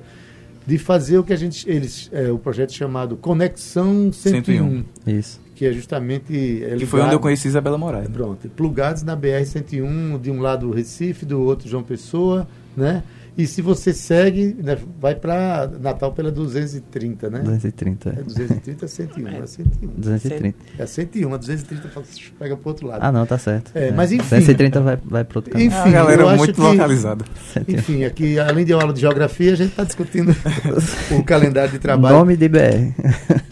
de 0.66 0.78
fazer 0.78 1.18
o 1.18 1.24
que 1.24 1.34
a 1.34 1.36
gente, 1.36 1.70
eles, 1.70 2.10
é, 2.14 2.32
o 2.32 2.38
projeto 2.38 2.72
chamado 2.74 3.16
Conexão 3.18 4.12
101, 4.14 4.44
101. 4.44 4.84
Isso. 5.20 5.42
que 5.56 5.66
é 5.66 5.72
justamente... 5.74 6.64
é 6.64 6.76
Que 6.76 6.86
foi 6.86 7.00
onde 7.00 7.08
eu 7.08 7.12
ligado- 7.14 7.20
conheci 7.20 7.48
Isabela 7.48 7.78
Moraes. 7.78 8.08
né? 8.08 8.14
Pronto, 8.14 8.48
plugados 8.50 9.04
na 9.04 9.16
BR-101, 9.18 10.20
de 10.22 10.32
um 10.32 10.40
lado 10.42 10.72
Recife, 10.72 11.26
do 11.26 11.42
outro 11.42 11.68
João 11.70 11.84
Pessoa, 11.84 12.48
né? 12.76 13.04
E 13.38 13.48
se 13.48 13.62
você 13.62 13.94
segue, 13.94 14.56
né, 14.62 14.78
vai 15.00 15.16
para 15.16 15.70
Natal 15.82 16.12
pela 16.12 16.30
230, 16.30 17.30
né? 17.30 17.40
230. 17.40 18.10
É 18.10 18.24
230 18.24 18.86
a 18.86 18.88
101, 18.90 19.28
é 19.30 19.48
101. 19.48 19.88
230. 19.98 20.56
É 20.78 20.86
101, 20.86 21.34
a 21.34 21.38
230 21.38 21.88
fala, 21.90 22.06
pega 22.38 22.58
pro 22.58 22.70
outro 22.70 22.88
lado. 22.88 23.00
Ah, 23.02 23.10
não, 23.12 23.26
tá 23.26 23.38
certo. 23.38 23.72
É, 23.74 23.90
mas 23.92 24.12
enfim. 24.12 24.24
230 24.36 24.82
vai, 24.82 24.98
vai 25.04 25.24
pro 25.24 25.40
outro 25.40 25.52
canal. 25.54 25.66
Enfim, 25.66 25.78
É 25.78 25.82
uma 25.84 25.92
galera 25.92 26.28
acho 26.28 26.38
muito 26.40 26.54
que- 26.56 26.62
localizada. 26.62 27.26
Enfim, 27.70 28.04
aqui, 28.04 28.38
além 28.38 28.66
de 28.66 28.74
aula 28.74 28.92
de 28.92 29.00
geografia, 29.00 29.54
a 29.54 29.56
gente 29.56 29.70
está 29.72 29.86
discutindo 29.86 30.36
o 31.18 31.24
calendário 31.24 31.72
de 31.72 31.80
trabalho. 31.80 32.18
Nome 32.18 32.36
de 32.36 32.50
BR. 32.50 32.92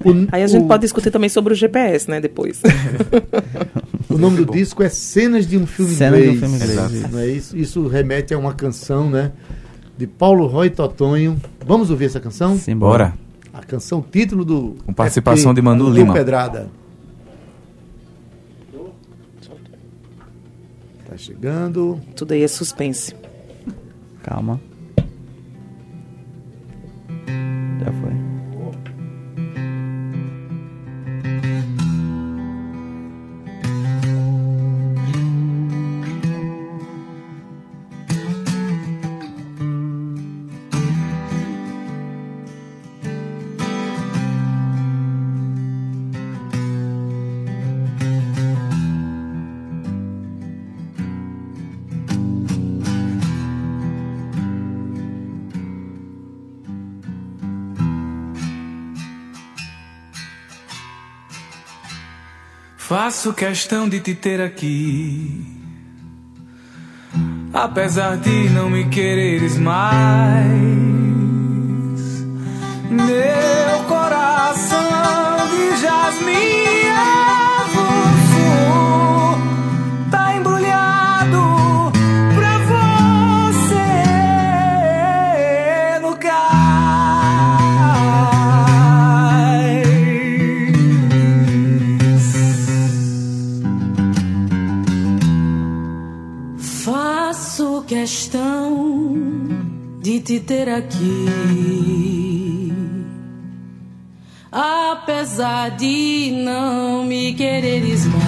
O, 0.03 0.11
Aí 0.35 0.43
a 0.43 0.47
gente 0.47 0.63
o- 0.65 0.67
pode 0.67 0.81
discutir 0.81 1.09
também 1.09 1.29
sobre 1.29 1.53
o 1.53 1.55
GPS, 1.55 2.09
né, 2.09 2.19
depois. 2.19 2.61
O 4.09 4.17
nome 4.17 4.37
do 4.43 4.51
disco 4.51 4.81
é 4.81 4.89
Cenas 4.89 5.45
de 5.47 5.55
um 5.55 5.67
Filme 5.67 5.93
Cenas 5.93 6.19
de 6.19 6.29
um 6.29 6.33
Inglês. 6.33 6.39
Filme 6.51 6.55
Inglês. 6.73 7.11
Não 7.11 7.19
é 7.19 7.27
isso? 7.27 7.55
isso 7.55 7.87
remete 7.87 8.33
a 8.33 8.39
uma 8.39 8.53
canção, 8.53 9.07
né? 9.09 9.31
De 9.99 10.07
Paulo 10.07 10.47
Roy 10.47 10.69
Totonho. 10.69 11.37
Vamos 11.67 11.89
ouvir 11.89 12.05
essa 12.05 12.21
canção? 12.21 12.57
Simbora. 12.57 13.09
Bora. 13.09 13.19
A 13.53 13.61
canção 13.61 14.01
título 14.01 14.45
do. 14.45 14.77
Com 14.85 14.93
participação 14.93 15.51
EP 15.51 15.55
de 15.55 15.61
Manu 15.61 15.89
Lima. 15.89 16.13
Pedrada. 16.13 16.69
Tá 21.05 21.17
chegando. 21.17 21.99
Tudo 22.15 22.33
aí 22.33 22.41
é 22.41 22.47
suspense. 22.47 23.13
Calma. 24.23 24.61
Já 27.81 27.91
foi. 27.91 28.28
Faço 62.89 63.33
questão 63.35 63.87
de 63.87 63.99
te 63.99 64.15
ter 64.15 64.41
aqui. 64.41 65.45
Apesar 67.53 68.17
de 68.17 68.49
não 68.49 68.67
me 68.67 68.89
quereres 68.89 69.59
mais, 69.59 70.57
meu 72.89 73.83
coração 73.87 74.79
de 75.51 75.77
jasmim 75.79 77.18
ter 100.39 100.69
aqui. 100.69 101.25
Apesar 104.51 105.69
de 105.77 106.31
não 106.43 107.03
me 107.05 107.33
quereres 107.33 108.05
mais, 108.05 108.18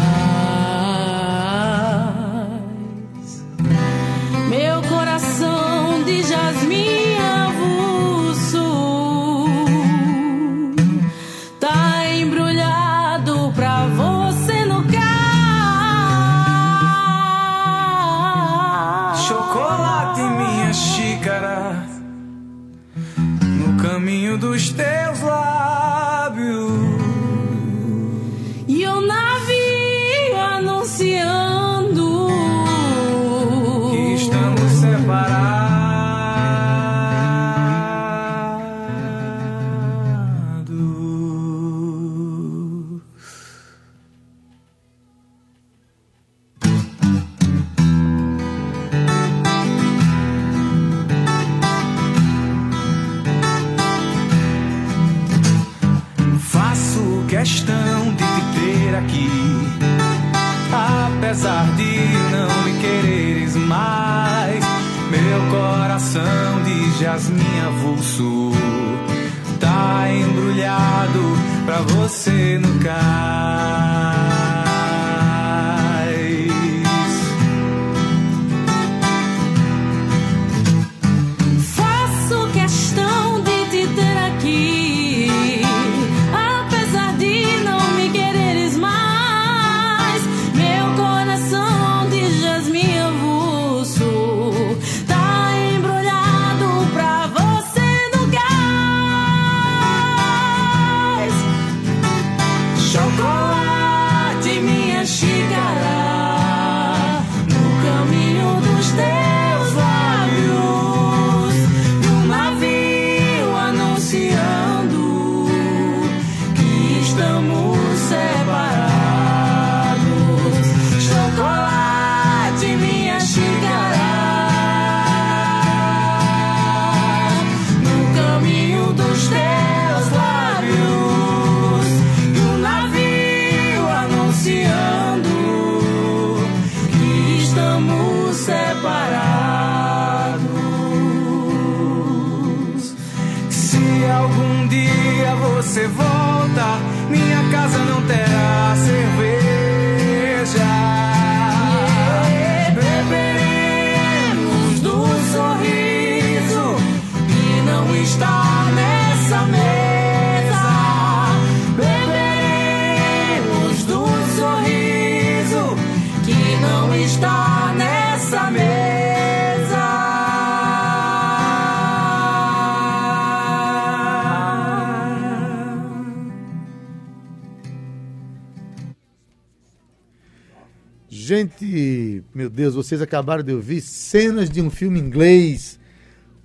vocês 182.92 183.02
acabaram 183.02 183.42
de 183.42 183.54
ouvir 183.54 183.80
cenas 183.80 184.50
de 184.50 184.62
um 184.62 184.70
filme 184.70 185.00
inglês 185.00 185.80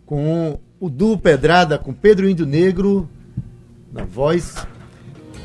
com 0.04 0.60
o 0.78 0.88
duo 0.88 1.18
Pedrada, 1.18 1.76
com 1.76 1.92
Pedro 1.92 2.28
Índio 2.28 2.46
Negro 2.46 3.08
na 3.92 4.04
voz, 4.04 4.54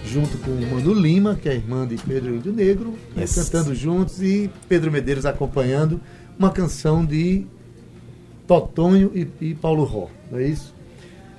junto 0.06 0.38
com 0.38 0.52
o 0.52 0.72
Manu 0.72 0.94
Lima, 0.94 1.36
que 1.36 1.50
é 1.50 1.56
irmã 1.56 1.88
de 1.88 1.98
Pedro 1.98 2.36
Índio 2.36 2.54
Negro, 2.54 2.92
né, 3.16 3.24
Yes. 3.24 3.34
cantando 3.34 3.74
juntos, 3.74 4.22
e 4.22 4.52
Pedro 4.70 4.92
Medeiros 4.92 5.26
acompanhando 5.26 6.00
uma 6.38 6.52
canção 6.52 7.04
de 7.04 7.48
Totonho 8.46 9.12
e, 9.16 9.28
e 9.44 9.56
Paulo 9.56 9.84
Ró, 9.84 10.08
não 10.32 10.38
é 10.38 10.46
isso? 10.46 10.72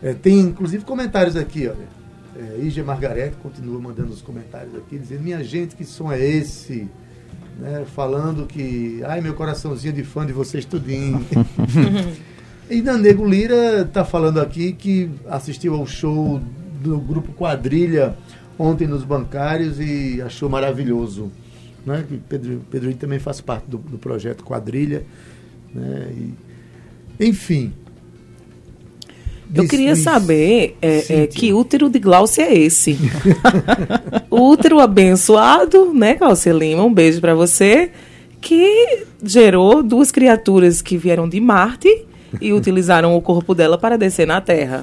É, 0.02 0.12
tem 0.12 0.40
inclusive 0.40 0.84
comentários 0.84 1.36
aqui, 1.36 1.68
olha. 1.68 2.02
É, 2.34 2.82
Margarete 2.82 3.36
continua 3.36 3.78
mandando 3.80 4.12
os 4.12 4.22
comentários 4.22 4.74
aqui, 4.74 4.98
dizendo: 4.98 5.22
Minha 5.22 5.44
gente, 5.44 5.76
que 5.76 5.84
som 5.84 6.10
é 6.10 6.20
esse? 6.20 6.88
Né, 7.58 7.84
falando 7.94 8.46
que, 8.46 9.02
ai, 9.04 9.20
meu 9.20 9.34
coraçãozinho 9.34 9.92
de 9.92 10.02
fã 10.02 10.26
de 10.26 10.32
vocês 10.32 10.64
tudinho. 10.64 11.24
e 12.68 12.80
Nanego 12.80 13.24
Lira 13.24 13.82
está 13.82 14.04
falando 14.04 14.40
aqui 14.40 14.72
que 14.72 15.10
assistiu 15.28 15.74
ao 15.74 15.86
show 15.86 16.40
do 16.82 16.98
grupo 16.98 17.32
Quadrilha 17.32 18.16
ontem 18.58 18.86
nos 18.86 19.04
bancários 19.04 19.78
e 19.78 20.20
achou 20.22 20.48
maravilhoso. 20.48 21.30
Né? 21.84 22.04
Que 22.08 22.18
Pedro, 22.18 22.62
Pedro 22.70 22.94
também 22.94 23.18
faz 23.18 23.40
parte 23.40 23.68
do, 23.68 23.78
do 23.78 23.98
projeto 23.98 24.44
Quadrilha. 24.44 25.04
Né? 25.74 26.12
E, 26.12 26.34
enfim. 27.28 27.72
Eu 29.54 29.66
queria 29.68 29.94
saber 29.96 30.76
é, 30.80 31.22
é, 31.22 31.26
que 31.26 31.52
útero 31.52 31.88
de 31.90 31.98
Glaucia 31.98 32.44
é 32.44 32.54
esse. 32.58 32.98
o 34.30 34.48
útero 34.50 34.80
abençoado, 34.80 35.92
né, 35.92 36.14
Glaucia 36.14 36.52
Lima? 36.52 36.82
Um 36.84 36.92
beijo 36.92 37.20
pra 37.20 37.34
você. 37.34 37.90
Que 38.40 39.04
gerou 39.22 39.82
duas 39.82 40.10
criaturas 40.10 40.82
que 40.82 40.96
vieram 40.96 41.28
de 41.28 41.40
Marte 41.40 41.88
e 42.40 42.52
utilizaram 42.52 43.14
o 43.16 43.22
corpo 43.22 43.54
dela 43.54 43.78
para 43.78 43.96
descer 43.96 44.26
na 44.26 44.40
Terra. 44.40 44.82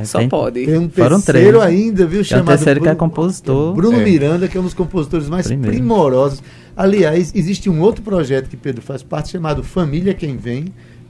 É, 0.00 0.04
Só 0.04 0.18
tem- 0.18 0.28
pode. 0.28 0.66
Tem 0.66 0.78
um 0.78 0.88
Foram 0.90 1.20
terceiro 1.20 1.60
três. 1.60 1.72
ainda, 1.72 2.04
viu? 2.04 2.10
Tem 2.10 2.20
um 2.20 2.24
Chamado 2.24 2.46
terceiro 2.48 2.80
que 2.80 2.88
é 2.88 2.94
Bruno- 2.94 3.08
compositor. 3.10 3.74
Bruno 3.74 4.00
É. 4.00 4.04
Miranda, 4.04 4.48
que 4.48 4.56
é 4.56 4.60
um 4.60 4.64
dos 4.64 4.74
compositores 4.74 5.28
mais 5.28 5.46
Primeiro. 5.46 5.76
primorosos. 5.76 6.42
Aliás, 6.76 7.32
existe 7.34 7.70
um 7.70 7.80
outro 7.80 8.02
projeto 8.02 8.48
que 8.48 8.56
Pedro 8.56 8.82
faz 8.82 9.02
parte, 9.02 9.30
chamado 9.30 9.62
Família 9.62 10.12
Quem 10.12 10.36
Vem, 10.36 10.66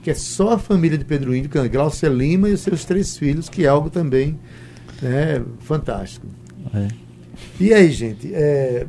que 0.09 0.13
é 0.13 0.15
só 0.15 0.53
a 0.53 0.57
família 0.57 0.97
de 0.97 1.05
Pedro 1.05 1.35
Índio, 1.35 1.51
é 1.61 1.67
Glaucia 1.67 2.09
Lima 2.09 2.49
e 2.49 2.53
os 2.53 2.61
seus 2.61 2.83
três 2.83 3.15
filhos, 3.15 3.47
que 3.47 3.63
é 3.63 3.67
algo 3.67 3.91
também 3.91 4.39
né, 4.99 5.39
fantástico. 5.59 6.25
É. 6.73 6.87
E 7.59 7.71
aí, 7.71 7.91
gente, 7.91 8.33
é, 8.33 8.87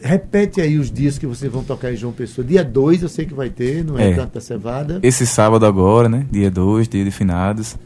repete 0.00 0.60
aí 0.60 0.78
os 0.78 0.88
dias 0.88 1.18
que 1.18 1.26
vocês 1.26 1.50
vão 1.50 1.64
tocar 1.64 1.92
em 1.92 1.96
João 1.96 2.12
Pessoa. 2.12 2.46
Dia 2.46 2.62
2 2.62 3.02
eu 3.02 3.08
sei 3.08 3.26
que 3.26 3.34
vai 3.34 3.50
ter, 3.50 3.84
no 3.84 3.98
É. 3.98 4.10
Recanto 4.10 4.34
da 4.34 4.40
Cevada. 4.40 5.00
Esse 5.02 5.26
sábado 5.26 5.66
agora, 5.66 6.08
né? 6.08 6.24
Dia 6.30 6.48
2, 6.48 6.86
dia 6.86 7.04
de 7.04 7.10
finados. 7.10 7.76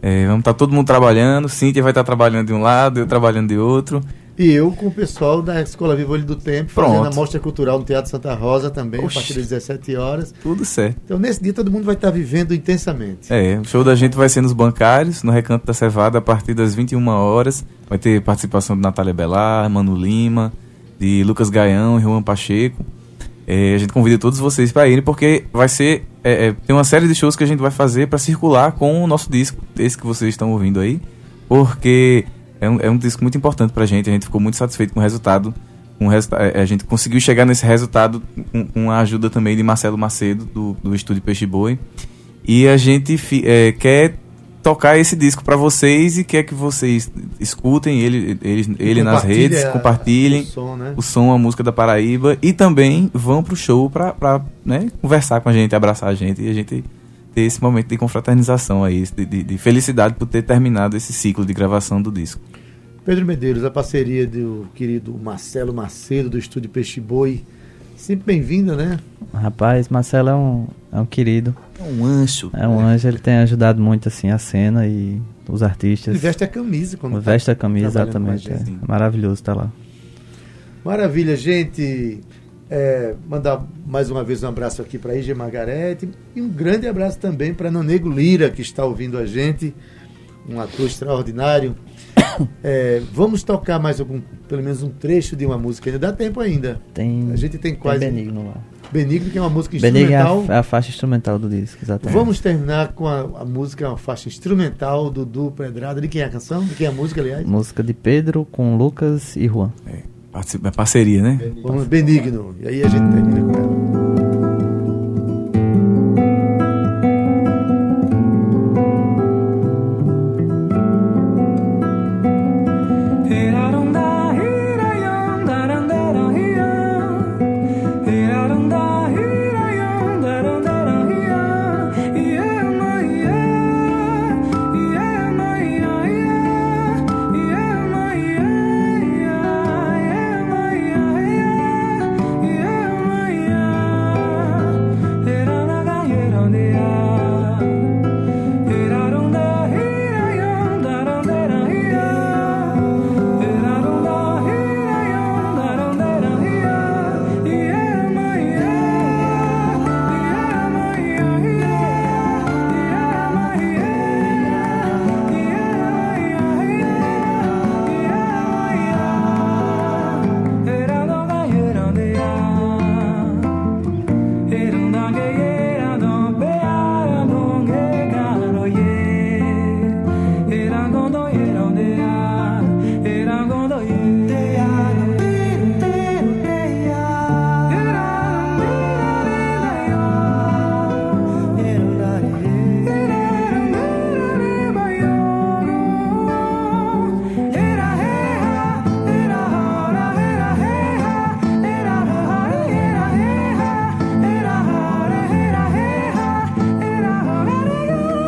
É, 0.00 0.24
vamos 0.24 0.42
estar 0.42 0.54
todo 0.54 0.72
mundo 0.72 0.86
trabalhando. 0.86 1.48
Cíntia 1.48 1.82
vai 1.82 1.90
estar 1.90 2.04
trabalhando 2.04 2.46
de 2.46 2.52
um 2.52 2.62
lado, 2.62 3.00
eu 3.00 3.08
trabalhando 3.08 3.48
de 3.48 3.58
outro. 3.58 4.00
E 4.38 4.50
eu 4.52 4.70
com 4.70 4.88
o 4.88 4.90
pessoal 4.90 5.40
da 5.40 5.62
Escola 5.62 5.96
Viva 5.96 6.12
Olho 6.12 6.24
do 6.24 6.36
Tempo, 6.36 6.70
fazendo 6.70 7.00
Pronto. 7.00 7.12
a 7.12 7.14
mostra 7.14 7.40
cultural 7.40 7.78
no 7.78 7.84
Teatro 7.84 8.10
Santa 8.10 8.34
Rosa 8.34 8.70
também, 8.70 9.02
Oxi. 9.02 9.16
a 9.16 9.20
partir 9.20 9.34
das 9.34 9.48
17 9.48 9.96
horas. 9.96 10.34
Tudo 10.42 10.64
certo. 10.64 10.98
Então, 11.04 11.18
nesse 11.18 11.42
dia, 11.42 11.54
todo 11.54 11.70
mundo 11.70 11.84
vai 11.84 11.94
estar 11.94 12.10
vivendo 12.10 12.52
intensamente. 12.52 13.32
É, 13.32 13.58
o 13.58 13.64
show 13.64 13.82
da 13.82 13.94
gente 13.94 14.14
vai 14.14 14.28
ser 14.28 14.42
nos 14.42 14.52
bancários, 14.52 15.22
no 15.22 15.32
Recanto 15.32 15.66
da 15.66 15.72
Cevada, 15.72 16.18
a 16.18 16.20
partir 16.20 16.52
das 16.52 16.74
21 16.74 17.08
horas. 17.08 17.64
Vai 17.88 17.98
ter 17.98 18.20
participação 18.20 18.76
de 18.76 18.82
Natália 18.82 19.14
Belar, 19.14 19.70
Mano 19.70 19.96
Lima, 19.96 20.52
de 20.98 21.24
Lucas 21.24 21.48
Gaião 21.48 21.98
e 21.98 22.02
Juan 22.02 22.22
Pacheco. 22.22 22.84
É, 23.46 23.74
a 23.74 23.78
gente 23.78 23.92
convida 23.92 24.18
todos 24.18 24.38
vocês 24.38 24.70
para 24.70 24.86
irem, 24.88 25.02
porque 25.02 25.44
vai 25.52 25.68
ser. 25.68 26.04
é, 26.22 26.48
é, 26.48 26.52
tem 26.52 26.74
uma 26.76 26.84
série 26.84 27.08
de 27.08 27.14
shows 27.14 27.36
que 27.36 27.44
a 27.44 27.46
gente 27.46 27.60
vai 27.60 27.70
fazer 27.70 28.08
para 28.08 28.18
circular 28.18 28.72
com 28.72 29.02
o 29.02 29.06
nosso 29.06 29.30
disco, 29.30 29.62
esse 29.78 29.96
que 29.96 30.04
vocês 30.04 30.30
estão 30.30 30.50
ouvindo 30.52 30.80
aí. 30.80 31.00
Porque 31.48 32.26
é 32.60 32.68
um, 32.70 32.80
é 32.80 32.90
um 32.90 32.96
disco 32.96 33.22
muito 33.22 33.36
importante 33.38 33.72
pra 33.72 33.84
gente, 33.86 34.08
a 34.08 34.12
gente 34.12 34.24
ficou 34.26 34.40
muito 34.40 34.56
satisfeito 34.56 34.92
com 34.94 35.00
o 35.00 35.02
resultado. 35.02 35.54
Com 35.98 36.06
o 36.06 36.08
resulta- 36.10 36.36
é, 36.36 36.60
a 36.60 36.64
gente 36.66 36.84
conseguiu 36.84 37.18
chegar 37.20 37.46
nesse 37.46 37.64
resultado 37.64 38.22
com, 38.52 38.66
com 38.66 38.90
a 38.90 38.98
ajuda 38.98 39.30
também 39.30 39.56
de 39.56 39.62
Marcelo 39.62 39.96
Macedo, 39.96 40.44
do, 40.44 40.76
do 40.82 40.94
estúdio 40.94 41.22
Peixe 41.22 41.46
Boi. 41.46 41.78
E 42.46 42.68
a 42.68 42.76
gente 42.76 43.18
é, 43.44 43.72
quer 43.72 44.14
tocar 44.62 44.98
esse 44.98 45.14
disco 45.16 45.44
pra 45.44 45.56
vocês 45.56 46.18
e 46.18 46.24
quer 46.24 46.42
que 46.42 46.52
vocês 46.52 47.10
escutem 47.40 48.00
ele, 48.00 48.36
ele, 48.42 48.76
ele 48.80 49.02
nas 49.02 49.22
redes, 49.22 49.64
a- 49.64 49.70
compartilhem 49.70 50.42
o 50.42 50.46
som, 50.46 50.76
né? 50.76 50.94
o 50.96 51.02
som, 51.02 51.32
a 51.32 51.38
música 51.38 51.62
da 51.62 51.72
Paraíba 51.72 52.36
e 52.42 52.52
também 52.52 53.08
vão 53.14 53.42
pro 53.42 53.54
show 53.56 53.88
pra, 53.88 54.12
pra 54.12 54.40
né, 54.64 54.90
conversar 55.00 55.40
com 55.40 55.48
a 55.48 55.52
gente, 55.52 55.74
abraçar 55.74 56.08
a 56.08 56.14
gente 56.14 56.42
e 56.42 56.48
a 56.50 56.52
gente 56.52 56.84
ter 57.36 57.42
esse 57.42 57.62
momento 57.62 57.88
de 57.88 57.98
confraternização 57.98 58.82
aí, 58.82 59.04
de, 59.14 59.26
de, 59.26 59.42
de 59.42 59.58
felicidade 59.58 60.14
por 60.14 60.26
ter 60.26 60.40
terminado 60.40 60.96
esse 60.96 61.12
ciclo 61.12 61.44
de 61.44 61.52
gravação 61.52 62.00
do 62.00 62.10
disco. 62.10 62.40
Pedro 63.04 63.26
Medeiros, 63.26 63.62
a 63.62 63.70
parceria 63.70 64.26
do 64.26 64.66
querido 64.74 65.12
Marcelo 65.12 65.74
Macedo, 65.74 66.30
do 66.30 66.38
estúdio 66.38 66.70
Peixe 66.70 66.98
Boi. 66.98 67.44
Sempre 67.94 68.24
bem-vinda, 68.24 68.74
né? 68.74 68.98
Rapaz, 69.34 69.90
Marcelo 69.90 70.30
é 70.30 70.34
um, 70.34 70.66
é 70.90 70.98
um 70.98 71.04
querido. 71.04 71.54
É 71.78 71.82
um 71.82 72.06
anjo. 72.06 72.50
É 72.54 72.66
um 72.66 72.80
anjo, 72.80 73.06
ele 73.06 73.18
tem 73.18 73.34
ajudado 73.34 73.82
muito 73.82 74.08
assim 74.08 74.30
a 74.30 74.38
cena 74.38 74.86
e 74.86 75.20
os 75.46 75.62
artistas. 75.62 76.14
Ele 76.14 76.18
veste 76.18 76.42
a 76.42 76.48
camisa. 76.48 76.96
Quando 76.96 77.14
tá 77.14 77.20
Veste 77.20 77.50
a 77.50 77.54
camisa, 77.54 77.86
a 77.86 78.02
exatamente. 78.02 78.48
gente. 78.48 78.70
é. 78.70 78.88
Maravilhoso 78.88 79.34
estar 79.34 79.54
lá. 79.54 79.70
Maravilha, 80.82 81.36
gente. 81.36 82.18
É, 82.68 83.14
mandar 83.28 83.64
mais 83.86 84.10
uma 84.10 84.24
vez 84.24 84.42
um 84.42 84.48
abraço 84.48 84.82
aqui 84.82 84.98
para 84.98 85.14
Ige 85.14 85.32
Margarete 85.34 86.08
e 86.34 86.42
um 86.42 86.48
grande 86.48 86.88
abraço 86.88 87.18
também 87.18 87.54
para 87.54 87.70
Nonego 87.70 88.08
Lira, 88.08 88.50
que 88.50 88.60
está 88.60 88.84
ouvindo 88.84 89.16
a 89.16 89.24
gente, 89.24 89.72
um 90.48 90.60
ator 90.60 90.86
extraordinário. 90.86 91.74
É, 92.62 93.00
vamos 93.14 93.42
tocar 93.42 93.78
mais 93.78 93.98
algum, 93.98 94.20
pelo 94.46 94.62
menos 94.62 94.82
um 94.82 94.90
trecho 94.90 95.34
de 95.34 95.46
uma 95.46 95.56
música, 95.56 95.88
ainda 95.88 95.98
dá 95.98 96.12
tempo 96.12 96.38
ainda. 96.38 96.78
Tem, 96.92 97.30
A 97.32 97.36
gente 97.36 97.52
tem 97.52 97.72
tem 97.72 97.74
quase. 97.74 98.00
Benigno 98.00 98.48
lá. 98.48 98.56
Benigno, 98.92 99.30
que 99.30 99.38
é 99.38 99.40
uma 99.40 99.48
música 99.48 99.78
Benigno 99.78 100.12
é 100.12 100.20
instrumental. 100.20 100.44
a, 100.46 100.54
é 100.56 100.58
a 100.58 100.62
faixa 100.62 100.90
instrumental 100.90 101.38
do 101.38 101.48
disco, 101.48 101.78
exatamente. 101.82 102.14
Vamos 102.14 102.38
terminar 102.38 102.92
com 102.92 103.08
a, 103.08 103.20
a 103.20 103.44
música, 103.46 103.88
uma 103.88 103.96
faixa 103.96 104.28
instrumental 104.28 105.08
do 105.08 105.24
Du 105.24 105.50
Pedrada. 105.50 105.98
De 105.98 106.08
quem 106.08 106.20
é 106.20 106.24
a 106.26 106.28
canção? 106.28 106.62
De 106.62 106.74
quem 106.74 106.86
é 106.86 106.90
a 106.90 106.92
música, 106.92 107.22
aliás? 107.22 107.46
Música 107.46 107.82
de 107.82 107.94
Pedro 107.94 108.44
com 108.44 108.76
Lucas 108.76 109.34
e 109.34 109.48
Juan. 109.48 109.72
É 109.86 110.15
parceria, 110.72 111.22
né? 111.22 111.38
Vamos, 111.62 111.86
Benigno. 111.86 112.54
E 112.60 112.68
aí 112.68 112.82
a 112.82 112.88
gente 112.88 113.12
termina 113.12 113.40
com 113.40 113.58
ela. 113.58 114.45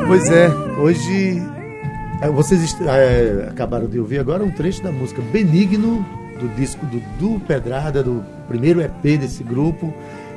Pois 0.09 0.31
é, 0.31 0.49
hoje 0.79 1.43
é, 2.23 2.31
vocês 2.31 2.75
é, 2.81 3.47
acabaram 3.51 3.87
de 3.87 4.01
ouvir 4.01 4.19
agora 4.19 4.43
um 4.43 4.51
trecho 4.51 4.83
da 4.83 4.91
música 4.91 5.21
Benigno, 5.21 6.03
do 6.41 6.49
disco 6.57 6.87
do 6.87 6.99
Du 7.19 7.39
Pedrada, 7.41 8.03
do 8.03 8.25
primeiro 8.49 8.81
EP 8.81 9.03
desse 9.03 9.45
grupo, 9.45 9.93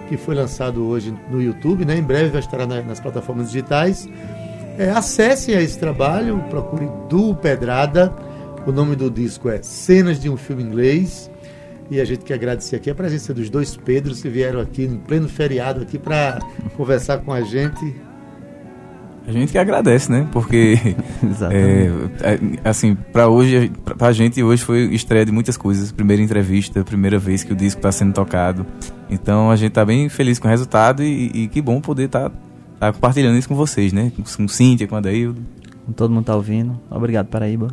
que 0.10 0.18
foi 0.18 0.36
lançado 0.36 0.86
hoje 0.86 1.16
no 1.30 1.42
YouTube, 1.42 1.86
né? 1.86 1.96
em 1.96 2.04
breve 2.04 2.32
vai 2.32 2.42
estar 2.42 2.68
na, 2.68 2.82
nas 2.82 3.00
plataformas 3.00 3.48
digitais. 3.48 4.10
É, 4.78 4.90
acessem 4.90 5.56
esse 5.56 5.80
trabalho, 5.80 6.44
procure 6.50 6.90
Du 7.08 7.34
Pedrada, 7.34 8.14
o 8.68 8.74
nome 8.74 8.98
do 8.98 9.10
disco 9.10 9.48
é 9.48 9.64
Cenas 9.64 10.20
de 10.20 10.30
um 10.30 10.36
Filme 10.36 10.64
Inglês. 10.64 11.32
E 11.90 12.02
a 12.02 12.04
gente 12.04 12.26
quer 12.26 12.34
agradecer 12.34 12.76
aqui 12.76 12.90
a 12.90 12.96
presença 12.96 13.34
dos 13.34 13.50
dois 13.50 13.78
Pedros 13.78 14.22
que 14.22 14.28
vieram 14.28 14.60
aqui 14.60 14.84
em 14.84 14.98
pleno 14.98 15.30
feriado 15.30 15.82
aqui 15.82 15.98
para 15.98 16.40
conversar 16.76 17.20
com 17.20 17.32
a 17.32 17.40
gente 17.40 18.11
a 19.28 19.32
gente 19.32 19.52
que 19.52 19.58
agradece, 19.58 20.12
né? 20.12 20.28
Porque, 20.32 20.76
é, 21.52 22.34
é, 22.34 22.40
assim, 22.70 22.96
para 22.96 23.28
hoje, 23.28 23.72
pra, 23.86 24.08
a 24.08 24.12
gente 24.12 24.42
hoje 24.42 24.64
foi 24.64 24.94
estreia 24.94 25.26
de 25.26 25.32
muitas 25.32 25.56
coisas. 25.56 25.92
Primeira 25.92 26.22
entrevista, 26.22 26.84
primeira 26.84 27.20
vez 27.20 27.44
que 27.44 27.54
o 27.54 27.56
disco 27.56 27.80
está 27.80 27.92
sendo 27.92 28.14
tocado. 28.14 28.66
Então 29.10 29.52
a 29.52 29.56
gente 29.56 29.72
tá 29.72 29.86
bem 29.86 30.10
feliz 30.10 30.40
com 30.40 30.48
o 30.48 30.50
resultado 30.52 31.04
e, 31.04 31.32
e 31.34 31.48
que 31.48 31.62
bom 31.62 31.80
poder 31.80 32.06
estar 32.06 32.30
tá, 32.30 32.36
tá 32.80 32.94
compartilhando 32.94 33.38
isso 33.38 33.48
com 33.48 33.56
vocês, 33.56 33.94
né? 33.94 34.12
Com, 34.16 34.48
Cíntia, 34.48 34.88
com 34.88 34.96
a 34.96 35.02
Daildo. 35.02 35.42
Todo 35.96 36.14
mundo 36.14 36.26
tá 36.26 36.36
ouvindo. 36.36 36.80
Obrigado, 36.90 37.28
Paraíba. 37.28 37.68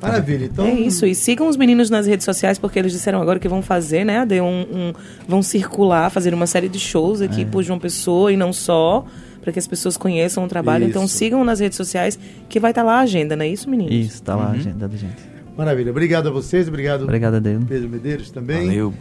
Maravilha, 0.00 0.46
então. 0.46 0.64
É 0.64 0.72
isso, 0.72 1.04
e 1.04 1.14
sigam 1.14 1.46
os 1.46 1.58
meninos 1.58 1.90
nas 1.90 2.06
redes 2.06 2.24
sociais, 2.24 2.58
porque 2.58 2.78
eles 2.78 2.90
disseram 2.90 3.20
agora 3.20 3.38
que 3.38 3.48
vão 3.48 3.60
fazer, 3.60 4.02
né? 4.04 4.26
Um, 4.42 4.44
um 4.44 4.92
vão 5.28 5.42
circular, 5.42 6.10
fazer 6.10 6.32
uma 6.32 6.46
série 6.46 6.70
de 6.70 6.78
shows 6.78 7.20
aqui 7.20 7.42
é. 7.42 7.44
por 7.44 7.62
João 7.62 7.78
Pessoa 7.78 8.32
e 8.32 8.36
não 8.36 8.50
só 8.50 9.04
para 9.40 9.52
que 9.52 9.58
as 9.58 9.66
pessoas 9.66 9.96
conheçam 9.96 10.44
o 10.44 10.48
trabalho. 10.48 10.84
Então, 10.84 11.04
isso. 11.04 11.14
Então 11.14 11.18
sigam 11.18 11.44
nas 11.44 11.60
redes 11.60 11.76
sociais 11.76 12.18
que 12.48 12.60
vai 12.60 12.70
estar 12.70 12.82
tá 12.82 12.86
lá 12.86 12.98
a 12.98 13.00
agenda, 13.00 13.36
não 13.36 13.44
é 13.44 13.48
isso, 13.48 13.68
meninos? 13.68 13.94
Isso, 13.94 14.14
está 14.16 14.36
lá 14.36 14.46
uhum. 14.46 14.48
a 14.48 14.52
agenda 14.52 14.88
da 14.88 14.96
gente. 14.96 15.30
Maravilha. 15.56 15.90
Obrigado 15.90 16.28
a 16.28 16.30
vocês, 16.30 16.68
obrigado. 16.68 17.02
Obrigado 17.02 17.34
a 17.34 17.38
Deus. 17.38 17.64
Pedro 17.64 17.88
Medeiros 17.88 18.30
também. 18.30 18.66
Valeu. 18.66 18.94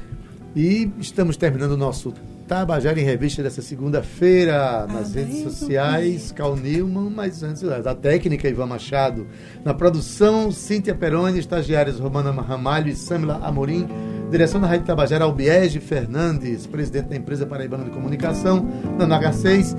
E 0.56 0.92
estamos 1.00 1.38
terminando 1.38 1.72
o 1.72 1.78
nosso 1.78 2.14
Tabajara 2.50 3.00
em 3.00 3.04
Revista 3.04 3.44
dessa 3.44 3.62
segunda-feira 3.62 4.88
nas 4.88 5.14
redes 5.14 5.44
sociais, 5.44 6.32
Cal 6.32 6.56
Newman, 6.56 7.12
mas 7.12 7.44
antes 7.44 7.62
da 7.62 7.94
técnica 7.94 8.50
Ivan 8.50 8.66
Machado. 8.66 9.28
Na 9.64 9.72
produção, 9.72 10.52
Cíntia 10.52 10.96
Peroni, 10.96 11.38
estagiários 11.38 12.00
Romana 12.00 12.32
Ramalho 12.32 12.90
e 12.90 12.96
Samila 12.96 13.40
Amorim. 13.44 13.88
Direção 14.32 14.60
da 14.60 14.66
Rádio 14.66 14.88
Tabajara, 14.88 15.26
Albiege 15.26 15.80
Fernandes, 15.80 16.66
presidente 16.66 17.10
da 17.10 17.16
empresa 17.16 17.46
Paraibana 17.46 17.84
de 17.84 17.92
Comunicação, 17.92 18.68
na 18.98 19.08
NH6. 19.08 19.76